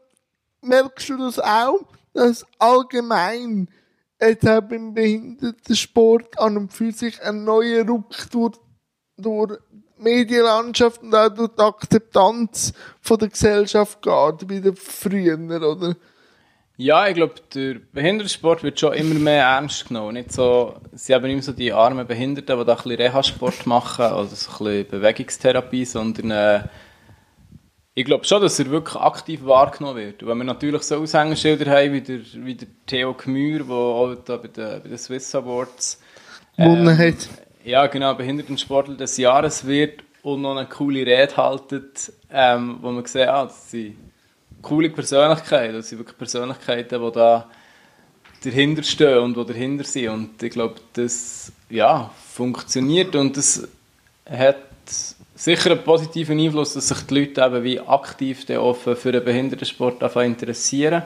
merkst 0.63 1.11
du 1.11 1.19
das 1.19 1.39
auch, 1.39 1.81
dass 2.15 2.47
allgemein 2.59 3.69
jetzt 4.19 4.49
auch 4.49 4.63
beim 4.63 4.95
Behindertensport 4.95 6.39
an 6.39 6.57
und 6.57 6.73
für 6.73 6.91
sich 6.91 7.23
ein 7.23 7.45
neuer 7.45 7.87
Ruck 7.87 8.15
durch, 8.31 8.57
durch 9.19 9.59
die 9.99 10.03
Medienlandschaft 10.03 11.03
und 11.03 11.15
auch 11.15 11.29
durch 11.29 11.51
die 11.57 11.63
Akzeptanz 11.63 12.73
von 13.01 13.19
der 13.19 13.29
Gesellschaft 13.29 14.01
geht, 14.03 14.49
wie 14.49 14.73
früher, 14.75 15.39
oder? 15.39 15.97
Ja, 16.81 17.09
ich 17.09 17.15
glaube, 17.17 17.35
der 17.55 17.81
Behindertensport 17.93 18.63
wird 18.63 18.79
schon 18.79 18.93
immer 18.93 19.17
mehr 19.17 19.43
ernst 19.43 19.89
genommen. 19.89 20.15
Nicht 20.15 20.33
so, 20.33 20.77
sie 20.93 21.13
haben 21.13 21.25
nicht 21.25 21.35
mehr 21.35 21.43
so 21.43 21.53
die 21.53 21.73
armen 21.73 22.07
Behinderten, 22.07 22.57
die 22.57 22.65
da 22.65 22.73
ein 22.73 22.77
bisschen 22.77 23.01
Reha-Sport 23.01 23.67
machen 23.67 24.07
oder 24.07 24.27
so 24.27 24.51
ein 24.51 24.65
bisschen 24.65 24.89
Bewegungstherapie, 24.89 25.85
sondern 25.85 26.31
äh, 26.31 26.61
ich 27.95 28.05
glaube 28.05 28.25
schon, 28.25 28.41
dass 28.41 28.61
er 28.61 28.71
wirklich 28.71 28.95
aktiv 28.95 29.45
wahrgenommen 29.45 29.97
wird. 29.97 30.23
Und 30.23 30.29
wenn 30.29 30.39
wir 30.39 30.45
natürlich 30.45 30.83
so 30.83 30.99
Aushängeschilder 30.99 31.69
haben 31.69 31.95
wie 31.95 32.01
der, 32.01 32.21
wie 32.35 32.55
der 32.55 32.69
Theo 32.87 33.13
Gmür, 33.13 33.65
der 33.65 33.75
auch 33.75 34.15
da 34.25 34.37
bei 34.37 34.47
den, 34.47 34.83
bei 34.83 34.89
den 34.89 34.99
Swiss 34.99 35.35
Awards 35.35 36.01
Gewonnen 36.57 36.97
hat. 36.97 37.29
Ja, 37.69 37.87
genau, 37.87 38.15
Behindertensportler 38.15 38.97
des 38.97 39.19
Jahres 39.19 39.67
wird 39.67 40.03
und 40.23 40.41
noch 40.41 40.57
eine 40.57 40.67
coole 40.67 41.05
Rede 41.05 41.37
haltet, 41.37 42.11
ähm, 42.33 42.79
wo 42.81 42.91
man 42.91 43.05
sieht, 43.05 43.29
ah, 43.29 43.45
das 43.45 43.71
sind 43.71 43.97
coole 44.63 44.89
Persönlichkeiten, 44.89 45.75
das 45.75 45.91
sind 45.91 45.99
wirklich 45.99 46.17
Persönlichkeiten, 46.17 47.03
die 47.03 47.13
da 47.13 47.47
dahinter 48.43 48.83
stehen 48.83 49.19
und 49.19 49.37
die 49.37 49.45
dahinter 49.45 49.85
sind. 49.85 50.09
Und 50.09 50.43
ich 50.43 50.51
glaube, 50.51 50.77
das 50.95 51.53
ja, 51.69 52.11
funktioniert 52.27 53.15
und 53.15 53.37
das 53.37 53.69
hat 54.29 54.57
sicher 55.35 55.73
einen 55.73 55.85
positiven 55.85 56.41
Einfluss, 56.41 56.73
dass 56.73 56.89
sich 56.89 57.03
die 57.03 57.21
Leute 57.21 57.43
eben 57.43 57.65
wie 57.65 57.81
aktiv 57.81 58.49
offen 58.49 58.97
für 58.97 59.13
den 59.13 59.25
Behindertensport 59.25 60.03
interessieren. 60.17 61.03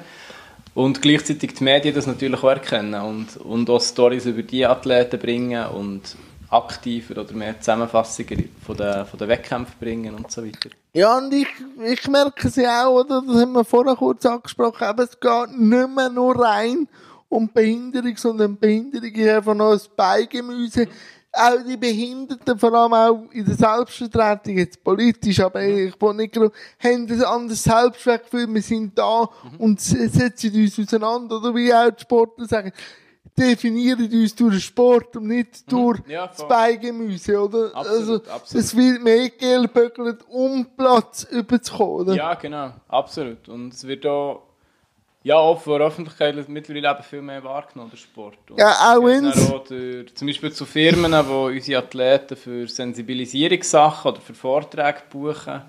Und 0.75 1.03
gleichzeitig 1.03 1.55
die 1.55 1.65
Medien 1.65 1.95
das 1.95 2.07
natürlich 2.07 2.41
auch 2.43 2.51
erkennen 2.51 3.03
und, 3.03 3.37
und 3.39 3.69
auch 3.69 3.81
Stories 3.81 4.27
über 4.27 4.43
die 4.43 4.65
Athleten 4.65 5.19
bringen 5.19 5.67
und 5.67 6.17
aktiver 6.53 7.21
oder 7.21 7.33
mehr 7.33 7.59
Zusammenfassungen 7.59 8.51
von 8.65 8.77
den, 8.77 9.07
von 9.07 9.19
den 9.19 9.29
Wettkämpfen 9.29 9.75
bringen 9.81 10.15
und 10.15 10.31
so 10.31 10.45
weiter. 10.45 10.71
Ja, 10.93 11.17
und 11.17 11.33
ich, 11.33 11.49
ich 11.85 12.07
merke 12.09 12.49
es 12.49 12.57
ja 12.57 12.87
auch, 12.87 13.01
oder? 13.01 13.23
Das 13.27 13.37
haben 13.37 13.53
wir 13.53 13.65
vorher 13.65 13.97
kurz 13.97 14.27
angesprochen, 14.27 14.85
aber 14.85 15.05
es 15.05 15.19
geht 15.19 15.59
nicht 15.59 15.89
mehr 15.89 16.11
nur 16.11 16.39
rein 16.39 16.87
um 17.31 17.51
Behinderung, 17.51 18.17
sondern 18.17 18.59
Behinderung 18.59 19.11
ist 19.11 19.29
einfach 19.29 19.55
noch 19.55 19.73
ein 19.73 19.81
Beigemüse. 19.97 20.87
Auch 21.35 21.65
die 21.67 21.79
Behinderten, 21.79 22.59
vor 22.59 22.75
allem 22.75 22.93
auch 22.93 23.33
in 23.33 23.47
der 23.47 23.55
Selbstvertretung, 23.55 24.59
jetzt 24.59 24.85
politisch, 24.85 25.41
aber 25.41 25.63
ich 25.63 25.99
will 25.99 26.13
nicht 26.13 26.37
haben 26.37 26.53
ein 27.11 27.25
anderes 27.25 27.63
Selbstwertgefühl, 27.63 28.53
wir 28.53 28.61
sind 28.61 28.99
da 28.99 29.31
und 29.57 29.81
setzen 29.81 30.55
uns 30.55 30.79
auseinander, 30.79 31.39
oder 31.39 31.55
wie 31.55 31.73
auch 31.73 31.91
die 31.91 32.03
Sportler 32.03 32.47
sagen, 32.47 32.73
definieren 33.39 34.11
uns 34.13 34.35
durch 34.35 34.55
den 34.55 34.61
Sport 34.61 35.17
und 35.17 35.27
nicht 35.27 35.71
durch 35.71 36.01
Ja, 36.07 36.27
das. 36.27 36.47
Beigemüse, 36.47 37.41
oder? 37.41 37.75
Absolut, 37.75 37.99
also, 37.99 38.15
absolut. 38.31 38.65
es 38.65 38.77
wird 38.77 39.03
mehr 39.03 39.31
gelböckelt, 39.31 40.21
um 40.29 40.67
Platz 40.77 41.25
überzukommen, 41.25 42.09
oder? 42.09 42.15
Ja, 42.15 42.35
genau, 42.35 42.73
absolut. 42.89 43.49
Und 43.49 43.73
es 43.73 43.87
wird 43.87 44.05
auch, 44.07 44.43
ja, 45.23 45.37
auch 45.37 45.61
von 45.61 45.79
der 45.79 45.87
Öffentlichkeit 45.89 46.49
mittlerweile 46.49 46.91
eben 46.91 47.03
viel 47.03 47.23
mehr 47.23 47.43
wahrgenommen, 47.43 47.91
der 47.91 47.97
Sport. 47.97 48.39
Und 48.51 48.59
Ja, 48.59 48.95
auch 48.95 49.01
durch, 49.01 50.15
zum 50.15 50.27
Beispiel 50.27 50.53
zu 50.53 50.67
Firmen, 50.67 51.13
die 51.13 51.33
unsere 51.33 51.83
Athleten 51.83 52.37
für 52.37 52.67
Sensibilisierungssachen 52.67 54.11
oder 54.13 54.21
für 54.21 54.35
Vorträge 54.35 55.03
buchen. 55.11 55.63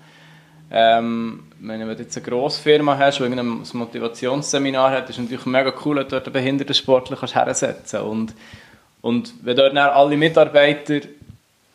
Ähm, 0.76 1.44
wenn 1.60 1.78
du 1.78 1.92
jetzt 1.92 2.16
eine 2.16 2.26
grosse 2.26 2.60
Firma 2.60 2.98
hast, 2.98 3.18
die 3.18 3.22
irgendein 3.22 3.62
Motivationsseminar 3.74 4.90
hat, 4.90 5.08
ist 5.08 5.16
es 5.16 5.22
natürlich 5.22 5.46
mega 5.46 5.72
cool, 5.84 5.98
wenn 5.98 6.02
du 6.02 6.10
dort 6.10 6.26
einen 6.26 6.32
behinderten 6.32 6.74
Sportler 6.74 7.16
kannst 7.16 7.94
und 7.94 8.34
Und 9.00 9.34
wenn 9.44 9.56
dort 9.56 9.76
dann 9.76 9.78
alle 9.78 10.16
Mitarbeiter 10.16 11.06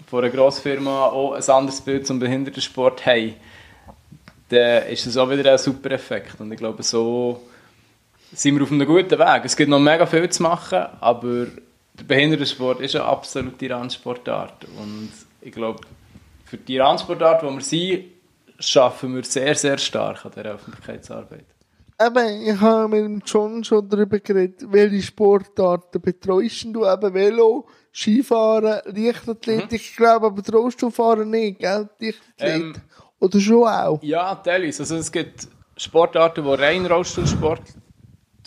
von 0.09 0.21
einer 0.21 0.33
Grossfirma 0.33 1.05
auch 1.05 1.31
ein 1.31 1.49
anderes 1.49 1.79
Bild 1.79 2.05
zum 2.05 2.19
Behindertensport 2.19 3.05
haben, 3.05 3.35
dann 4.49 4.87
ist 4.87 5.05
das 5.05 5.15
auch 5.15 5.29
wieder 5.29 5.49
ein 5.49 5.57
super 5.57 5.91
Effekt. 5.91 6.41
Und 6.41 6.51
ich 6.51 6.57
glaube, 6.57 6.83
so 6.83 7.41
sind 8.33 8.55
wir 8.57 8.63
auf 8.63 8.71
einem 8.71 8.85
guten 8.85 9.17
Weg. 9.17 9.41
Es 9.45 9.55
gibt 9.55 9.69
noch 9.69 9.79
mega 9.79 10.05
viel 10.07 10.27
zu 10.29 10.43
machen, 10.43 10.87
aber 10.99 11.45
der 11.97 12.03
Behindertensport 12.05 12.81
ist 12.81 12.97
eine 12.97 13.05
absolute 13.05 13.69
Randsportart. 13.69 14.65
Und 14.77 15.11
ich 15.39 15.53
glaube, 15.53 15.79
für 16.43 16.57
die 16.57 16.79
Randsportart, 16.79 17.43
wo 17.43 17.51
wir 17.51 17.61
sind, 17.61 18.18
schaffen 18.59 19.15
wir 19.15 19.23
sehr, 19.23 19.55
sehr 19.55 19.77
stark 19.77 20.25
an 20.25 20.31
dieser 20.35 20.53
Öffentlichkeitsarbeit. 20.53 21.45
Eben, 22.01 22.41
ich 22.43 22.59
habe 22.61 22.87
mit 22.87 23.03
dem 23.03 23.21
John 23.25 23.63
schon 23.63 23.89
darüber 23.89 24.19
geredet, 24.19 24.63
welche 24.71 25.01
Sportarten 25.01 25.99
betreust 26.01 26.67
du? 26.71 26.85
Eben 26.85 27.13
Velo, 27.13 27.67
Skifahren, 27.93 28.81
Leichtathletik. 28.85 29.81
Ich 29.81 29.95
glaube 29.97 30.27
aber 30.27 30.41
Rollstuhlfahren 30.49 31.29
nicht, 31.29 31.59
gell? 31.59 31.89
Leichtathletik. 31.99 32.21
Ähm, 32.37 32.75
Oder 33.19 33.39
schon 33.41 33.67
auch? 33.67 34.01
Ja, 34.01 34.35
teilweise. 34.35 34.83
Also 34.83 34.95
es 34.95 35.11
gibt 35.11 35.47
Sportarten, 35.75 36.45
die 36.45 36.53
rein 36.53 36.85
Rollstuhlsport, 36.85 37.63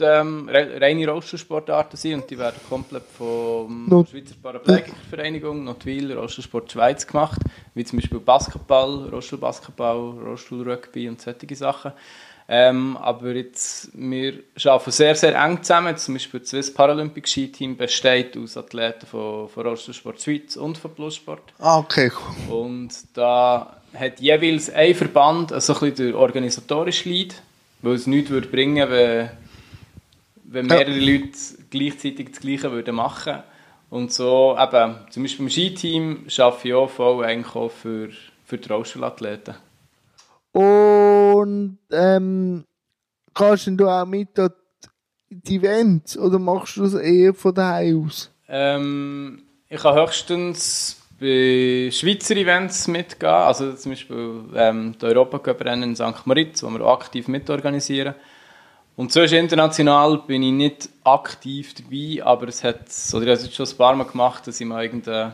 ähm, 0.01 0.49
re- 0.49 0.81
reine 0.81 1.07
Rollstuhlsportarten 1.09 1.97
sind 1.97 2.15
und 2.23 2.31
die 2.31 2.39
werden 2.39 2.57
komplett 2.69 3.05
von 3.17 3.87
Not- 3.89 4.07
der 4.13 4.19
Schweizer 4.19 4.35
Paraplegikervereinigung 4.43 5.65
Notwil 5.65 6.13
Rollstuhlsport 6.13 6.73
Schweiz 6.73 7.07
gemacht, 7.07 7.41
wie 7.75 7.85
zum 7.85 7.99
Beispiel 7.99 8.21
Basketball, 8.21 9.09
Rollstuhlbasketball, 9.11 9.97
Rollstuhlrugby 10.25 11.09
und 11.09 11.21
solche 11.21 11.55
Sachen. 11.55 11.93
Ähm, 12.49 12.97
aber 12.97 13.35
jetzt, 13.35 13.91
wir 13.95 14.41
arbeiten 14.65 14.91
sehr, 14.91 15.15
sehr 15.15 15.41
eng 15.43 15.63
zusammen. 15.63 15.97
Zum 15.97 16.15
Beispiel 16.15 16.41
das 16.41 16.51
Swiss 16.51 16.75
Paralympic 16.75 17.29
Ski 17.29 17.53
Team 17.53 17.77
besteht 17.77 18.37
aus 18.37 18.57
Athleten 18.57 19.07
von, 19.07 19.49
von 19.49 19.67
Rollstuhlsport 19.67 20.21
Schweiz 20.21 20.57
und 20.57 20.77
von 20.77 20.93
Plussport. 20.93 21.43
Ah, 21.61 21.79
okay. 21.79 22.11
Und 22.51 22.91
da 23.15 23.77
hat 23.95 24.21
jeweils 24.21 24.71
ein 24.71 24.95
Verband 24.95 25.51
so 25.63 25.73
ein 25.75 25.81
bisschen 25.81 25.95
den 25.95 26.15
organisatorischen 26.15 27.13
Lead, 27.13 27.35
weil 27.81 27.95
es 27.95 28.07
nichts 28.07 28.31
würde 28.31 28.49
bringen 28.49 28.89
wenn, 30.53 30.69
wenn 30.69 30.79
Ja. 30.79 30.85
mehrere 30.85 30.99
Leute 30.99 31.39
gleichzeitig 31.71 32.31
das 32.31 32.41
Gleiche 32.41 32.71
würden 32.71 32.95
machen 32.95 33.43
Und 33.91 34.13
so, 34.13 34.57
eben, 34.59 34.97
zum 35.11 35.23
Beispiel 35.23 35.45
im 35.45 35.51
Skiteam 35.51 36.27
arbeite 36.39 36.69
ich 36.69 36.75
auch 36.75 36.89
voll 36.91 37.25
eigentlich 37.25 37.55
auch 37.55 37.71
für, 37.71 38.09
für 38.45 38.59
die 38.59 38.69
Rollstuhlathleten. 38.69 39.55
Und 40.53 41.79
ähm, 41.91 42.65
kannst 43.35 43.67
du 43.69 43.89
auch 43.89 44.07
mit 44.07 44.39
an 44.39 44.51
die 45.31 45.57
Events 45.57 46.19
oder 46.19 46.39
machst 46.39 46.77
du 46.77 46.83
das 46.83 46.95
eher 46.95 47.33
von 47.35 47.55
daheim 47.55 48.07
aus? 48.07 48.31
Ähm, 48.49 49.43
ich 49.69 49.81
kann 49.81 49.95
höchstens 49.99 50.99
bei 51.19 51.89
Schweizer 51.91 52.37
Events 52.37 52.89
mitgehen, 52.89 53.31
also 53.31 53.73
zum 53.75 53.93
Beispiel 53.93 54.45
ähm, 54.55 54.95
die 55.01 55.07
Europacup-Rennen 55.07 55.91
in 55.91 55.97
St. 55.97 56.27
Moritz, 56.27 56.63
wo 56.63 56.71
wir 56.71 56.85
aktiv 56.85 57.29
mitorganisieren. 57.29 58.15
Und 58.95 59.13
sonst 59.13 59.33
international 59.33 60.19
bin 60.27 60.43
ich 60.43 60.53
nicht 60.53 60.89
aktiv 61.03 61.75
dabei, 61.75 62.25
aber 62.25 62.49
es 62.49 62.63
hat, 62.63 62.81
oder 63.15 63.23
ich 63.23 63.29
habe 63.29 63.33
es 63.33 63.45
jetzt 63.45 63.55
schon 63.55 63.67
ein 63.67 63.77
paar 63.77 63.95
Mal 63.97 64.05
gemacht, 64.05 64.47
dass 64.47 64.61
ich 64.61 64.67
mal 64.67 64.83
irgendeinen 64.85 65.33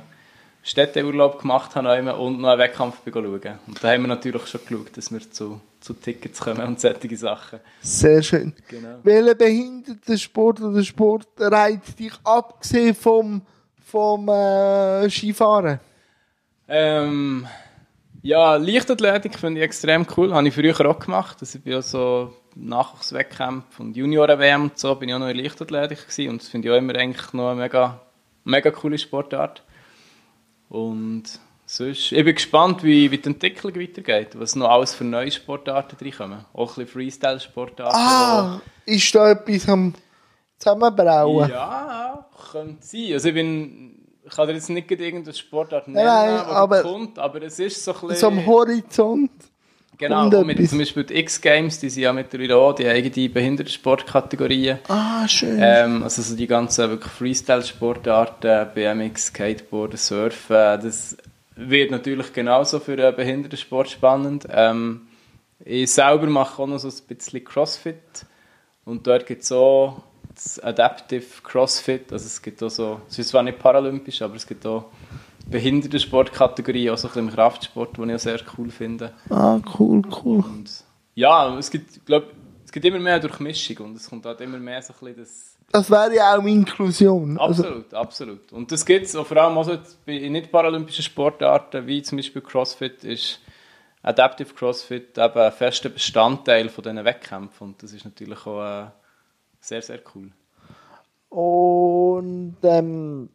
Städteurlaub 0.62 1.40
gemacht 1.40 1.74
habe 1.74 2.14
und 2.16 2.40
noch 2.40 2.50
einen 2.50 2.58
Wettkampf 2.58 2.98
schauen. 3.04 3.24
Und 3.66 3.82
da 3.82 3.92
haben 3.92 4.02
wir 4.02 4.08
natürlich 4.08 4.46
schon 4.46 4.60
geschaut, 4.66 4.96
dass 4.96 5.10
wir 5.10 5.30
zu, 5.30 5.60
zu 5.80 5.94
Tickets 5.94 6.40
kommen 6.40 6.60
und 6.60 6.80
solche 6.80 7.16
Sachen. 7.16 7.60
Sehr 7.80 8.22
schön. 8.22 8.52
Genau. 8.68 8.98
Welcher 9.02 9.34
Behindertensport 9.34 10.60
oder 10.60 10.84
Sport 10.84 11.28
reizt 11.38 11.98
dich 11.98 12.12
abgesehen 12.22 12.94
vom, 12.94 13.42
vom 13.84 14.28
äh, 14.28 15.08
Skifahren? 15.10 15.80
Ähm, 16.68 17.46
ja, 18.22 18.56
Leichtathletik 18.56 19.38
finde 19.38 19.60
ich 19.60 19.64
extrem 19.64 20.06
cool. 20.16 20.34
Habe 20.34 20.48
ich 20.48 20.54
früher 20.54 20.78
auch 20.88 20.98
gemacht. 20.98 21.38
Also 21.40 21.58
ich 21.58 21.64
bin 21.64 21.72
ja 21.72 21.82
so 21.82 22.34
Nachwuchswettkämpfe 22.54 23.82
und 23.82 23.96
Junioren-WM 23.96 24.62
und 24.62 24.78
so 24.78 24.94
bin 24.94 25.08
ich 25.08 25.14
auch 25.14 25.20
noch 25.20 25.28
in 25.28 25.36
Leichtathletik 25.36 26.08
gewesen. 26.08 26.30
Und 26.30 26.42
das 26.42 26.48
finde 26.48 26.68
ich 26.68 26.74
auch 26.74 26.78
immer 26.78 26.94
eigentlich 26.96 27.32
noch 27.32 27.50
eine 27.50 27.60
mega, 27.60 28.00
mega 28.44 28.70
coole 28.70 28.98
Sportart. 28.98 29.62
Und 30.68 31.24
sonst, 31.64 32.12
ich 32.12 32.24
bin 32.24 32.34
gespannt, 32.34 32.82
wie, 32.82 33.10
wie 33.10 33.18
die 33.18 33.28
Entwicklung 33.28 33.74
weitergeht, 33.76 34.30
was 34.34 34.56
noch 34.56 34.68
alles 34.68 34.94
für 34.94 35.04
neue 35.04 35.30
Sportarten 35.30 35.96
reinkommen. 36.00 36.44
Auch 36.52 36.76
ein 36.76 36.84
bisschen 36.84 36.86
Freestyle-Sportarten. 36.88 37.96
Ah, 37.96 38.60
ist 38.84 39.14
da 39.14 39.30
etwas 39.30 39.68
am 39.68 39.94
Zusammenbrauen? 40.58 41.50
Ja, 41.50 42.26
könnte 42.50 42.84
sein. 42.84 43.12
Also 43.12 43.28
ich 43.28 43.34
bin 43.34 43.87
ich 44.28 44.36
kann 44.36 44.46
dir 44.46 44.54
jetzt 44.54 44.68
nicht 44.68 44.90
irgendeine 44.90 45.34
Sportart 45.34 45.88
nennen, 45.88 46.04
Nein, 46.06 46.40
aber- 46.40 46.82
kommt, 46.82 47.18
aber 47.18 47.42
es 47.42 47.58
ist 47.58 47.82
so 47.82 47.94
ein 47.94 48.00
bisschen... 48.00 48.16
So 48.16 48.26
am 48.28 48.46
Horizont. 48.46 49.30
Genau, 49.96 50.28
und 50.28 50.46
mit, 50.46 50.68
zum 50.68 50.78
Beispiel 50.78 51.02
die 51.02 51.16
X-Games, 51.18 51.80
die 51.80 51.90
sind 51.90 52.04
ja 52.04 52.12
mittlerweile 52.12 52.56
auch 52.56 52.72
die 52.72 52.86
eigene 52.86 53.28
Behindertensportkategorien. 53.30 54.78
Ah, 54.86 55.26
schön. 55.26 55.58
Ähm, 55.60 56.04
also 56.04 56.22
so 56.22 56.36
die 56.36 56.46
ganzen 56.46 56.88
wirklich 56.88 57.12
Freestyle-Sportarten, 57.12 58.68
BMX, 58.74 59.26
Skateboarden, 59.26 59.96
Surfen, 59.96 60.80
das 60.80 61.16
wird 61.56 61.90
natürlich 61.90 62.32
genauso 62.32 62.78
für 62.78 62.92
einen 62.92 63.16
Behindertensport 63.16 63.90
spannend. 63.90 64.46
Ähm, 64.52 65.08
ich 65.64 65.90
selber 65.90 66.26
mache 66.28 66.62
auch 66.62 66.68
noch 66.68 66.78
so 66.78 66.86
ein 66.88 66.94
bisschen 67.08 67.44
Crossfit 67.44 67.96
und 68.84 69.04
dort 69.04 69.26
gibt 69.26 69.42
es 69.42 69.50
auch 69.50 70.02
das 70.38 70.60
Adaptive 70.60 71.24
Crossfit, 71.42 72.12
also 72.12 72.26
es 72.26 72.40
gibt 72.40 72.62
auch 72.62 72.70
so, 72.70 73.00
es 73.08 73.18
ist 73.18 73.28
zwar 73.28 73.42
nicht 73.42 73.58
paralympisch, 73.58 74.22
aber 74.22 74.36
es 74.36 74.46
gibt 74.46 74.64
auch 74.66 74.86
Behindertensportkategorien, 75.50 76.92
auch 76.92 76.98
so 76.98 77.08
ein 77.08 77.12
bisschen 77.12 77.28
im 77.28 77.34
Kraftsport, 77.34 77.96
die 77.96 78.02
ich 78.02 78.14
auch 78.14 78.18
sehr 78.18 78.40
cool 78.56 78.70
finde. 78.70 79.12
ah, 79.30 79.58
cool, 79.78 80.02
cool. 80.24 80.44
Und 80.44 80.84
ja, 81.14 81.56
es 81.58 81.70
gibt, 81.70 82.04
glaub, 82.06 82.24
es 82.64 82.70
gibt 82.70 82.84
immer 82.84 82.98
mehr 82.98 83.18
Durchmischung 83.18 83.86
und 83.86 83.96
es 83.96 84.08
kommt 84.08 84.26
halt 84.26 84.40
immer 84.40 84.58
mehr 84.58 84.80
so 84.82 84.92
ein 84.92 85.14
bisschen 85.14 85.16
das... 85.16 85.54
Das 85.70 85.90
wäre 85.90 86.14
ja 86.14 86.34
auch 86.34 86.44
Inklusion. 86.44 87.38
Also, 87.38 87.62
Absolut, 87.62 87.94
absolut. 87.94 88.52
Und 88.52 88.72
das 88.72 88.86
gibt 88.86 89.04
es 89.04 89.12
vor 89.12 89.36
allem 89.36 89.58
auch 89.58 89.64
so 89.64 89.72
jetzt 89.72 90.04
bei 90.06 90.12
in 90.12 90.32
nicht 90.32 90.50
paralympischen 90.50 91.04
Sportarten, 91.04 91.86
wie 91.86 92.00
zum 92.02 92.16
Beispiel 92.16 92.40
CrossFit, 92.40 93.04
ist 93.04 93.40
Adaptive 94.02 94.54
CrossFit 94.54 95.18
eben 95.18 95.38
ein 95.38 95.52
fester 95.52 95.90
Bestandteil 95.90 96.70
von 96.70 96.84
diesen 96.84 97.04
Wettkämpfen. 97.04 97.68
Und 97.68 97.82
das 97.82 97.92
ist 97.92 98.06
natürlich 98.06 98.46
auch 98.46 98.62
äh, 98.62 98.86
sehr, 99.68 99.82
sehr 99.82 100.00
cool. 100.14 100.30
Und 101.28 102.56
ähm, 102.62 103.28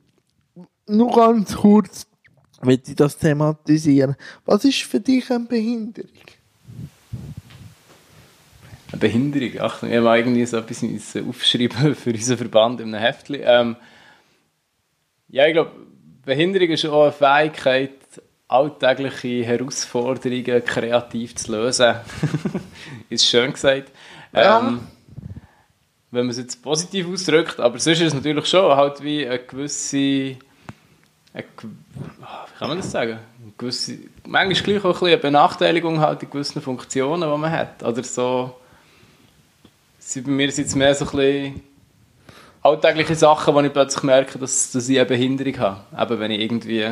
nur 0.88 1.12
ganz 1.16 1.56
kurz 1.56 2.08
möchte 2.64 2.92
ich 2.92 2.98
das 2.98 3.18
thematisieren. 3.18 4.16
Was 4.46 4.66
ist 4.66 4.82
für 4.82 5.00
dich 5.00 5.30
eine 5.30 5.46
Behinderung? 5.46 6.10
Eine 8.92 9.00
Behinderung. 9.00 9.60
Achtung, 9.62 9.90
ich 9.90 9.98
habe 9.98 10.18
irgendwie 10.18 10.46
so 10.46 10.58
etwas 10.58 10.84
aufschreiben 11.18 11.96
für 11.96 12.12
unseren 12.12 12.38
Verband 12.38 12.82
in 12.82 12.94
einem 12.94 13.04
Heftchen. 13.04 13.40
Ähm, 13.44 13.76
ja, 15.28 15.46
ich 15.46 15.54
glaube, 15.54 15.72
Behinderung 16.26 16.70
ist 16.70 16.86
auch 16.86 17.04
eine 17.04 17.12
Fähigkeit, 17.12 17.92
alltägliche 18.48 19.46
Herausforderungen 19.46 20.66
kreativ 20.66 21.36
zu 21.36 21.52
lösen. 21.52 21.96
ist 23.10 23.26
schön 23.26 23.54
gesagt. 23.54 23.92
Ja. 24.34 24.80
Wenn 26.14 26.28
man 26.28 26.30
es 26.30 26.38
jetzt 26.38 26.62
positiv 26.62 27.08
ausdrückt, 27.08 27.60
aber 27.60 27.80
sonst 27.80 28.00
ist 28.00 28.10
es 28.10 28.14
natürlich 28.14 28.46
schon 28.46 28.76
halt 28.76 29.02
wie 29.02 29.26
eine 29.26 29.40
gewisse, 29.40 30.38
eine, 31.34 31.44
ah, 32.22 32.46
wie 32.46 32.60
kann 32.60 32.68
man 32.68 32.78
das 32.78 32.92
sagen? 32.92 33.14
Eine 33.14 33.52
gewisse, 33.58 33.98
manchmal 34.24 34.62
gleich 34.62 34.86
auch 34.86 35.02
eine 35.02 35.18
Benachteiligung 35.18 36.00
halt 36.00 36.22
in 36.22 36.30
gewissen 36.30 36.62
Funktionen, 36.62 37.28
die 37.28 37.38
man 37.38 37.52
hat. 37.52 37.82
Oder 37.82 38.04
so, 38.04 38.56
bei 40.14 40.30
mir 40.30 40.52
sind 40.52 40.68
es 40.68 40.76
mehr 40.76 40.94
so 40.94 41.06
ein 41.06 41.12
bisschen 41.12 41.62
alltägliche 42.62 43.16
Sachen, 43.16 43.56
wo 43.56 43.62
ich 43.62 43.74
plötzlich 43.74 44.04
merke, 44.04 44.38
dass, 44.38 44.72
dass 44.72 44.88
ich 44.88 45.00
eine 45.00 45.08
Behinderung 45.08 45.58
habe. 45.58 45.82
Eben 46.00 46.20
wenn 46.20 46.30
ich 46.30 46.42
irgendwie 46.42 46.92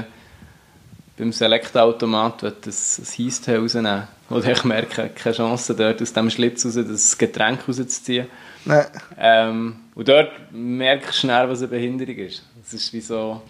beim 1.19 1.31
Select-Automat 1.31 2.41
das, 2.41 2.95
das 2.97 3.19
Heißtee 3.19 3.57
rausnehmen 3.57 4.07
oder 4.31 4.51
ich 4.51 4.63
merke, 4.63 5.09
keine 5.09 5.35
Chance 5.35 5.75
dort 5.75 6.01
aus 6.01 6.11
dem 6.11 6.31
Schlitz 6.31 6.65
raus 6.65 6.73
das 6.73 7.15
Getränk 7.19 7.67
rauszuziehen. 7.67 8.25
Nein. 8.65 8.85
Ähm, 9.17 9.75
und 9.95 10.07
dort 10.07 10.31
merke 10.51 11.09
ich 11.09 11.15
schnell, 11.15 11.49
was 11.49 11.59
eine 11.59 11.67
Behinderung 11.67 12.15
ist. 12.15 12.43
Das 12.61 12.73
ist 12.73 12.93
wie 12.93 13.01
so... 13.01 13.41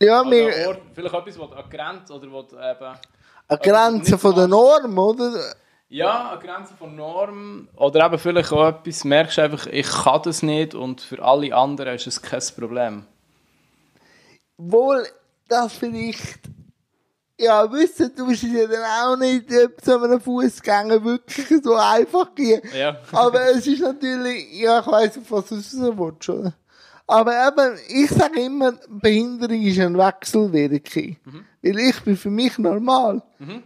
Ja, 0.00 0.20
An 0.20 0.30
wir, 0.30 0.50
der 0.50 0.68
Ort, 0.68 0.80
vielleicht 0.94 1.14
etwas, 1.14 1.38
was 1.38 1.52
an 1.52 1.70
Grenze 1.70 2.12
oder 2.12 2.26
was 2.32 2.52
eben... 2.52 2.98
eine 3.48 3.58
Grenze 3.58 4.18
von 4.18 4.34
der 4.34 4.46
Norm, 4.46 4.98
oder? 4.98 5.54
Ja, 5.88 6.32
eine 6.32 6.40
Grenze 6.40 6.74
von 6.74 6.96
Norm. 6.96 7.68
Oder 7.76 8.06
eben 8.06 8.18
vielleicht 8.18 8.52
auch 8.52 8.68
etwas, 8.68 9.04
merkst 9.04 9.38
du 9.38 9.42
einfach, 9.42 9.66
ich 9.68 9.88
kann 9.88 10.20
das 10.24 10.42
nicht 10.42 10.74
und 10.74 11.00
für 11.00 11.22
alle 11.22 11.54
anderen 11.54 11.94
ist 11.94 12.06
es 12.06 12.20
kein 12.20 12.42
Problem. 12.58 13.06
Wohl, 14.58 15.06
das 15.48 15.74
vielleicht. 15.74 16.40
Ja, 17.38 17.70
wissen, 17.70 18.12
du 18.16 18.26
bist 18.26 18.44
ja 18.44 18.66
dann 18.66 18.84
auch 18.84 19.16
nicht, 19.16 19.44
ob 19.52 19.72
so 19.84 19.98
einem 20.00 20.20
Fußgänger 20.20 21.04
wirklich 21.04 21.46
so 21.62 21.74
einfach 21.74 22.34
gehen. 22.34 22.62
Ja. 22.74 22.96
Aber 23.12 23.50
es 23.50 23.66
ist 23.66 23.80
natürlich, 23.80 24.58
ja, 24.58 24.80
ich 24.80 24.86
weiss, 24.86 25.18
auf 25.18 25.30
was 25.30 25.48
du 25.48 25.56
raus 25.56 25.98
willst, 25.98 26.28
oder? 26.30 26.54
Aber 27.06 27.32
eben, 27.46 27.78
ich 27.88 28.10
sage 28.10 28.40
immer, 28.40 28.72
Behinderung 28.88 29.62
ist 29.62 29.78
eine 29.78 29.98
Wechselwirkung. 29.98 31.16
Weil 31.62 31.78
ich 31.78 32.00
bin 32.00 32.16
für 32.16 32.30
mich 32.30 32.58
normal. 32.58 33.22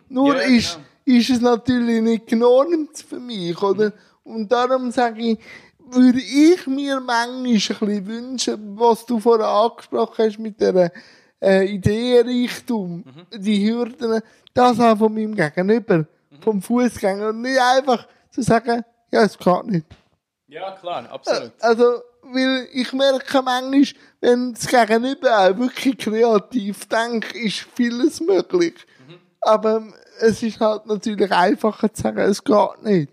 Nur 0.08 0.36
Ja, 0.36 0.42
ist, 0.42 0.78
genau. 1.04 1.18
ist 1.18 1.30
es 1.30 1.40
natürlich 1.40 2.02
nicht 2.02 2.26
genormt 2.26 2.98
für 3.08 3.20
mich, 3.20 3.60
oder? 3.62 3.92
Und 4.24 4.50
darum 4.50 4.90
sage 4.90 5.22
ich, 5.22 5.38
würde 5.78 6.20
ich 6.20 6.66
mir 6.66 7.00
manchmal 7.00 7.36
ein 7.36 7.42
bisschen 7.44 8.06
wünschen, 8.06 8.78
was 8.78 9.06
du 9.06 9.18
vorher 9.18 9.48
angesprochen 9.48 10.24
hast 10.24 10.38
mit 10.38 10.60
der 10.60 10.92
äh, 11.41 11.64
Ideenreichtum, 11.66 13.05
die 13.32 13.68
Hürden, 13.68 14.20
das 14.55 14.80
auch 14.80 14.99
von 14.99 15.14
meinem 15.14 15.34
Gegenüber, 15.34 16.07
vom 16.41 16.61
Fußgänger. 16.62 17.28
Und 17.30 17.43
nicht 17.43 17.61
einfach 17.61 18.07
zu 18.30 18.43
sagen, 18.43 18.84
ja, 19.11 19.22
es 19.22 19.38
geht 19.38 19.64
nicht. 19.64 19.86
Ja, 20.49 20.72
klar, 20.72 21.09
absolut. 21.11 21.53
Also, 21.61 22.03
weil 22.22 22.68
ich 22.72 22.93
merke 22.93 23.43
manchmal, 23.43 23.84
wenn 24.20 24.55
das 24.55 24.66
Gegenüber 24.66 25.38
auch 25.38 25.59
wirklich 25.59 25.99
kreativ 25.99 26.86
denkt, 26.86 27.32
ist 27.32 27.66
vieles 27.74 28.20
möglich. 28.20 28.74
Aber 29.41 29.82
es 30.20 30.43
ist 30.43 30.61
halt 30.61 30.86
natürlich 30.86 31.32
einfacher 31.32 31.93
zu 31.93 32.03
sagen, 32.03 32.18
es 32.18 32.45
geht 32.45 32.82
nicht. 32.82 33.12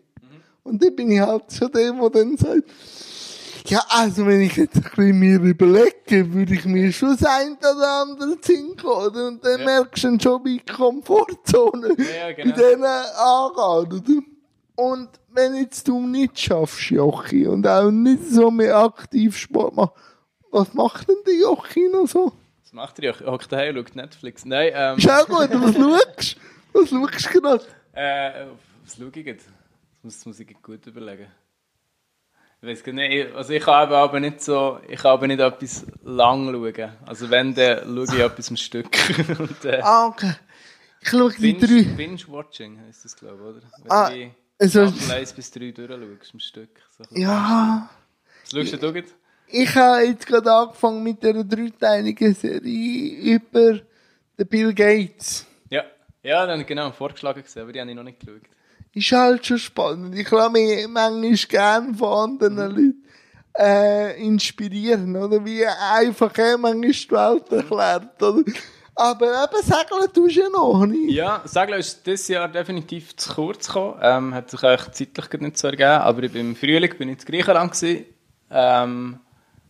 Und 0.64 0.84
dann 0.84 0.96
bin 0.96 1.12
ich 1.12 1.22
halt 1.22 1.44
schon 1.52 1.72
der, 1.72 1.94
der 1.94 2.10
dann 2.10 2.38
sagt, 2.38 2.64
ja, 3.70 3.84
also 3.90 4.26
wenn 4.26 4.42
ich 4.42 4.56
jetzt 4.56 4.76
ein 4.78 4.82
bisschen 4.84 5.20
mir 5.20 5.40
überlege, 5.42 6.34
würde 6.34 6.54
ich 6.54 6.66
mir 6.66 6.92
schon 6.92 7.10
das 7.18 7.24
ein 7.26 7.58
oder 7.58 8.02
andere 8.02 8.40
zinken, 8.42 8.86
oder? 8.88 9.28
Und 9.28 9.44
dann 9.44 9.60
Ja. 9.60 9.66
merkst 9.66 10.04
du 10.04 10.20
schon, 10.20 10.46
wie 10.46 10.58
die 10.60 10.74
Komfortzone 10.74 11.90
Ja, 11.98 12.28
ja, 12.30 12.36
bei 12.36 12.44
genau. 12.44 12.56
denen 12.56 12.84
angeht, 12.84 13.94
oder? 13.94 14.22
Und 14.76 15.10
wenn 15.30 15.56
jetzt 15.56 15.88
du 15.88 16.00
nicht 16.06 16.40
schaffst, 16.40 16.90
Jochi, 16.92 17.48
und 17.48 17.66
auch 17.68 17.90
nicht 17.92 18.24
so 18.30 18.52
mehr 18.52 18.78
aktiv 18.78 19.36
Sport 19.38 19.76
machst, 19.76 19.94
was 20.52 20.74
macht 20.74 21.10
denn 21.10 21.16
der 21.26 21.36
Jochi 21.36 21.90
noch 21.90 22.08
so? 22.08 22.32
Was 22.64 22.74
macht 22.74 23.00
ihr? 23.00 23.14
Hockt 23.26 23.52
daheim, 23.52 23.76
schaut 23.76 23.96
Netflix. 23.96 24.46
Nein, 24.46 24.72
ähm... 24.74 25.00
Schau 25.00 25.24
gut, 25.26 25.50
was 25.52 25.76
schaust 25.76 26.38
du? 26.74 26.80
Was 26.80 26.90
schaust 26.90 27.36
du 27.36 27.42
gerade? 27.42 27.66
Äh, 27.94 28.46
was 28.86 28.96
schaue 28.98 29.10
ich 29.14 29.26
jetzt? 29.26 29.48
Das 29.48 30.04
muss, 30.04 30.16
das 30.18 30.26
muss 30.26 30.40
ich 30.40 30.62
gut 30.62 30.86
überlegen. 30.86 31.28
Ich 32.62 32.68
weiß 32.68 32.86
nicht, 32.88 33.36
also 33.36 33.54
ich 33.54 33.64
kann 33.64 33.92
aber 33.94 34.20
nicht 34.20 34.42
so, 34.42 34.80
ich 34.88 35.00
kann 35.00 35.12
aber 35.12 35.28
nicht 35.28 35.40
etwas 35.40 35.86
lang 36.04 36.52
schauen. 36.52 36.92
Also 37.06 37.30
wenn, 37.30 37.54
dann 37.54 37.84
schaue 37.86 38.16
ich 38.18 38.24
etwas 38.24 38.50
am 38.50 38.58
Stück. 38.58 38.88
Und, 39.40 39.64
äh, 39.66 39.80
Ah, 39.84 40.08
okay. 40.08 40.34
Ich 41.02 41.10
schaue 41.10 41.32
die 41.32 41.54
Binge- 41.54 41.60
drei. 41.68 41.84
Binge-Watching 41.96 42.80
heisst 42.86 43.06
das, 43.06 43.16
glaube 43.16 43.36
ich, 43.36 43.42
oder? 43.58 43.62
Wenn 43.84 43.92
Ah, 43.92 44.10
du 44.10 44.32
also- 44.60 44.92
1 45.14 45.34
bis 45.34 45.52
3 45.52 45.72
durchschaust 45.72 46.34
am 46.34 46.40
Stück. 46.40 46.70
So. 46.98 47.04
Ja, 47.12 47.90
Was 48.42 48.52
schaust 48.52 48.82
du 48.84 48.88
jetzt? 48.90 49.14
ich 49.50 49.76
habe 49.76 50.02
jetzt 50.06 50.26
gerade 50.26 50.52
angefangen 50.52 51.04
mit 51.04 51.24
einer 51.24 51.44
dreiteiligen 51.44 52.34
Serie 52.34 53.36
über 53.36 53.80
den 54.40 54.48
Bill 54.50 54.74
Gates. 54.74 55.46
Ja, 55.70 55.84
ja, 56.24 56.46
dann 56.48 56.66
genau, 56.66 56.92
vorgeschlagen 56.92 57.44
gesehen, 57.44 57.62
aber 57.62 57.72
die 57.72 57.80
habe 57.80 57.90
ich 57.92 57.96
noch 57.96 58.04
nicht 58.04 58.20
geschaut. 58.20 58.42
Ist 58.98 59.12
halt 59.12 59.46
schon 59.46 59.60
spannend. 59.60 60.16
Ich 60.16 60.30
lasse 60.30 60.52
mich 60.52 60.88
manchmal 60.88 61.34
gerne 61.34 61.94
von 61.94 62.32
anderen 62.32 62.56
Leuten 62.56 63.04
äh, 63.58 64.22
inspirieren, 64.22 65.16
oder? 65.16 65.44
Wie 65.46 65.66
einfach 65.66 66.38
er 66.38 66.58
manchmal 66.58 66.92
die 66.92 67.12
Welt 67.12 67.52
erklärt, 67.52 68.22
oder? 68.22 68.44
Aber 68.96 69.28
eben, 69.28 69.62
segeln 69.62 70.12
tust 70.12 70.36
du 70.38 70.42
ja 70.42 70.50
noch 70.50 70.86
nicht. 70.88 71.14
Ja, 71.14 71.44
Segeln 71.46 71.80
ist 71.80 72.06
dieses 72.06 72.28
Jahr 72.30 72.48
definitiv 72.48 73.16
zu 73.16 73.32
kurz 73.32 73.68
gekommen. 73.68 74.00
Ähm, 74.02 74.34
hat 74.34 74.50
sich 74.50 74.64
eigentlich 74.64 74.92
zeitlich 74.94 75.42
nicht 75.42 75.58
so 75.58 75.68
ergeben. 75.68 76.02
Aber 76.02 76.24
ich 76.24 76.32
bin 76.32 76.50
im 76.50 76.56
Frühling 76.56 76.98
bin 76.98 77.10
ich 77.10 77.20
in 77.20 77.26
Griechenland 77.26 77.74
gewesen. 77.74 78.06
Ähm, 78.50 79.20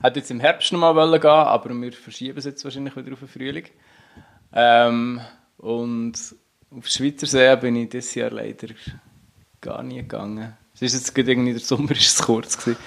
hätte 0.02 0.20
jetzt 0.20 0.32
im 0.32 0.40
Herbst 0.40 0.72
noch 0.72 0.80
mal 0.80 0.96
wollen 0.96 1.20
gehen, 1.20 1.30
aber 1.30 1.70
wir 1.70 1.92
verschieben 1.92 2.38
es 2.38 2.46
jetzt 2.46 2.64
wahrscheinlich 2.64 2.96
wieder 2.96 3.12
auf 3.12 3.20
den 3.20 3.28
Frühling. 3.28 3.66
Ähm, 4.54 5.20
und 5.58 6.14
auf 6.70 6.88
Schweizer 6.88 7.28
See 7.28 7.56
bin 7.58 7.76
ich 7.76 7.90
dieses 7.90 8.16
Jahr 8.16 8.32
leider 8.32 8.68
gar 9.62 9.84
nie 9.84 9.98
gegangen. 9.98 10.56
Es 10.74 10.82
ist 10.82 10.94
jetzt 10.94 11.16
gerade 11.16 11.32
irgendwie 11.32 11.54
der 11.54 11.62
Sommer 11.62 11.92
ist 11.92 12.20
es 12.20 12.24
kurz 12.24 12.58
gewesen. 12.58 12.78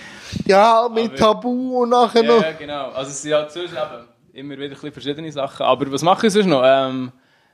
Ja, 0.47 0.89
mit 0.93 1.07
Aber- 1.07 1.17
Tabu 1.17 1.83
und 1.83 1.91
nachher 1.91 2.23
noch. 2.23 2.41
Ja, 2.43 2.53
genau. 2.53 2.91
Also 2.91 3.11
es 3.11 3.23
sind 3.23 3.33
halt 3.35 3.51
sonst 3.51 3.73
eben 3.73 4.07
immer 4.33 4.55
wieder 4.55 4.65
ein 4.67 4.71
bisschen 4.71 4.93
verschiedene 4.93 5.33
Sachen. 5.33 5.67
Aber 5.67 5.91
was 5.91 6.03
mache 6.03 6.29
ich 6.29 6.33
sonst 6.33 6.47
noch? 6.47 6.63
Ähm, 6.65 7.11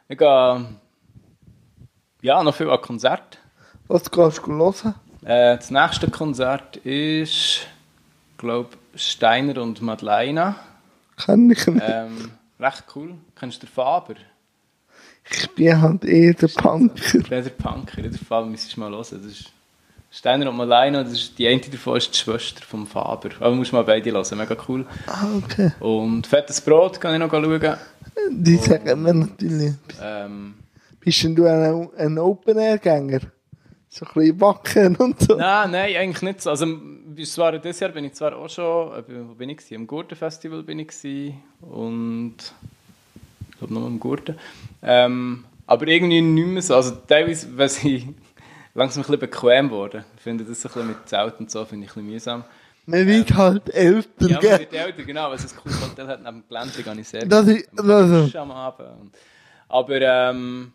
ich 0.09 0.19
gehe 0.19 0.67
ja, 2.23 2.43
noch 2.43 2.55
viel 2.55 2.69
an 2.71 2.81
Konzert. 2.81 3.39
Was 3.89 4.11
kannst 4.11 4.39
du 4.47 4.53
hören? 4.53 4.95
Äh, 5.25 5.57
das 5.57 5.71
nächste 5.71 6.11
Konzert 6.11 6.77
ist, 6.79 7.67
glaube 8.37 8.71
Steiner 8.95 9.63
und 9.63 9.81
Madeleine. 9.81 10.57
Kenn 11.17 11.51
ich 11.51 11.67
nicht. 11.67 11.83
Ähm, 11.87 12.31
recht 12.61 12.85
cool. 12.95 13.15
Kennst 13.39 13.63
du 13.63 13.67
den 13.67 13.73
Faber? 13.73 14.15
Ich 15.31 15.51
bin 15.51 15.81
halt 15.81 16.05
eher 16.05 16.35
der 16.35 16.49
Punker. 16.49 17.19
Der 17.19 17.43
der 17.43 17.51
Punker, 17.51 18.03
der 18.03 18.13
Faber 18.13 18.47
müsstest 18.47 18.77
du 18.77 18.81
mal 18.81 18.91
hören. 18.91 19.05
Das 19.11 19.25
ist 19.25 19.53
Steiner 20.11 20.49
und 20.49 20.57
Malino, 20.57 21.03
das 21.03 21.13
ist, 21.13 21.39
die 21.39 21.47
eine 21.47 21.61
davon 21.61 21.97
ist 21.97 22.13
die 22.15 22.19
Schwester 22.19 22.63
vom 22.63 22.87
Faber. 22.87 23.31
Aber 23.41 23.55
musst 23.55 23.73
mal 23.73 23.85
beide 23.85 24.11
hören, 24.13 24.39
mega 24.39 24.57
cool. 24.69 24.87
Ah, 25.07 25.27
okay. 25.37 25.73
Und 25.81 26.27
Fettes 26.27 26.61
Brot 26.61 27.01
kann 27.01 27.15
ich 27.15 27.19
noch 27.21 27.31
schauen. 27.31 27.77
Die 28.31 28.57
sagen 28.57 29.03
mir 29.03 29.15
natürlich. 29.15 29.75
Ähm, 30.01 30.55
Bist 31.01 31.23
denn 31.23 31.35
du 31.35 31.45
ein, 31.45 31.89
ein 31.99 32.19
Open-Air-Gänger? 32.19 33.21
So 33.89 34.07
ein 34.07 34.13
bisschen 34.15 34.41
wacken 34.41 34.97
und 34.97 35.21
so? 35.21 35.37
nein, 35.37 35.71
nein, 35.71 35.97
eigentlich 35.97 36.23
nicht 36.23 36.43
so. 36.43 36.51
Also, 36.51 36.67
bis 37.07 37.33
zwar 37.33 37.59
dieses 37.59 37.81
Jahr 37.81 37.91
bin 37.91 38.05
ich 38.05 38.15
zwar 38.15 38.37
auch 38.37 38.49
schon, 38.49 38.93
äh, 38.93 39.29
wo 39.29 39.35
bin 39.35 39.51
ich? 39.51 39.75
Am 39.75 39.87
Gurtenfestival 39.87 40.63
bin 40.63 40.79
ich 40.79 41.35
und 41.61 42.37
ich 43.57 43.59
glaube 43.61 43.75
noch 43.75 43.87
am 43.87 43.99
Gurten. 43.99 44.37
Ähm, 44.83 45.45
aber 45.67 45.87
irgendwie 45.89 46.21
nicht 46.21 46.47
mehr 46.47 46.63
so. 46.63 46.75
Also 46.77 46.93
teilweise, 47.07 47.49
wenn 47.57 47.67
ich 47.83 48.07
langsam 48.75 49.01
ein 49.01 49.07
bisschen 49.07 49.19
bequem 49.21 49.69
geworden. 49.69 50.05
Ich 50.17 50.23
finde 50.23 50.45
das 50.45 50.59
ein 50.65 50.69
bisschen 50.69 50.87
mit 50.89 51.09
Zelt 51.09 51.41
und 51.41 51.51
so, 51.51 51.65
finde 51.65 51.87
ich 51.87 51.93
ein 51.93 51.95
bisschen 51.95 52.11
mühsam. 52.13 52.45
Man 52.89 53.07
wird 53.07 53.35
halt 53.35 53.75
älter, 53.75 54.29
Ja, 54.29 54.35
man 54.41 54.43
wird 54.61 54.73
älter, 54.73 55.03
genau, 55.03 55.29
weil 55.31 55.37
es 55.37 55.53
ein 55.53 55.59
cooles 55.61 55.81
Hotel 55.83 56.07
hat 56.07 56.23
neben 56.23 56.43
dem 56.43 56.49
Gelände, 56.49 56.83
gehe 56.83 57.01
ich 57.01 57.09
sehr 57.09 57.27
Das 57.27 57.47
ist- 57.49 57.69
also- 57.81 58.39
am 58.39 58.51
Abend. 58.53 59.17
Aber 59.69 60.01
ähm, 60.01 60.73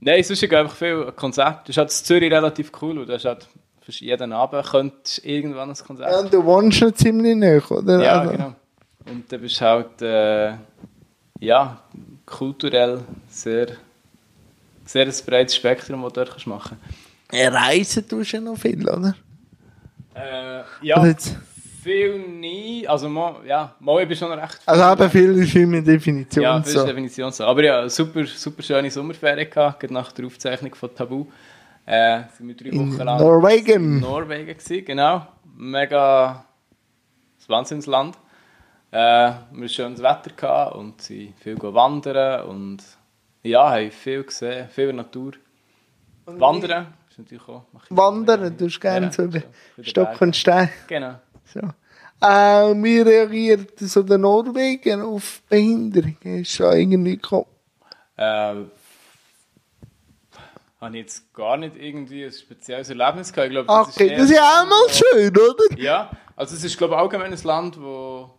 nein, 0.00 0.22
sonst 0.22 0.40
es 0.42 0.52
einfach 0.52 0.76
viel 0.76 1.10
Konzerte. 1.16 1.60
Das 1.66 1.70
ist 1.70 1.76
halt 1.78 1.88
in 1.90 2.04
Zürich 2.04 2.32
relativ 2.32 2.70
cool 2.80 2.98
und 2.98 3.08
da 3.08 3.14
ist 3.16 3.24
halt 3.24 3.48
für 3.80 3.90
jeden 4.04 4.32
Abend 4.32 4.64
könntest 4.66 5.24
irgendwann 5.24 5.70
ein 5.70 5.74
Konzert 5.84 6.10
Ja, 6.12 6.22
du 6.22 6.44
wohnst 6.44 6.78
schon 6.78 6.94
ziemlich 6.94 7.34
nah, 7.34 7.58
oder? 7.76 8.00
Ja, 8.04 8.20
Also, 8.20 8.32
genau. 8.32 8.54
Und 9.06 9.32
dann 9.32 9.40
bist 9.40 9.60
du 9.60 9.64
halt 9.64 10.02
äh, 10.02 10.52
ja, 11.40 11.78
kulturell 12.26 13.00
sehr, 13.28 13.68
sehr 14.84 15.06
ein 15.06 15.14
breites 15.26 15.56
Spektrum, 15.56 16.02
das 16.02 16.12
du 16.12 16.20
dort 16.20 16.30
kannst 16.30 16.46
machen 16.46 16.78
Reisen 17.32 18.06
tust 18.08 18.32
du 18.32 18.36
ja 18.36 18.42
noch 18.42 18.56
viel, 18.58 18.88
oder? 18.88 19.14
äh, 20.14 20.62
Ja, 20.82 20.96
Also 20.96 21.08
jetzt- 21.08 21.36
viel 21.82 22.18
nie. 22.18 22.86
Also, 22.86 23.08
mal, 23.08 23.36
ja, 23.46 23.74
mal 23.80 24.02
ich 24.02 24.08
bin 24.08 24.16
schon 24.16 24.32
recht 24.32 24.58
Also 24.66 24.92
eben 24.92 25.10
viel 25.10 25.38
ist 25.38 25.54
immer 25.54 25.80
Definition. 25.80 26.42
Ja, 26.42 26.58
das 26.58 26.68
ist 26.68 26.74
so. 26.74 26.80
die 26.82 26.88
Definition 26.88 27.32
so. 27.32 27.44
Aber 27.44 27.64
ja, 27.64 27.88
super, 27.88 28.26
super 28.26 28.62
schöne 28.62 28.90
Sommerferien 28.90 29.48
gehabt, 29.48 29.80
gerade 29.80 29.94
nach 29.94 30.12
der 30.12 30.26
Aufzeichnung 30.26 30.74
von 30.74 30.94
Tabu. 30.94 31.24
Äh, 31.86 32.22
sind 32.36 32.48
wir 32.48 32.54
drei 32.54 32.68
In 32.68 32.92
Wochen 32.92 33.02
lang 33.04 33.18
Norwegen. 33.18 33.94
in 33.96 34.00
Norwegen 34.00 34.46
gewesen, 34.58 34.84
genau. 34.84 35.26
Mega 35.56 36.44
das 37.38 37.48
Wahnsinnsland. 37.48 38.16
Äh, 38.92 38.96
wir 38.96 39.34
hatten 39.34 39.68
schönes 39.68 40.02
Wetter 40.02 40.30
gehabt 40.36 40.74
und 40.74 41.00
sind 41.00 41.34
viel 41.38 41.56
wandern 41.62 42.48
und 42.48 42.78
ja, 43.42 43.70
haben 43.70 43.90
viel 43.90 44.24
gesehen, 44.24 44.68
viel 44.68 44.92
Natur. 44.92 45.32
Wandern 46.26 46.94
ist 47.08 47.18
natürlich 47.18 47.48
auch. 47.48 47.64
Wandern, 47.90 48.56
du 48.56 48.66
hast 48.66 48.80
gerne 48.80 49.06
Ja, 49.06 49.12
so 49.12 49.22
über 49.22 49.42
Stock 49.82 50.20
und 50.20 50.36
Stein. 50.36 50.70
Genau. 50.88 51.14
So. 51.44 51.60
Äh, 52.20 52.74
wie 52.82 53.00
reagiert 53.00 53.78
so 53.78 54.02
der 54.02 54.18
Norwegen 54.18 55.00
auf 55.02 55.42
Behinderung? 55.48 56.16
Ist 56.22 56.52
schon 56.52 56.72
irgendwie 56.72 57.16
gekommen. 57.16 57.46
Äh, 58.16 58.22
habe 60.80 60.96
ich 60.96 61.02
jetzt 61.02 61.32
gar 61.32 61.56
nicht 61.56 61.76
irgendwie 61.76 62.24
ein 62.24 62.32
spezielles 62.32 62.90
Erlebnis 62.90 63.32
gehabt. 63.32 63.48
Ich 63.48 63.52
glaube, 63.52 63.66
das 63.66 63.96
Okay, 63.96 64.08
eher 64.08 64.18
das 64.18 64.30
ist 64.30 64.36
ja 64.36 64.42
auch 64.42 64.66
mal 64.66 64.88
schön, 64.90 65.30
oder? 65.30 65.78
Ja, 65.78 66.10
also 66.36 66.54
es 66.54 66.64
ist 66.64 66.76
glaube 66.76 66.94
ich 66.94 67.00
allgemein 67.00 67.32
ein 67.32 67.42
Land, 67.42 67.80
wo 67.80 68.30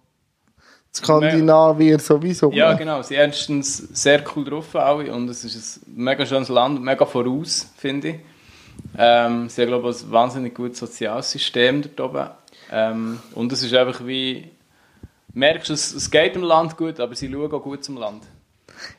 Skandinavier 0.93 1.99
sowieso. 1.99 2.51
ja 2.51 2.73
genau, 2.73 3.01
sie 3.01 3.15
erstens 3.15 3.77
sehr 3.77 4.23
cool 4.35 4.43
drauf 4.43 4.75
alle 4.75 5.13
und 5.13 5.29
es 5.29 5.43
ist 5.43 5.87
ein 5.87 6.03
mega 6.03 6.25
schönes 6.25 6.49
Land, 6.49 6.81
mega 6.81 7.05
voraus 7.05 7.71
finde 7.77 8.09
ich. 8.09 8.15
Ähm, 8.97 9.47
sie 9.47 9.61
haben 9.61 9.69
glaube 9.69 9.89
ich 9.89 10.03
ein 10.03 10.11
wahnsinnig 10.11 10.53
gutes 10.53 10.79
soziales 10.79 11.31
System 11.31 11.81
dort 11.81 11.99
oben 12.01 12.29
ähm, 12.71 13.19
und 13.35 13.51
es 13.53 13.63
ist 13.63 13.73
einfach 13.73 14.05
wie 14.05 14.51
merkst 15.33 15.69
du, 15.69 15.73
es, 15.73 15.93
es 15.93 16.11
geht 16.11 16.35
dem 16.35 16.43
Land 16.43 16.77
gut, 16.77 16.99
aber 16.99 17.15
sie 17.15 17.31
schauen 17.31 17.51
auch 17.51 17.63
gut 17.63 17.83
zum 17.83 17.97
Land. 17.97 18.23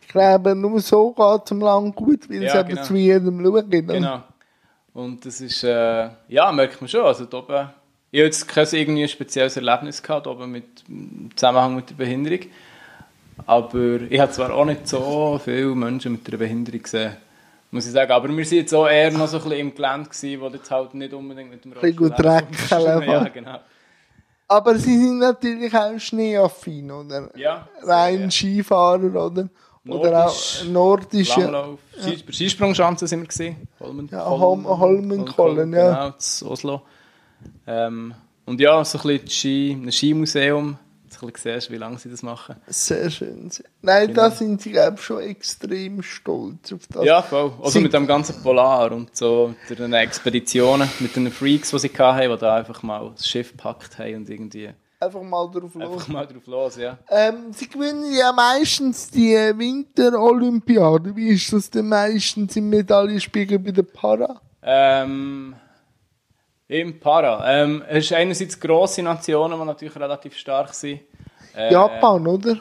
Ich 0.00 0.08
glaube, 0.08 0.54
nur 0.54 0.80
so 0.80 1.12
geht 1.12 1.42
es 1.44 1.50
im 1.50 1.60
Land 1.60 1.94
gut, 1.96 2.28
weil 2.30 2.44
es 2.44 2.52
Ja, 2.52 2.60
eben 2.60 2.68
genau. 2.70 2.82
zu 2.82 2.94
jedem 2.94 3.44
schauen. 3.44 3.70
Genau. 3.70 4.22
Und 4.94 5.24
das 5.24 5.40
ist, 5.40 5.64
äh, 5.64 6.10
ja, 6.28 6.52
merkt 6.52 6.80
man 6.80 6.88
schon. 6.88 7.04
Also, 7.04 7.24
da 7.24 7.38
oben, 7.38 7.70
ich 8.12 8.20
habe 8.20 8.26
jetzt 8.26 8.46
kein 8.46 8.66
irgendwie 8.70 9.08
spezielles 9.08 9.56
Erlebnis 9.56 10.02
gehabt, 10.02 10.26
da 10.26 10.30
oben 10.30 10.52
mit, 10.52 10.64
im 10.86 11.30
Zusammenhang 11.34 11.74
mit 11.76 11.88
der 11.90 11.94
Behinderung. 11.94 12.40
Aber 13.46 14.02
ich 14.08 14.20
habe 14.20 14.30
zwar 14.30 14.52
auch 14.52 14.64
nicht 14.66 14.86
so 14.86 15.40
viele 15.42 15.74
Menschen 15.74 16.12
mit 16.12 16.28
einer 16.28 16.36
Behinderung 16.36 16.82
gesehen, 16.82 17.16
muss 17.70 17.86
ich 17.86 17.92
sagen. 17.92 18.12
Aber 18.12 18.28
wir 18.28 18.36
waren 18.36 18.54
jetzt 18.54 18.74
auch 18.74 18.86
eher 18.86 19.10
noch 19.10 19.26
so 19.26 19.38
ein 19.38 19.42
bisschen 19.44 19.58
im 19.60 19.74
Gelände, 19.74 20.10
gewesen, 20.10 20.40
wo 20.40 20.48
jetzt 20.48 20.70
halt 20.70 20.94
nicht 20.94 21.12
unbedingt 21.14 21.50
mit 21.50 21.64
dem 21.64 21.72
bisschen 21.72 21.96
gut 21.96 22.12
Rollstuhl 22.12 22.90
Dreck 22.90 23.06
Ja, 23.08 23.28
genau. 23.28 23.58
Aber 24.46 24.76
sie 24.76 24.98
sind 24.98 25.18
natürlich 25.18 25.74
auch 25.74 25.98
schneeaffin, 25.98 26.90
oder? 26.90 27.30
Ja, 27.34 27.66
Rein 27.82 28.24
ja. 28.24 28.30
Skifahrer, 28.30 29.26
oder? 29.26 29.48
Oder 29.88 30.26
auch 30.26 30.34
Nordisch, 30.34 30.64
nordische. 30.70 31.40
Langlauf. 31.40 31.78
Skis- 31.98 32.22
Bei 32.26 32.32
Skisprungschanze 32.32 33.06
sind 33.06 33.20
wir 33.22 33.28
gesehen. 33.28 33.56
Holmen, 33.80 34.08
Ja, 34.12 34.28
Holm- 34.28 34.66
Holmenkollen, 34.68 35.72
ja. 35.72 36.10
Genau, 36.10 36.52
Oslo. 36.52 36.82
Ähm, 37.66 38.14
und 38.44 38.60
ja, 38.60 38.84
so 38.84 38.98
ein 38.98 39.02
bisschen 39.02 39.28
Ski, 39.30 39.72
ein 39.72 39.90
Skimuseum. 39.92 40.78
Dass 41.08 41.20
du 41.20 41.26
ein 41.26 41.32
bisschen 41.32 41.54
siehst, 41.60 41.70
wie 41.70 41.76
lange 41.76 41.98
sie 41.98 42.08
das 42.10 42.22
machen. 42.22 42.56
Sehr 42.68 43.10
schön. 43.10 43.50
Nein, 43.82 44.08
Genau. 44.08 44.22
da 44.22 44.30
sind 44.30 44.62
sie, 44.62 44.72
glaube 44.72 44.94
ich, 44.96 45.02
schon 45.04 45.20
extrem 45.20 46.02
stolz 46.02 46.72
auf 46.72 46.80
das. 46.90 47.04
Ja, 47.04 47.20
voll. 47.22 47.52
Also 47.58 47.70
Sie- 47.72 47.80
mit 47.80 47.92
dem 47.92 48.06
ganzen 48.06 48.42
Polar 48.42 48.90
und 48.92 49.14
so, 49.14 49.54
mit 49.68 49.78
den 49.78 49.92
Expeditionen, 49.92 50.88
mit 51.00 51.14
den 51.14 51.30
Freaks, 51.30 51.70
die 51.70 51.78
sie 51.80 51.90
hatten, 51.98 52.30
die 52.30 52.38
da 52.38 52.56
einfach 52.56 52.82
mal 52.82 53.12
das 53.14 53.28
Schiff 53.28 53.50
gepackt 53.52 53.98
haben 53.98 54.14
und 54.16 54.30
irgendwie 54.30 54.70
Einfach 55.00 55.22
mal 55.22 55.50
drauf 55.50 55.74
los. 55.74 55.82
einfach 55.92 56.08
mal 56.08 56.26
drauf 56.26 56.46
los, 56.46 56.76
ja. 56.76 56.96
Ähm, 57.10 57.52
sie 57.52 57.68
gewinnen 57.68 58.12
ja 58.16 58.32
meistens 58.32 59.10
die 59.10 59.34
Winterolympiade. 60.16 61.14
Wie 61.16 61.28
ist 61.28 61.52
das 61.52 61.70
denn 61.70 61.88
meistens 61.88 62.56
im 62.56 62.68
Medaillenspiegel 62.70 63.58
bei 63.58 63.70
der 63.72 63.82
Para? 63.82 64.40
Ähm, 64.62 65.54
Im 66.72 66.98
Para. 66.98 67.42
Ähm, 67.52 67.82
es 67.86 68.06
ist 68.06 68.12
einerseits 68.14 68.58
grosse 68.58 69.02
Nationen, 69.02 69.58
die 69.60 69.66
natürlich 69.66 69.94
relativ 69.96 70.36
stark 70.36 70.72
sind. 70.72 71.00
Äh, 71.54 71.70
Japan, 71.70 72.26
oder? 72.26 72.56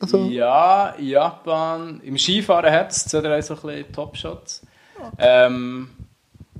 Also, 0.00 0.16
Ja, 0.30 0.94
Japan. 0.98 2.00
Im 2.02 2.16
Skifahren 2.16 2.72
hat 2.72 2.90
es 2.90 3.04
zwei, 3.04 3.20
drei 3.20 3.42
so 3.42 3.54
Top-Shots. 3.92 4.62
Ähm, 5.18 5.90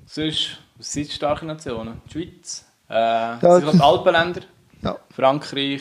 sonst, 0.04 0.58
was 0.76 0.92
sind 0.92 1.10
starke 1.10 1.46
Nationen? 1.46 2.02
Die 2.06 2.12
Schweiz, 2.12 2.66
äh, 2.90 2.94
ja, 2.94 3.38
das- 3.40 3.70
die 3.72 3.80
Alpenländer, 3.80 4.42
Ja. 4.82 4.96
Frankreich, 5.10 5.80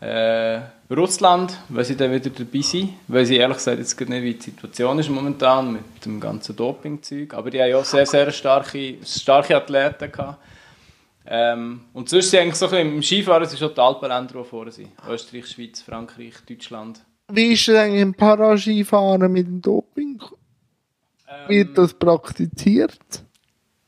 äh, 0.00 0.60
Russland, 0.90 1.58
weil 1.68 1.84
sie 1.84 1.96
dann 1.96 2.12
wieder 2.12 2.30
dabei 2.30 2.60
sind. 2.62 2.94
Weil 3.08 3.26
sie 3.26 3.36
ehrlich 3.36 3.58
gesagt 3.58 3.78
jetzt 3.78 4.00
nicht, 4.00 4.22
wie 4.22 4.34
die 4.34 4.42
Situation 4.42 4.98
ist 4.98 5.10
momentan 5.10 5.72
mit 5.72 6.04
dem 6.04 6.18
ganzen 6.18 6.56
Doping-Zeug. 6.56 7.34
Aber 7.34 7.50
die 7.50 7.60
haben 7.60 7.70
ja 7.70 7.78
auch 7.78 7.84
sehr, 7.84 8.06
sehr 8.06 8.30
starke, 8.30 8.96
starke 9.04 9.56
Athleten 9.56 10.10
gehabt. 10.10 10.38
Ähm, 11.30 11.82
und 11.92 12.08
sonst 12.08 12.30
sind 12.30 12.40
eigentlich 12.40 12.54
so 12.54 12.66
ein 12.66 12.70
bisschen 12.70 12.94
im 12.94 13.02
Skifahren 13.02 13.46
sind 13.46 13.58
schon 13.58 13.74
die 13.74 13.80
Alpenländer, 13.80 14.34
die 14.42 14.48
vorne 14.48 14.72
sind. 14.72 14.92
Österreich, 15.06 15.46
Schweiz, 15.46 15.82
Frankreich, 15.82 16.34
Deutschland. 16.48 17.04
Wie 17.30 17.52
ist 17.52 17.68
es 17.68 17.76
eigentlich 17.76 18.00
im 18.00 18.14
Paraskifahren 18.14 19.30
mit 19.30 19.46
dem 19.46 19.60
Doping? 19.60 20.22
Ähm, 21.28 21.48
Wird 21.48 21.76
das 21.76 21.92
praktiziert? 21.92 22.98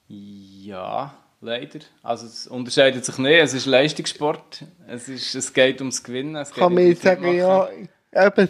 Ja, 0.09 1.15
leider. 1.41 1.81
Also 2.03 2.27
es 2.27 2.47
unterscheidet 2.47 3.05
sich 3.05 3.19
nicht. 3.19 3.39
Es 3.39 3.55
ist 3.55 3.67
Leistungssport. 3.67 4.65
Es, 4.89 5.09
ist, 5.09 5.35
es 5.35 5.53
geht 5.53 5.81
ums 5.81 6.03
Gewinnen. 6.03 6.37
Es 6.37 6.53
Kann 6.53 6.75
man 6.75 6.87
jetzt 6.87 7.03
sagen, 7.03 7.35
ja, 7.35 7.69
eben, 8.15 8.49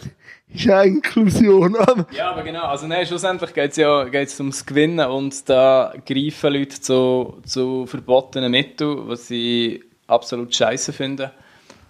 ist 0.53 0.65
ja 0.65 0.81
Inklusion. 0.81 1.75
Aber 1.75 2.05
Ja, 2.11 2.31
aber 2.31 2.43
genau. 2.43 2.63
Also 2.63 2.87
nein, 2.87 3.05
schlussendlich 3.05 3.53
geht 3.53 3.71
es 3.71 3.77
ja 3.77 4.03
geht's 4.05 4.39
ums 4.39 4.65
Gewinnen 4.65 5.07
und 5.09 5.49
da 5.49 5.93
greifen 6.05 6.53
Leute 6.53 6.79
zu, 6.81 7.41
zu 7.45 7.85
verbotenen 7.85 8.51
Mitteln, 8.51 9.07
was 9.07 9.27
sie 9.27 9.83
absolut 10.07 10.53
scheiße 10.53 10.93
finden. 10.93 11.31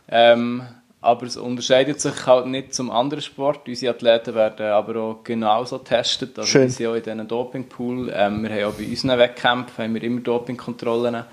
Ähm, 0.08 0.64
aber 1.02 1.26
es 1.26 1.36
unterscheidet 1.36 1.99
sich 1.99 2.28
halt 2.28 2.45
nicht 2.45 2.76
zum 2.76 2.91
anderen 2.91 3.24
Sport. 3.24 3.68
Unsere 3.68 3.95
Athleten 3.95 4.36
werden 4.36 4.68
aber 4.68 4.95
auch 5.02 5.24
genauso 5.24 5.80
getestet. 5.80 6.38
Also 6.38 6.47
Schön. 6.47 6.62
wir 6.62 6.70
sind 6.70 6.88
auch 6.88 6.95
in 6.95 7.04
diesem 7.04 7.28
Dopingpool. 7.28 8.12
Ähm, 8.14 8.43
wir 8.43 8.49
haben 8.52 8.64
auch 8.66 8.78
bei 8.78 8.86
unseren 8.86 9.18
Wettkämpfen 9.18 9.84
haben 9.84 9.93
wir 9.95 10.04
immer 10.04 10.22
Dopingkontrollen. 10.22 11.24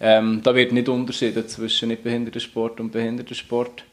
Ähm, 0.00 0.40
da 0.42 0.54
wird 0.54 0.72
nicht 0.72 0.88
unterschieden 0.88 1.46
zwischen 1.46 1.88
Nichtbehindertensport 1.88 2.80
und 2.80 2.90
Behindertensport. 2.90 3.84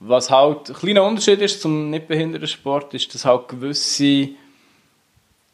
Was 0.00 0.30
halt 0.30 0.68
ein 0.68 0.76
kleiner 0.76 1.04
Unterschied 1.04 1.40
ist 1.40 1.62
zum 1.62 1.88
Nichtbehindertensport, 1.88 2.92
ist, 2.92 3.14
dass 3.14 3.24
halt 3.24 3.48
gewisse, 3.48 4.30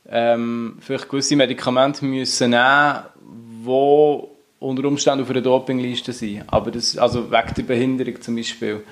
ähm, 0.09 0.79
vielleicht 0.81 1.09
gewisse 1.09 1.37
Medikamente 1.37 2.05
müssen 2.05 2.51
nehmen, 2.51 3.03
die 3.65 4.38
unter 4.61 4.87
Umständen 4.87 5.23
auf 5.23 5.31
einer 5.31 5.41
Dopingliste 5.41 6.13
sind. 6.13 6.45
Aber 6.49 6.71
das, 6.71 6.97
also 6.99 7.31
wegen 7.31 7.55
der 7.57 7.63
Behinderung 7.63 8.21
zum 8.21 8.37
Beispiel. 8.37 8.85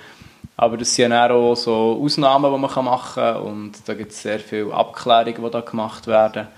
Aber 0.56 0.76
das 0.76 0.94
sind 0.94 1.12
auch 1.12 1.54
so 1.54 2.00
Ausnahmen, 2.02 2.52
die 2.52 2.58
man 2.58 2.84
machen 2.84 3.14
kann 3.14 3.42
und 3.42 3.72
da 3.86 3.94
gibt 3.94 4.12
es 4.12 4.22
sehr 4.22 4.38
viele 4.38 4.72
Abklärungen, 4.72 5.44
die 5.44 5.50
da 5.50 5.60
gemacht 5.60 6.06
werden. 6.06 6.48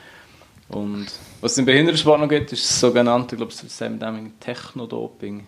Und 0.68 1.06
was 1.40 1.52
es 1.52 1.58
im 1.58 1.64
Behindertensport 1.64 2.20
noch 2.20 2.28
gibt, 2.28 2.52
ist 2.52 2.64
das 2.64 2.80
sogenannte, 2.80 3.34
ich 3.34 3.38
glaube, 3.38 3.52
das 3.52 3.62
ist 3.62 3.80
dem 3.80 4.38
Technodoping. 4.38 5.46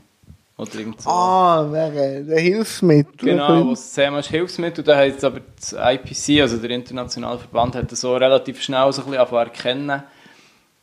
Oder 0.57 0.75
irgend 0.75 1.01
so. 1.01 1.09
Ah, 1.09 1.67
wäre 1.71 2.23
der 2.23 2.39
Hilfsmittel. 2.39 3.15
Genau, 3.17 3.71
was 3.71 3.81
das 3.81 3.95
Thema 3.95 4.19
ist 4.19 4.29
Hilfsmittel. 4.29 4.85
Da 4.85 4.99
hat 4.99 5.25
aber 5.25 5.41
das 5.57 5.73
IPC, 5.73 6.43
also 6.43 6.59
der 6.59 6.71
internationale 6.71 7.39
Verband, 7.39 7.77
hat 7.77 7.91
das 7.91 8.01
so 8.03 8.15
relativ 8.15 8.61
schnell 8.61 8.93
so 8.93 9.03
ein 9.03 9.11
bisschen 9.11 9.37
erkennen, 9.37 10.03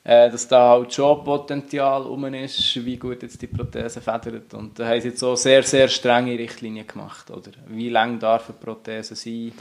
äh, 0.07 0.31
dass 0.31 0.47
da 0.47 0.69
halt 0.69 0.93
schon 0.93 1.21
Potenzial 1.21 2.01
rum 2.03 2.33
ist, 2.33 2.85
wie 2.85 2.95
gut 2.95 3.21
jetzt 3.21 3.41
die 3.41 3.47
Prothese 3.47 3.99
federt. 3.99 4.53
Und 4.53 4.79
da 4.79 4.87
haben 4.87 5.01
sie 5.01 5.09
jetzt 5.09 5.19
so 5.19 5.35
sehr, 5.35 5.63
sehr 5.63 5.89
strenge 5.89 6.39
Richtlinien 6.39 6.87
gemacht. 6.87 7.29
Oder 7.29 7.51
wie 7.67 7.89
lang 7.89 8.17
darf 8.17 8.47
eine 8.47 8.57
Prothese 8.57 9.15
sein? 9.15 9.51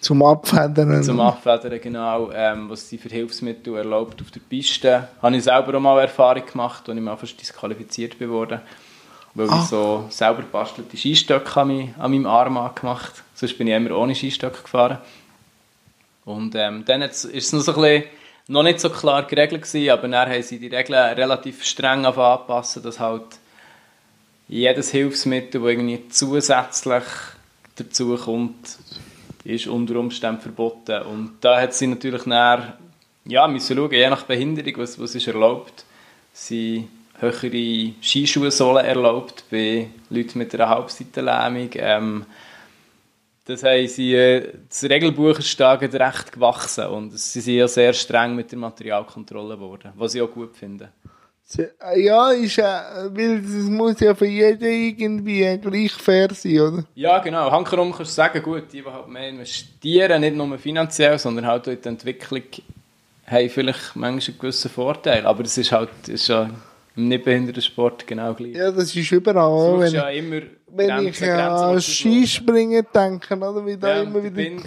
Zum 0.00 0.22
Abfedern. 0.22 1.02
Zum 1.02 1.18
Abfedern, 1.18 1.80
genau. 1.80 2.30
Ähm, 2.32 2.70
was 2.70 2.88
sie 2.88 2.98
für 2.98 3.08
Hilfsmittel 3.08 3.76
erlaubt 3.76 4.22
auf 4.22 4.30
der 4.30 4.40
Piste. 4.40 5.08
Habe 5.20 5.36
ich 5.36 5.42
selber 5.42 5.76
auch 5.76 5.80
mal 5.80 6.00
Erfahrung 6.00 6.46
gemacht, 6.46 6.88
als 6.88 6.96
ich 6.96 7.02
mal 7.02 7.16
fast 7.16 7.40
disqualifiziert 7.40 8.20
wurde 8.20 8.60
weil 9.36 9.50
ah. 9.50 9.60
ich 9.60 9.68
so 9.68 10.06
selber 10.08 10.42
bastelte 10.50 10.96
Skistöcke 10.96 11.60
an, 11.60 11.94
an 11.98 12.10
meinem 12.10 12.24
Arm 12.24 12.70
gemacht 12.74 13.22
Sonst 13.34 13.58
bin 13.58 13.66
ich 13.66 13.74
immer 13.74 13.94
ohne 13.94 14.14
Skistöcke 14.14 14.62
gefahren. 14.62 14.96
Und 16.24 16.54
ähm, 16.54 16.84
dann 16.86 17.02
ist 17.02 17.26
es 17.26 17.52
noch, 17.52 17.60
so 17.60 17.74
ein 17.74 17.82
bisschen, 17.82 18.04
noch 18.48 18.62
nicht 18.62 18.80
so 18.80 18.90
klar 18.90 19.24
geregelt 19.24 19.62
gewesen, 19.62 19.90
aber 19.90 20.08
dann 20.08 20.30
haben 20.30 20.42
sie 20.42 20.58
die 20.58 20.74
Regeln 20.74 21.14
relativ 21.14 21.64
streng 21.64 22.06
anpassen, 22.06 22.82
dass 22.82 23.00
halt 23.00 23.38
jedes 24.48 24.90
Hilfsmittel, 24.90 25.60
das 25.60 25.70
irgendwie 25.70 26.08
zusätzlich 26.08 27.04
dazu 27.74 28.16
kommt, 28.16 28.78
ist 29.44 29.66
unter 29.66 29.96
Umständen 29.96 30.40
verboten. 30.40 31.02
Und 31.02 31.32
da 31.40 31.60
hat 31.60 31.74
sie 31.74 31.86
natürlich 31.86 32.22
dann, 32.22 32.72
ja, 33.24 33.46
müssen 33.48 33.76
schauen, 33.76 33.92
je 33.92 34.08
nach 34.08 34.22
Behinderung, 34.22 34.74
was, 34.78 34.98
was 35.00 35.14
ist 35.14 35.26
erlaubt. 35.26 35.84
Sie 36.32 36.88
höhere 37.18 37.92
Skischuhsohlen 38.02 38.84
erlaubt 38.84 39.44
bei 39.50 39.88
Leuten 40.10 40.38
mit 40.38 40.54
einer 40.54 40.68
Halbseitenlähmung. 40.68 41.70
Ähm, 41.74 42.26
das 43.46 43.62
haben 43.62 43.86
sie, 43.86 44.14
äh, 44.14 44.52
das 44.68 44.82
Regelbuch 44.84 45.38
ist 45.38 45.60
recht 45.60 46.32
gewachsen 46.32 46.86
und 46.86 47.18
sie 47.18 47.40
sind 47.40 47.54
ja 47.54 47.68
sehr 47.68 47.92
streng 47.92 48.34
mit 48.34 48.50
der 48.50 48.58
Materialkontrolle 48.58 49.54
geworden, 49.54 49.92
was 49.94 50.14
ich 50.14 50.20
auch 50.20 50.30
gut 50.30 50.56
finde. 50.56 50.90
Ja, 51.94 52.32
ist 52.32 52.56
ja, 52.56 53.08
weil 53.10 53.38
es 53.38 53.68
muss 53.70 54.00
ja 54.00 54.16
für 54.16 54.26
jeden 54.26 54.64
irgendwie 54.64 55.56
gleich 55.58 55.92
fair 55.92 56.28
sein, 56.34 56.60
oder? 56.60 56.84
Ja, 56.96 57.20
genau. 57.20 57.48
Hankerum 57.52 57.92
kannst 57.92 58.10
du 58.10 58.14
sagen, 58.16 58.42
gut, 58.42 58.64
die, 58.72 58.82
die 58.82 58.84
halt 58.84 59.06
mehr 59.06 59.28
investieren, 59.28 60.20
nicht 60.22 60.34
nur 60.34 60.58
finanziell, 60.58 61.16
sondern 61.20 61.46
halt 61.46 61.68
auch 61.68 61.72
in 61.72 61.80
die 61.80 61.88
Entwicklung, 61.88 62.42
haben 63.26 63.48
vielleicht 63.48 63.94
manchmal 63.94 64.10
einen 64.10 64.38
gewissen 64.40 64.70
Vorteil. 64.72 65.24
Aber 65.24 65.44
es 65.44 65.56
ist 65.56 65.70
halt, 65.70 66.08
ist 66.08 66.26
ja 66.26 66.50
im 66.96 67.08
Nichtbehindertensport 67.08 68.06
genau 68.06 68.34
gleich. 68.34 68.54
Ja, 68.54 68.70
das 68.70 68.94
ist 68.94 69.12
überall. 69.12 69.80
Wenn, 69.80 69.92
ja 69.92 70.08
immer 70.08 70.40
wenn 70.68 70.88
Grenzen, 70.88 71.24
ich 71.24 71.30
an 71.30 71.80
Skispringen 71.80 72.86
denke, 72.94 73.36
oder? 73.36 73.64
wie 73.66 73.76
da 73.76 73.96
ja, 73.96 74.02
immer 74.02 74.22
wieder 74.22 74.62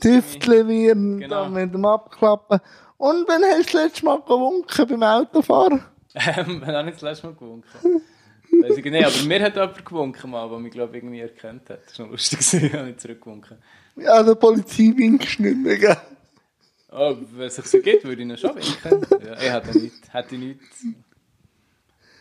Tüfteln 0.00 0.68
werden, 0.68 1.20
genau. 1.20 1.44
dann 1.44 1.52
mit 1.54 1.74
dem 1.74 1.84
Abklappen. 1.84 2.60
Und 2.98 3.28
wenn 3.28 3.42
hast 3.42 3.72
du 3.72 3.78
das 3.78 3.84
letzte 3.84 4.04
Mal 4.04 4.20
gewunken 4.20 4.86
beim 4.86 5.02
Autofahren? 5.02 5.82
Ähm, 6.14 6.62
wenn 6.64 6.74
habe 6.74 6.88
ich 6.88 6.94
das 6.94 7.02
letzte 7.02 7.26
Mal 7.26 7.34
gewunken? 7.34 8.02
Weiß 8.62 8.76
ich 8.78 8.84
nicht, 8.84 9.04
aber 9.04 9.26
mir 9.26 9.42
hat 9.42 9.54
jemand 9.54 9.84
gewunken, 9.84 10.30
mal, 10.30 10.48
der 10.48 10.58
mich, 10.58 10.72
glaube 10.72 10.96
irgendwie 10.96 11.20
erkannt 11.20 11.68
hat. 11.68 11.80
Das 11.86 11.98
war 11.98 12.06
noch 12.06 12.12
lustig, 12.12 12.40
ich 12.62 12.72
habe 12.72 12.86
nicht 12.86 13.00
zurückgewunken. 13.00 13.58
Ja, 13.96 14.22
der 14.22 14.34
Polizei 14.34 14.92
winkst 14.96 15.40
nicht 15.40 15.56
mehr, 15.58 15.76
gell? 15.76 15.96
Oh, 16.90 17.16
wenn 17.32 17.46
es 17.46 17.56
sich 17.56 17.66
so 17.66 17.80
geht, 17.80 18.04
würde 18.04 18.22
ich 18.22 18.28
noch 18.28 18.38
schon 18.38 18.54
winken. 18.54 19.26
Ja, 19.26 19.34
ich 19.34 19.52
hätte 19.52 19.78
nicht, 19.78 20.12
hätte 20.14 20.34
nicht 20.36 20.60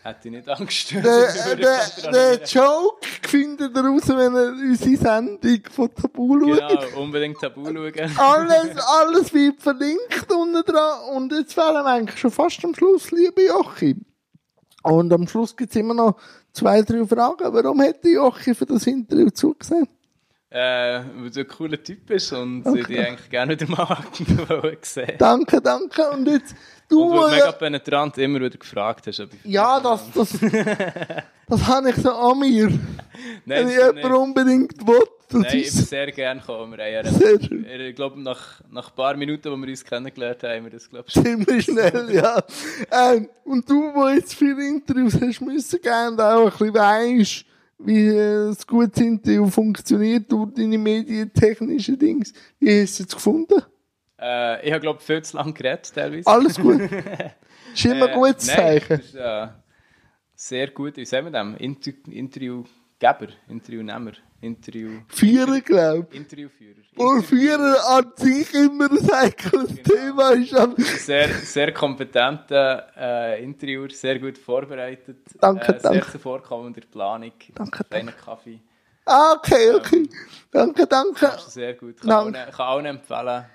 Hätte 0.05 0.27
ich 0.27 0.35
nicht 0.35 0.47
Angst. 0.47 0.91
Der, 0.91 1.01
der, 1.55 2.11
der 2.11 2.43
Joke 2.43 3.07
findet 3.23 3.75
er 3.75 3.83
raus, 3.85 4.07
wenn 4.09 4.35
er 4.35 4.51
unsere 4.51 4.97
Sendung 4.97 5.59
von 5.71 5.95
Tabu 5.95 6.39
schaut. 6.39 6.59
Genau, 6.59 7.01
unbedingt 7.01 7.39
Tabu 7.39 7.65
schauen. 7.65 8.11
alles, 8.15 8.77
alles 8.77 9.33
wird 9.33 9.59
verlinkt 9.59 10.31
unten 10.31 10.61
dran. 10.63 11.15
Und 11.15 11.31
jetzt 11.31 11.57
wären 11.57 11.83
wir 11.83 11.85
eigentlich 11.87 12.19
schon 12.19 12.29
fast 12.29 12.63
am 12.63 12.75
Schluss, 12.75 13.09
liebe 13.09 13.47
Jochi. 13.47 13.95
Und 14.83 15.11
am 15.11 15.27
Schluss 15.27 15.57
gibt 15.57 15.71
es 15.71 15.75
immer 15.75 15.95
noch 15.95 16.17
zwei, 16.53 16.83
drei 16.83 17.03
Fragen. 17.07 17.51
Warum 17.51 17.81
hätte 17.81 18.07
Jochi 18.09 18.53
für 18.53 18.67
das 18.67 18.85
Interview 18.85 19.31
zugesehen? 19.31 19.87
Äh, 20.55 21.03
weil 21.17 21.31
du 21.31 21.41
ein 21.41 21.47
cooler 21.49 21.83
Typ 21.83 22.05
bist 22.05 22.31
und 22.31 22.65
okay. 22.65 22.79
ich 22.79 22.87
dich 22.87 22.99
eigentlich 22.99 23.29
gerne 23.29 23.59
wieder 23.59 23.69
mal 23.69 23.97
sehen 24.81 25.11
Danke, 25.17 25.59
danke. 25.59 26.09
Und 26.11 26.25
jetzt, 26.29 26.55
du... 26.87 27.03
Und 27.03 27.23
du 27.23 27.29
mega 27.29 27.51
penetrant 27.51 28.17
immer 28.19 28.39
wieder 28.39 28.57
gefragt 28.57 29.05
hast, 29.05 29.19
ob 29.19 29.33
ich... 29.33 29.51
Ja, 29.51 29.81
das, 29.81 30.09
das, 30.13 30.29
das 31.49 31.67
habe 31.67 31.89
ich 31.89 31.97
so 31.97 32.09
an 32.09 32.39
mir. 32.39 32.69
Nein, 32.69 32.79
Wenn 33.45 33.67
ich 33.67 33.75
jemand 33.75 34.15
unbedingt 34.15 34.87
will. 34.87 35.03
Nein, 35.31 35.43
ich 35.57 35.73
würde 35.73 35.87
sehr 35.87 36.11
gerne 36.13 36.39
kommen. 36.39 36.77
Wir 36.77 37.03
haben. 37.03 37.65
Ich 37.67 37.95
glaube, 37.97 38.21
nach, 38.21 38.61
nach 38.71 38.91
ein 38.91 38.95
paar 38.95 39.17
Minuten, 39.17 39.51
wo 39.51 39.57
wir 39.57 39.67
uns 39.67 39.83
kennengelernt 39.83 40.41
haben, 40.43 40.53
haben 40.53 40.63
wir 40.63 40.71
das, 40.71 40.89
glaube 40.89 41.05
ich, 41.09 41.21
Ziemlich 41.21 41.65
schnell, 41.65 42.07
ja. 42.13 42.41
ähm, 42.93 43.27
und 43.43 43.69
du, 43.69 43.91
der 43.93 44.15
jetzt 44.15 44.33
viele 44.35 44.65
Interviews 44.65 45.19
hast 45.19 45.41
müssen, 45.41 45.81
gerne 45.81 46.23
auch 46.23 46.45
ein 46.45 46.49
bisschen 46.51 46.73
weisst, 46.73 47.45
wie 47.77 48.09
das 48.15 48.65
gute 48.65 49.03
Interview 49.03 49.47
funktioniert 49.47 50.31
durch 50.31 50.53
deine 50.53 50.77
medientechnischen 50.77 51.97
Dings. 51.99 52.33
Wie 52.59 52.81
hast 52.81 52.99
du 52.99 53.03
es 53.03 53.13
gefunden? 53.13 53.61
Äh, 54.19 54.65
ich 54.65 54.71
habe, 54.71 54.81
glaube 54.81 54.99
ich, 54.99 55.05
viel 55.05 55.21
zu 55.21 55.37
lange 55.37 55.53
geredet, 55.53 55.91
teilweise. 55.93 56.27
Alles 56.27 56.57
gut. 56.57 56.81
ist 57.73 57.85
immer 57.85 58.07
ein 58.07 58.13
gutes 58.13 58.47
Zeichen. 58.47 58.85
Nein, 58.89 58.99
ist, 58.99 59.15
äh, 59.15 59.47
sehr 60.35 60.67
gut, 60.67 60.97
wie 60.97 61.05
sagen 61.05 61.27
wir 61.27 61.31
das? 61.31 61.59
Inter 61.59 61.91
Interviewgeber, 62.09 63.27
Interviewnehmer. 63.49 64.13
Interview. 64.41 65.01
Führer, 65.07 65.61
glaube 65.61 66.07
ich. 66.11 66.17
Interviewführer. 66.17 66.81
Und 66.97 67.23
Führer 67.23 67.77
an 67.89 68.11
sich 68.15 68.53
immer 68.53 68.89
ein 68.89 69.11
heikles 69.11 69.67
genau. 69.67 69.83
Thema 69.83 70.29
ist. 70.31 70.55
Aber 70.55 70.81
sehr, 70.81 71.29
sehr 71.29 71.73
kompetenter 71.73 72.87
äh, 72.97 73.43
Interviewer, 73.43 73.89
sehr 73.89 74.19
gut 74.19 74.37
vorbereitet. 74.37 75.17
Danke, 75.39 75.75
äh, 75.75 75.79
danke. 75.81 76.03
Sehr 76.03 76.11
zuvorkommend 76.11 76.77
in 76.77 76.81
der 76.81 76.89
Planung. 76.89 77.31
Danke, 77.53 77.85
danke. 77.89 78.13
Kaffee. 78.13 78.61
Ah, 79.05 79.33
okay, 79.37 79.69
ähm, 79.69 79.75
okay. 79.75 79.97
Ähm, 79.97 80.09
danke, 80.51 80.87
danke. 80.87 81.31
Sehr 81.47 81.73
gut. 81.73 81.99
Kann 81.99 82.33
danke. 82.33 82.47
Auch, 82.47 82.57
kann 82.57 82.67
auch 82.67 82.83
empfehlen, 82.83 83.45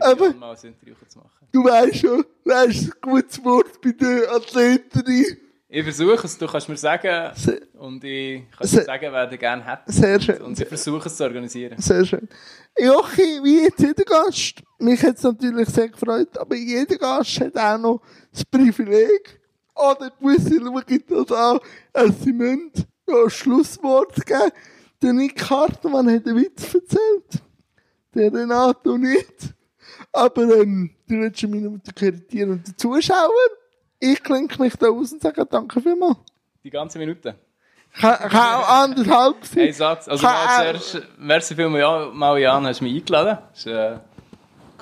aber, 0.00 0.32
mal 0.32 0.56
ein 0.56 0.68
Interview 0.68 0.94
zu 1.06 1.18
machen. 1.18 1.48
Du 1.52 1.64
weißt 1.64 1.96
schon, 1.96 2.24
du 2.44 2.50
hast 2.52 2.84
ein 2.84 2.92
gutes 3.00 3.44
Wort 3.44 3.80
bei 3.82 3.92
den 3.92 4.28
Athleten. 4.28 5.36
Ich 5.72 5.84
versuche 5.84 6.26
es, 6.26 6.36
du 6.36 6.48
kannst 6.48 6.68
mir 6.68 6.76
sagen, 6.76 7.30
sehr, 7.36 7.60
und 7.78 8.02
ich 8.02 8.42
kann 8.50 8.68
dir 8.68 8.82
sagen, 8.82 9.12
wer 9.12 9.26
du 9.28 9.38
gerne 9.38 9.64
hätte. 9.64 9.92
Sehr 9.92 10.20
schön. 10.20 10.42
Und 10.42 10.58
ich 10.58 10.66
versuche 10.66 11.06
es 11.06 11.16
zu 11.16 11.22
organisieren. 11.22 11.80
Sehr 11.80 12.04
schön. 12.04 12.28
Jochi, 12.76 13.40
wie 13.44 13.62
jetzt 13.62 13.78
jeder 13.78 14.02
Gast, 14.02 14.62
mich 14.80 15.00
hat 15.04 15.16
es 15.16 15.22
natürlich 15.22 15.68
sehr 15.68 15.88
gefreut, 15.88 16.36
aber 16.36 16.56
jeder 16.56 16.96
Gast 16.96 17.40
hat 17.40 17.56
auch 17.56 17.78
noch 17.78 18.02
das 18.32 18.44
Privileg, 18.44 19.40
oder 19.76 20.10
gewisse 20.10 20.58
schauen 20.58 21.04
das 21.08 21.38
an, 21.38 21.58
als 21.92 22.20
sie 22.22 22.32
müssen 22.32 22.72
ein 23.06 23.30
Schlusswort 23.30 24.26
geben. 24.26 24.50
Der 25.00 25.12
Nick 25.12 25.48
Hartmann 25.48 26.12
hat 26.12 26.26
einen 26.26 26.36
Witz 26.36 26.74
erzählt. 26.74 27.42
Der 28.12 28.32
Renato 28.32 28.98
nicht. 28.98 29.54
Aber 30.12 30.42
ähm, 30.42 30.90
die 31.08 31.16
letzte 31.16 31.46
Minute 31.46 31.92
gehört 31.92 32.32
dir 32.32 32.48
und 32.48 32.66
den 32.66 32.76
Zuschauern. 32.76 33.59
Ich 34.00 34.22
klinke 34.22 34.60
mich 34.60 34.74
da 34.76 34.88
aus 34.88 35.12
und 35.12 35.20
sage 35.20 35.44
danke 35.44 35.80
vielmals. 35.80 36.16
Die 36.64 36.70
ganze 36.70 36.98
Minute? 36.98 37.34
Kann, 37.92 38.16
kann 38.16 38.54
auch 38.54 38.68
anderthalb 38.68 39.44
sein. 39.44 39.66
Ein 39.66 39.72
Satz. 39.74 40.08
Also 40.08 40.26
mal 40.26 40.56
zuerst, 40.56 41.02
merci 41.18 41.54
vielmals, 41.54 41.80
ja, 41.82 42.10
mal 42.12 42.38
Jan, 42.38 42.66
hast 42.66 42.80
du 42.80 42.84
mich 42.84 42.96
eingeladen. 42.96 43.38
Das 43.52 43.66
war 43.66 43.92
äh, 43.92 43.98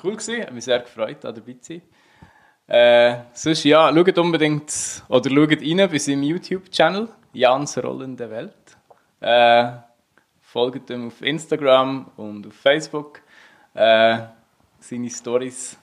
cool, 0.03 0.15
gewesen. 0.15 0.41
hat 0.41 0.53
mich 0.53 0.63
sehr 0.63 0.79
gefreut, 0.79 1.17
da 1.21 1.31
dabei 1.33 1.53
zu 1.59 1.73
sein. 1.73 1.81
Äh, 2.67 3.23
sonst, 3.33 3.63
ja, 3.65 3.91
schaut 3.93 4.17
unbedingt, 4.17 4.71
oder 5.09 5.29
schaut 5.29 5.61
rein 5.61 5.89
bei 5.89 5.97
seinem 5.97 6.23
YouTube-Channel, 6.23 7.09
Jans 7.33 7.77
Rollende 7.83 8.29
Welt. 8.29 8.53
Äh, 9.19 9.71
folgt 10.39 10.89
ihm 10.91 11.07
auf 11.07 11.21
Instagram 11.21 12.11
und 12.15 12.47
auf 12.47 12.53
Facebook. 12.53 13.21
Äh, 13.73 14.19
seine 14.79 15.09
Stories 15.09 15.77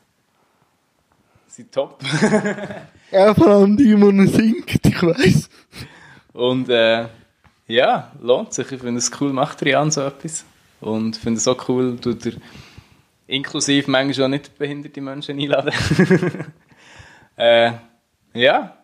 sind 1.49 1.73
top. 1.73 1.99
ja, 3.11 3.35
vor 3.35 3.49
allem 3.49 3.77
die, 3.77 3.95
die 3.95 4.27
singt, 4.27 4.87
ich 4.87 5.03
weiß. 5.03 5.49
Und 6.33 6.69
äh, 6.69 7.07
ja, 7.67 8.13
lohnt 8.21 8.53
sich. 8.53 8.71
Ich 8.73 8.81
finde 8.81 8.99
es 8.99 9.11
cool, 9.21 9.33
macht 9.33 9.63
Rian 9.65 9.91
so 9.91 10.03
etwas. 10.03 10.45
Und 10.81 11.17
finde 11.17 11.39
es 11.39 11.49
auch 11.49 11.69
cool, 11.69 11.99
tut 11.99 12.27
er 12.27 12.33
inklusive 13.27 13.91
manchmal 13.91 14.27
auch 14.27 14.31
nicht 14.31 14.57
behinderte 14.59 15.01
Menschen 15.01 15.39
einladen. 15.39 15.73
äh, 17.37 17.73
ja, 18.35 18.77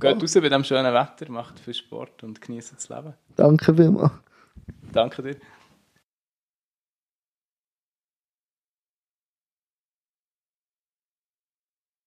geht 0.00 0.16
oh. 0.16 0.20
raus 0.20 0.34
bei 0.34 0.40
diesem 0.40 0.64
schönen 0.64 0.92
Wetter, 0.92 1.30
macht 1.30 1.60
viel 1.60 1.74
Sport 1.74 2.22
und 2.24 2.40
genießt 2.40 2.74
das 2.76 2.88
Leben. 2.88 3.14
Danke 3.36 3.74
vielmals. 3.74 4.12
Danke 4.92 5.22
dir. 5.22 5.36